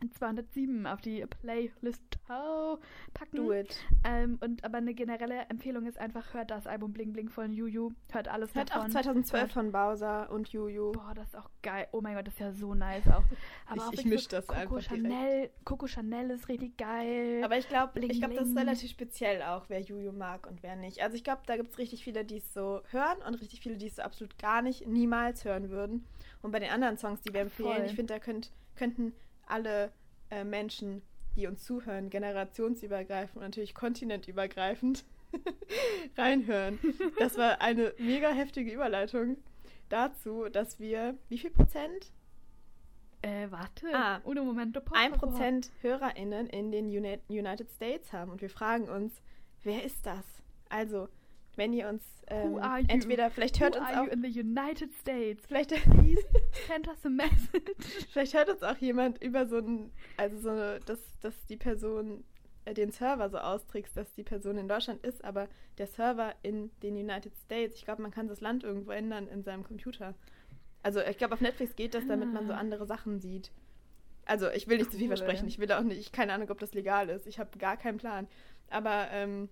Apache 0.00 0.10
207 0.10 0.86
auf 0.86 1.00
die 1.00 1.24
Playlist 1.26 2.18
oh, 2.28 2.78
packen. 3.14 3.36
Do 3.36 3.52
it. 3.52 3.76
Ähm, 4.04 4.38
und 4.40 4.64
aber 4.64 4.78
eine 4.78 4.94
generelle 4.94 5.42
Empfehlung 5.48 5.86
ist 5.86 5.98
einfach, 5.98 6.34
hört 6.34 6.50
das 6.50 6.66
Album 6.66 6.92
Bling 6.92 7.12
Bling 7.12 7.28
von 7.28 7.52
Juju. 7.52 7.90
Hört 8.12 8.28
alles 8.28 8.54
Hört 8.54 8.70
auch 8.72 8.76
davon. 8.76 8.90
2012 8.92 9.42
Hört- 9.42 9.52
von 9.52 9.72
Bowser 9.72 10.30
und 10.30 10.48
Juju. 10.50 10.92
Boah, 10.92 11.12
das 11.14 11.28
ist 11.28 11.36
auch 11.36 11.50
geil. 11.62 11.88
Oh 11.92 12.00
mein 12.00 12.14
Gott, 12.14 12.26
das 12.26 12.34
ist 12.34 12.40
ja 12.40 12.52
so 12.52 12.74
nice 12.74 13.06
auch. 13.08 13.24
Aber 13.66 13.76
Ich- 13.76 13.80
auch 13.82 13.92
ich 13.92 13.98
wirklich 13.98 14.06
misch 14.06 14.28
das 14.28 14.46
Coco 14.46 14.60
einfach 14.60 14.78
direkt. 14.88 15.02
Chanel, 15.02 15.50
Coco 15.64 15.86
Chanel 15.86 16.30
ist 16.30 16.48
richtig 16.48 16.76
geil. 16.76 17.42
Aber 17.44 17.58
ich 17.58 17.68
glaube, 17.68 17.98
ich 18.00 18.18
glaube, 18.18 18.34
das 18.34 18.48
ist 18.48 18.56
relativ 18.56 18.90
speziell 18.90 19.42
auch, 19.42 19.64
wer 19.68 19.80
Juju 19.80 20.12
mag 20.12 20.46
und 20.46 20.62
wer 20.62 20.76
nicht. 20.76 21.02
Also 21.02 21.16
ich 21.16 21.24
glaube, 21.24 21.42
da 21.46 21.56
gibt 21.56 21.70
es 21.70 21.78
richtig 21.78 22.04
viele, 22.04 22.24
die 22.24 22.36
es 22.38 22.54
so 22.54 22.82
hören 22.90 23.18
und 23.26 23.34
richtig 23.34 23.60
viele, 23.60 23.76
die 23.76 23.86
es 23.86 23.96
so 23.96 24.02
absolut 24.02 24.38
gar 24.38 24.62
nicht, 24.62 24.86
niemals 24.86 25.44
hören 25.44 25.70
würden. 25.70 26.04
Und 26.42 26.52
bei 26.52 26.60
den 26.60 26.70
anderen 26.70 26.96
Songs, 26.98 27.20
die 27.22 27.32
wir 27.32 27.40
empfehlen, 27.40 27.76
Voll. 27.76 27.84
ich 27.86 27.94
finde, 27.94 28.14
da 28.14 28.20
könnt, 28.20 28.52
könnten 28.76 29.12
alle 29.50 29.92
äh, 30.30 30.44
Menschen, 30.44 31.02
die 31.36 31.46
uns 31.46 31.64
zuhören, 31.64 32.10
generationsübergreifend 32.10 33.36
und 33.36 33.42
natürlich 33.42 33.74
kontinentübergreifend 33.74 35.04
reinhören. 36.16 36.78
Das 37.18 37.36
war 37.36 37.60
eine 37.60 37.94
mega 37.98 38.30
heftige 38.30 38.72
Überleitung 38.72 39.36
dazu, 39.88 40.48
dass 40.48 40.80
wir, 40.80 41.16
wie 41.28 41.38
viel 41.38 41.50
Prozent? 41.50 42.12
äh, 43.22 43.50
warte. 43.50 43.86
Ah. 43.92 44.20
Uno 44.24 44.44
momento, 44.44 44.80
por 44.80 44.96
ein. 44.96 45.12
Prozent 45.12 45.70
HörerInnen 45.80 46.46
in 46.48 46.70
den 46.70 46.86
Uni 46.86 47.18
United 47.28 47.70
States 47.70 48.12
haben. 48.12 48.30
Und 48.30 48.40
wir 48.40 48.50
fragen 48.50 48.88
uns, 48.88 49.22
wer 49.62 49.84
ist 49.84 50.06
das? 50.06 50.24
Also, 50.68 51.08
wenn 51.58 51.72
ihr 51.74 51.88
uns 51.88 52.02
ähm, 52.28 52.58
entweder, 52.88 53.30
vielleicht 53.30 53.60
hört 53.60 53.74
Who 53.76 53.80
uns 53.80 53.90
auch, 53.96 54.06
in 54.06 54.22
the 54.22 54.40
United 54.40 54.92
States? 54.94 55.44
vielleicht, 55.46 55.70
Please 55.70 56.22
send 56.66 56.88
us 56.88 57.04
a 57.04 57.08
message. 57.10 57.74
vielleicht 58.12 58.34
hört 58.34 58.48
uns 58.48 58.62
auch 58.62 58.76
jemand 58.78 59.22
über 59.22 59.46
so 59.46 59.58
ein, 59.58 59.90
also 60.16 60.38
so 60.38 60.50
eine, 60.50 60.80
dass, 60.86 60.98
dass 61.20 61.34
die 61.46 61.56
Person 61.56 62.24
äh, 62.64 62.74
den 62.74 62.90
Server 62.90 63.28
so 63.30 63.38
austrickst, 63.38 63.96
dass 63.96 64.12
die 64.14 64.24
Person 64.24 64.56
in 64.58 64.68
Deutschland 64.68 65.04
ist, 65.04 65.24
aber 65.24 65.48
der 65.78 65.86
Server 65.86 66.34
in 66.42 66.70
den 66.82 66.96
United 66.96 67.34
States, 67.36 67.76
ich 67.76 67.84
glaube, 67.84 68.02
man 68.02 68.10
kann 68.10 68.28
das 68.28 68.40
Land 68.40 68.62
irgendwo 68.64 68.90
ändern 68.92 69.26
in 69.28 69.42
seinem 69.42 69.64
Computer. 69.64 70.14
Also 70.82 71.00
ich 71.00 71.18
glaube, 71.18 71.34
auf 71.34 71.40
Netflix 71.40 71.74
geht 71.76 71.94
das, 71.94 72.06
damit 72.06 72.32
man 72.32 72.46
so 72.46 72.52
Ah. 72.52 72.56
andere 72.58 72.86
Sachen 72.86 73.20
sieht. 73.20 73.50
Also 74.26 74.48
ich 74.50 74.68
will 74.68 74.76
nicht 74.78 74.90
zu 74.92 74.98
viel 74.98 75.06
Cool. 75.08 75.16
versprechen. 75.16 75.48
Ich 75.48 75.58
will 75.58 75.72
auch 75.72 75.82
nicht, 75.82 75.98
ich 75.98 76.12
keine 76.12 76.34
Ahnung, 76.34 76.50
ob 76.50 76.58
das 76.60 76.74
legal 76.74 77.08
ist. 77.08 77.26
Ich 77.26 77.38
habe 77.38 77.58
gar 77.58 77.76
keinen 77.78 77.96
Plan. 77.98 78.28
Aber 78.70 79.08
ähm, 79.10 79.48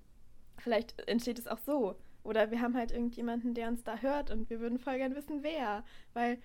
vielleicht 0.58 1.08
entsteht 1.08 1.38
es 1.38 1.46
auch 1.46 1.58
so. 1.58 1.96
Oder 2.22 2.50
wir 2.50 2.60
haben 2.60 2.76
halt 2.76 2.90
irgendjemanden, 2.90 3.54
der 3.54 3.68
uns 3.68 3.84
da 3.84 3.98
hört 3.98 4.30
und 4.30 4.50
wir 4.50 4.58
würden 4.60 4.78
voll 4.78 4.96
gern 4.96 5.14
wissen, 5.14 5.42
wer. 5.42 5.84
Weil, 6.12 6.38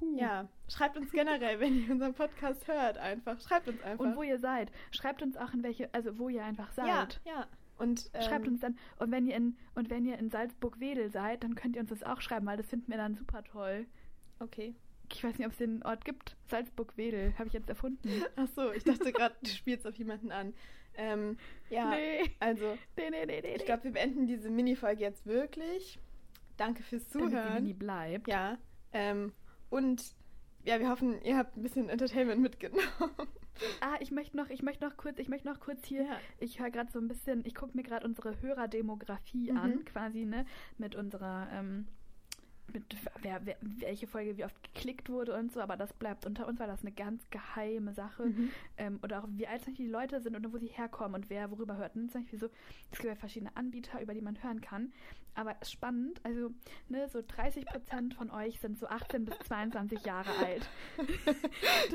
Huh. 0.00 0.18
ja, 0.18 0.48
schreibt 0.68 0.96
uns 0.96 1.10
generell, 1.12 1.60
wenn 1.60 1.82
ihr 1.84 1.90
unseren 1.90 2.12
Podcast 2.14 2.66
hört, 2.68 2.98
einfach. 2.98 3.40
Schreibt 3.40 3.68
uns 3.68 3.80
einfach. 3.82 4.04
Und 4.04 4.16
wo 4.16 4.22
ihr 4.22 4.38
seid. 4.38 4.70
Schreibt 4.90 5.22
uns 5.22 5.36
auch 5.36 5.54
in 5.54 5.62
welche, 5.62 5.92
also 5.94 6.18
wo 6.18 6.28
ihr 6.28 6.44
einfach 6.44 6.72
seid. 6.72 7.20
ja, 7.24 7.32
ja. 7.32 7.46
Und 7.78 8.10
ähm, 8.12 8.22
Schreibt 8.22 8.48
uns 8.48 8.60
dann, 8.60 8.76
und 8.98 9.12
wenn 9.12 9.26
ihr 9.28 9.36
in, 9.36 9.56
und 9.76 9.88
wenn 9.88 10.04
ihr 10.04 10.18
in 10.18 10.30
Salzburg-Wedel 10.30 11.10
seid, 11.10 11.44
dann 11.44 11.54
könnt 11.54 11.76
ihr 11.76 11.80
uns 11.82 11.90
das 11.90 12.02
auch 12.02 12.20
schreiben, 12.20 12.44
weil 12.46 12.56
das 12.56 12.66
finden 12.66 12.90
wir 12.90 12.96
dann 12.98 13.14
super 13.14 13.44
toll. 13.44 13.86
Okay. 14.40 14.74
Ich 15.12 15.22
weiß 15.24 15.38
nicht, 15.38 15.46
ob 15.46 15.52
es 15.52 15.58
den 15.58 15.82
Ort 15.84 16.04
gibt. 16.04 16.36
Salzburg-Wedel, 16.48 17.34
habe 17.38 17.46
ich 17.46 17.54
jetzt 17.54 17.68
erfunden. 17.68 18.10
Ach 18.36 18.48
so, 18.48 18.72
ich 18.72 18.82
dachte 18.84 19.12
gerade, 19.12 19.36
du 19.42 19.48
spielst 19.48 19.86
auf 19.86 19.94
jemanden 19.94 20.32
an. 20.32 20.54
Ähm, 20.98 21.38
ja, 21.70 21.90
Nee. 21.90 22.30
also 22.40 22.76
Nee, 22.96 23.10
nee, 23.10 23.54
ich 23.56 23.64
glaube, 23.64 23.84
wir 23.84 23.92
beenden 23.92 24.26
diese 24.26 24.50
Mini-Folge 24.50 25.00
jetzt 25.00 25.26
wirklich. 25.26 25.98
Danke 26.56 26.82
fürs 26.82 27.08
Damit 27.08 27.30
sie 27.30 27.36
Zuhören. 27.36 27.62
nie 27.64 27.72
bleibt. 27.72 28.28
Ja, 28.28 28.58
ähm, 28.92 29.32
und 29.70 30.02
ja, 30.64 30.78
wir 30.80 30.90
hoffen, 30.90 31.22
ihr 31.22 31.36
habt 31.38 31.56
ein 31.56 31.62
bisschen 31.62 31.88
Entertainment 31.88 32.42
mitgenommen. 32.42 32.82
Ah, 33.80 33.96
ich 33.98 34.12
möchte 34.12 34.36
noch, 34.36 34.50
ich 34.50 34.62
möchte 34.62 34.84
noch 34.84 34.96
kurz, 34.96 35.18
ich 35.18 35.28
möchte 35.28 35.48
noch 35.48 35.58
kurz 35.58 35.84
hier, 35.84 36.02
Ja. 36.04 36.16
ich 36.38 36.60
höre 36.60 36.70
gerade 36.70 36.92
so 36.92 37.00
ein 37.00 37.08
bisschen, 37.08 37.44
ich 37.44 37.56
gucke 37.56 37.76
mir 37.76 37.82
gerade 37.82 38.06
unsere 38.06 38.40
Hörerdemografie 38.40 39.50
Mhm. 39.50 39.58
an, 39.58 39.84
quasi, 39.84 40.24
ne, 40.26 40.46
mit 40.76 40.94
unserer, 40.94 41.48
ähm, 41.52 41.88
mit 42.72 42.96
wer, 43.22 43.40
wer, 43.44 43.56
welche 43.60 44.06
Folge 44.06 44.36
wie 44.36 44.44
oft 44.44 44.62
geklickt 44.62 45.08
wurde 45.08 45.34
und 45.34 45.52
so, 45.52 45.60
aber 45.60 45.76
das 45.76 45.92
bleibt 45.92 46.26
unter 46.26 46.46
uns, 46.46 46.60
weil 46.60 46.66
das 46.66 46.82
eine 46.82 46.92
ganz 46.92 47.28
geheime 47.30 47.92
Sache. 47.92 48.26
Mhm. 48.26 48.50
Ähm, 48.76 49.00
oder 49.02 49.22
auch 49.22 49.28
wie 49.30 49.46
alt 49.46 49.66
die 49.78 49.86
Leute 49.86 50.20
sind 50.20 50.36
und 50.36 50.52
wo 50.52 50.58
sie 50.58 50.66
herkommen 50.66 51.14
und 51.14 51.30
wer 51.30 51.50
worüber 51.50 51.76
hört. 51.76 51.96
Und 51.96 52.10
zum 52.10 52.22
Beispiel 52.22 52.38
so, 52.38 52.46
es 52.90 52.98
gibt 52.98 53.04
ja 53.04 53.14
verschiedene 53.14 53.56
Anbieter, 53.56 54.00
über 54.00 54.14
die 54.14 54.20
man 54.20 54.42
hören 54.42 54.60
kann. 54.60 54.92
Aber 55.34 55.56
spannend, 55.62 56.20
also 56.24 56.50
ne, 56.88 57.08
so 57.08 57.22
30 57.26 57.66
Prozent 57.66 58.14
von 58.14 58.30
euch 58.30 58.58
sind 58.58 58.78
so 58.78 58.88
18 58.88 59.24
bis 59.24 59.38
22 59.40 60.04
Jahre 60.04 60.30
alt. 60.44 60.68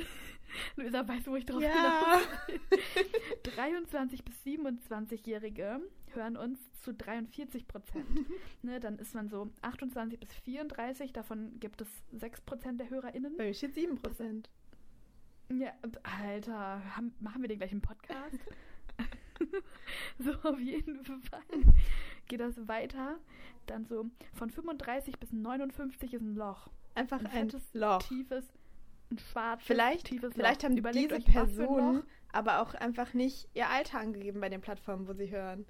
Luisa, 0.75 1.08
weißt 1.08 1.27
du, 1.27 1.32
wo 1.32 1.36
ich 1.36 1.45
drauf 1.45 1.62
Ja. 1.62 1.69
hinaus 1.71 2.27
will? 2.47 3.49
23 3.56 4.23
bis 4.23 4.36
27-Jährige 4.45 5.82
hören 6.13 6.38
uns 6.38 6.60
zu 6.82 6.93
43 6.93 7.67
Prozent. 7.67 8.06
ne, 8.62 8.79
dann 8.79 8.99
ist 8.99 9.15
man 9.15 9.29
so 9.29 9.49
28 9.62 10.19
bis 10.19 10.32
34, 10.34 11.12
davon 11.13 11.60
gibt 11.60 11.82
es 11.82 11.88
6 12.12 12.41
Prozent 12.41 12.79
der 12.79 12.89
HörerInnen. 12.89 13.36
Bei 13.38 13.45
mir 13.47 13.53
steht 13.53 13.75
7%. 13.75 14.45
Ja, 15.51 15.71
Alter, 16.21 16.95
haben, 16.95 17.13
machen 17.19 17.41
wir 17.41 17.47
den 17.49 17.58
gleichen 17.60 17.82
Podcast? 17.82 18.39
so, 20.19 20.32
auf 20.43 20.60
jeden 20.60 21.03
Fall 21.03 21.41
geht 22.27 22.39
das 22.39 22.67
weiter. 22.67 23.17
Dann 23.65 23.86
so 23.86 24.10
von 24.34 24.49
35 24.49 25.19
bis 25.19 25.32
59 25.32 26.13
ist 26.13 26.21
ein 26.21 26.36
Loch. 26.36 26.69
Einfach 26.95 27.19
Ein 27.19 27.27
ein, 27.27 27.49
fettes, 27.49 27.73
Loch. 27.73 28.01
tiefes, 28.03 28.45
ein 29.13 29.17
schwarzes, 29.19 29.65
Vielleicht, 29.67 30.08
tiefes 30.08 30.34
vielleicht 30.34 30.63
haben 30.63 30.78
Überlegt 30.78 31.12
diese 31.12 31.21
Personen 31.32 32.04
aber 32.32 32.62
auch 32.62 32.73
einfach 32.73 33.13
nicht 33.13 33.47
ihr 33.54 33.69
Alter 33.69 33.99
angegeben 33.99 34.41
bei 34.41 34.49
den 34.49 34.60
Plattformen, 34.62 35.08
wo 35.08 35.13
sie 35.13 35.30
hören. 35.30 35.65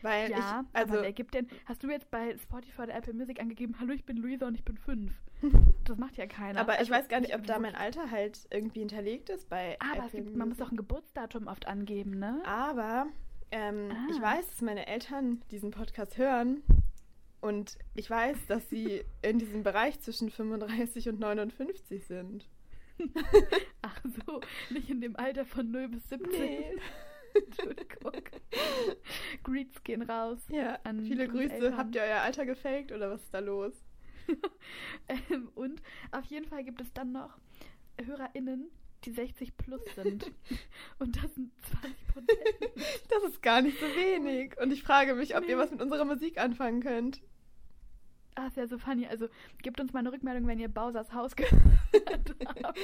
Weil 0.00 0.30
Ja, 0.30 0.38
ich, 0.38 0.76
also 0.76 0.94
aber 0.94 1.02
wer 1.02 1.12
gibt 1.12 1.34
denn, 1.34 1.48
hast 1.66 1.82
du 1.82 1.90
jetzt 1.90 2.10
bei 2.10 2.36
Spotify 2.38 2.82
oder 2.82 2.94
Apple 2.94 3.12
Music 3.14 3.40
angegeben, 3.40 3.74
hallo, 3.80 3.92
ich 3.92 4.04
bin 4.04 4.16
Luisa 4.16 4.46
und 4.46 4.54
ich 4.54 4.64
bin 4.64 4.76
fünf? 4.78 5.12
Das 5.84 5.96
macht 5.96 6.18
ja 6.18 6.26
keiner. 6.26 6.60
Aber 6.60 6.74
ich 6.74 6.80
Also, 6.80 6.92
weiß 6.92 7.08
gar 7.08 7.20
nicht, 7.20 7.34
ob 7.34 7.46
da 7.46 7.58
mein 7.58 7.74
Alter 7.74 8.10
halt 8.10 8.46
irgendwie 8.50 8.80
hinterlegt 8.80 9.30
ist 9.30 9.48
bei 9.48 9.78
Aber 9.80 10.00
es 10.04 10.12
Apple 10.12 10.22
gibt, 10.24 10.36
man 10.36 10.48
muss 10.50 10.60
auch 10.60 10.70
ein 10.70 10.76
Geburtsdatum 10.76 11.46
oft 11.46 11.66
angeben, 11.66 12.18
ne? 12.18 12.42
Aber 12.44 13.06
ähm, 13.50 13.90
Ah. 13.90 14.06
ich 14.10 14.20
weiß, 14.20 14.46
dass 14.48 14.60
meine 14.60 14.86
Eltern 14.86 15.40
diesen 15.50 15.70
Podcast 15.70 16.18
hören. 16.18 16.62
Und 17.40 17.78
ich 17.94 18.10
weiß, 18.10 18.46
dass 18.46 18.68
sie 18.68 19.04
in 19.22 19.38
diesem 19.38 19.62
Bereich 19.62 20.00
zwischen 20.00 20.30
35 20.30 21.08
und 21.08 21.20
59 21.20 22.04
sind. 22.06 22.48
Ach 23.82 24.00
so, 24.26 24.40
nicht 24.70 24.90
in 24.90 25.00
dem 25.00 25.14
Alter 25.16 25.44
von 25.44 25.70
0 25.70 25.88
bis 25.88 26.08
17. 26.08 26.30
Nee. 26.30 26.64
Entschuldigung. 27.34 28.12
Greets 29.44 29.82
gehen 29.84 30.02
raus. 30.02 30.38
Ja, 30.50 30.78
An 30.82 31.04
viele 31.04 31.28
Grüße. 31.28 31.52
Eltern. 31.52 31.76
Habt 31.76 31.94
ihr 31.94 32.02
euer 32.02 32.20
Alter 32.22 32.44
gefaked 32.46 32.90
oder 32.90 33.10
was 33.10 33.22
ist 33.22 33.32
da 33.34 33.38
los? 33.38 33.72
Ähm, 35.08 35.48
und 35.54 35.80
auf 36.10 36.24
jeden 36.26 36.46
Fall 36.46 36.62
gibt 36.62 36.82
es 36.82 36.92
dann 36.92 37.12
noch 37.12 37.38
HörerInnen, 38.04 38.68
die 39.04 39.12
60 39.12 39.56
plus 39.56 39.80
sind. 39.94 40.30
Und 40.98 41.16
das 41.22 41.34
sind 41.34 41.50
20 41.80 42.08
Prozent. 42.08 42.38
Das 43.10 43.24
ist 43.30 43.42
gar 43.42 43.62
nicht 43.62 43.78
so 43.78 43.86
wenig. 43.86 44.56
Und 44.60 44.72
ich 44.72 44.82
frage 44.82 45.14
mich, 45.14 45.36
ob 45.36 45.42
Nee. 45.44 45.50
ihr 45.50 45.58
was 45.58 45.70
mit 45.70 45.80
unserer 45.82 46.04
Musik 46.04 46.38
anfangen 46.38 46.82
könnt. 46.82 47.20
Ah, 48.34 48.46
ist 48.46 48.56
ja 48.56 48.66
so 48.68 48.78
funny. 48.78 49.06
Also 49.06 49.28
gebt 49.62 49.80
uns 49.80 49.92
mal 49.92 50.00
eine 50.00 50.12
Rückmeldung, 50.12 50.46
wenn 50.46 50.60
ihr 50.60 50.68
Bausers 50.68 51.12
Haus 51.12 51.34
gehört 51.36 51.60
habt. 52.62 52.78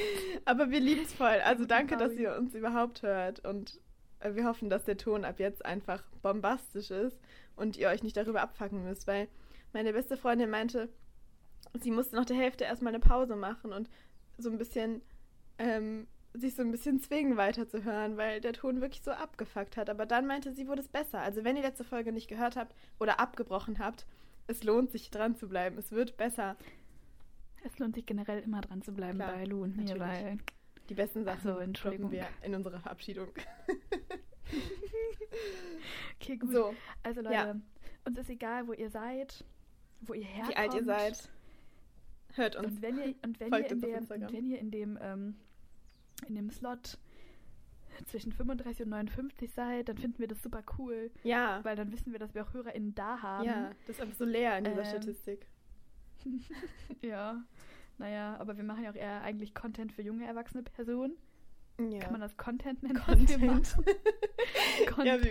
Aber 0.44 0.70
wir 0.70 0.80
lieben 0.80 1.02
es 1.02 1.12
voll. 1.12 1.40
Also 1.44 1.64
danke, 1.64 1.96
dass 1.96 2.14
ihr 2.14 2.36
uns 2.36 2.54
überhaupt 2.54 3.02
hört. 3.02 3.44
Und 3.44 3.80
äh, 4.20 4.34
wir 4.34 4.44
hoffen, 4.46 4.68
dass 4.70 4.84
der 4.84 4.96
Ton 4.96 5.24
ab 5.24 5.38
jetzt 5.38 5.64
einfach 5.64 6.02
bombastisch 6.22 6.90
ist 6.90 7.18
und 7.56 7.76
ihr 7.76 7.88
euch 7.88 8.02
nicht 8.02 8.16
darüber 8.16 8.42
abfacken 8.42 8.82
müsst. 8.84 9.06
Weil 9.06 9.28
meine 9.72 9.92
beste 9.92 10.16
Freundin 10.16 10.50
meinte, 10.50 10.88
sie 11.80 11.90
musste 11.92 12.16
nach 12.16 12.24
der 12.26 12.36
Hälfte 12.36 12.64
erstmal 12.64 12.92
eine 12.94 13.00
Pause 13.04 13.36
machen 13.36 13.72
und 13.72 13.88
so 14.38 14.50
ein 14.50 14.58
bisschen 14.58 15.02
ähm, 15.58 16.06
sich 16.32 16.54
so 16.54 16.62
ein 16.62 16.70
bisschen 16.72 17.00
zwingen 17.00 17.36
weiterzuhören, 17.36 18.16
weil 18.16 18.40
der 18.40 18.52
Ton 18.54 18.80
wirklich 18.80 19.02
so 19.02 19.12
abgefuckt 19.12 19.76
hat. 19.76 19.88
Aber 19.88 20.04
dann 20.06 20.26
meinte 20.26 20.52
sie, 20.52 20.66
wurde 20.66 20.80
es 20.82 20.88
besser. 20.88 21.20
Also 21.20 21.44
wenn 21.44 21.56
ihr 21.56 21.62
letzte 21.62 21.84
Folge 21.84 22.10
nicht 22.12 22.28
gehört 22.28 22.56
habt 22.56 22.74
oder 22.98 23.20
abgebrochen 23.20 23.78
habt, 23.78 24.06
es 24.46 24.62
lohnt 24.64 24.90
sich 24.90 25.10
dran 25.10 25.36
zu 25.36 25.48
bleiben. 25.48 25.78
Es 25.78 25.92
wird 25.92 26.16
besser. 26.16 26.56
Es 27.62 27.78
lohnt 27.78 27.94
sich 27.94 28.04
generell 28.04 28.40
immer 28.40 28.60
dran 28.60 28.82
zu 28.82 28.92
bleiben 28.92 29.18
Klar, 29.18 29.32
bei 29.32 29.44
Lu 29.44 29.62
und 29.62 29.76
mir, 29.76 29.98
weil 29.98 30.38
Die 30.90 30.94
besten 30.94 31.20
Ach 31.20 31.24
Sachen 31.32 31.42
so, 31.42 31.48
droppen 31.50 31.64
Entschuldigung. 31.68 32.10
wir 32.10 32.26
in 32.42 32.54
unserer 32.54 32.80
Verabschiedung. 32.80 33.28
Okay, 36.20 36.36
gut. 36.36 36.52
So, 36.52 36.74
Also 37.02 37.20
Leute, 37.20 37.34
Ja. 37.34 37.56
uns 38.04 38.18
ist 38.18 38.30
egal, 38.30 38.66
wo 38.66 38.72
ihr 38.72 38.90
seid, 38.90 39.44
wo 40.02 40.14
ihr 40.14 40.24
herkommt. 40.24 40.50
wie 40.50 40.56
alt 40.56 40.74
ihr 40.74 40.84
seid. 40.84 41.28
Hört 42.34 42.56
uns. 42.56 42.66
Und 42.76 42.82
wenn 42.82 42.98
ihr, 42.98 43.14
und 43.24 43.38
wenn 43.40 43.48
Folgt 43.48 43.70
ihr 43.70 43.76
in 43.76 43.82
Instagram. 43.94 44.22
und 44.28 44.32
wenn 44.32 44.46
ihr 44.46 44.58
in 44.58 44.70
dem, 44.70 44.98
ähm, 45.00 45.36
in 46.26 46.34
dem 46.34 46.50
Slot 46.50 46.98
zwischen 48.06 48.32
35 48.32 48.82
und 48.86 48.90
59 48.90 49.52
seid, 49.52 49.88
dann 49.88 49.96
finden 49.98 50.18
wir 50.18 50.26
das 50.26 50.42
super 50.42 50.62
cool, 50.78 51.10
Ja. 51.22 51.60
weil 51.62 51.76
dann 51.76 51.92
wissen 51.92 52.10
wir, 52.12 52.18
dass 52.18 52.34
wir 52.34 52.42
auch 52.44 52.52
HörerInnen 52.52 52.94
da 52.94 53.22
haben. 53.22 53.44
Ja, 53.44 53.70
das 53.86 53.96
ist 53.96 54.02
einfach 54.02 54.16
so 54.16 54.24
leer 54.24 54.58
in 54.58 54.64
dieser 54.64 54.78
Ähm, 54.80 54.84
Statistik. 54.84 55.46
Ja. 57.02 57.44
Naja, 57.98 58.36
aber 58.40 58.56
wir 58.56 58.64
machen 58.64 58.82
ja 58.82 58.90
auch 58.90 58.94
eher 58.96 59.22
eigentlich 59.22 59.54
Content 59.54 59.92
für 59.92 60.02
junge 60.02 60.26
erwachsene 60.26 60.62
Personen. 60.64 61.14
Ja. 61.78 61.98
Kann 62.00 62.12
man 62.12 62.20
das 62.20 62.36
Content 62.36 62.82
nennen? 62.82 62.98
Content. 62.98 63.76
Content. 64.86 65.30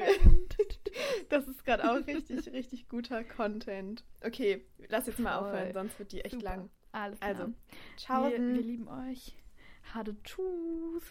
Das 1.29 1.47
ist 1.47 1.65
gerade 1.65 1.89
auch 1.91 1.95
richtig, 2.07 2.51
richtig 2.53 2.87
guter 2.87 3.23
Content. 3.23 4.03
Okay, 4.23 4.65
lass 4.89 5.07
jetzt 5.07 5.19
mal 5.19 5.37
Voll. 5.39 5.49
aufhören, 5.49 5.73
sonst 5.73 5.99
wird 5.99 6.11
die 6.11 6.21
echt 6.21 6.35
Super. 6.35 6.43
lang. 6.45 6.69
Alles 6.93 7.19
klar. 7.19 7.29
Also, 7.29 7.47
wir, 7.47 7.97
ciao. 7.97 8.29
wir 8.31 8.39
lieben 8.39 8.87
euch. 8.87 9.35
Hade 9.93 10.15
Tschüss. 10.23 11.03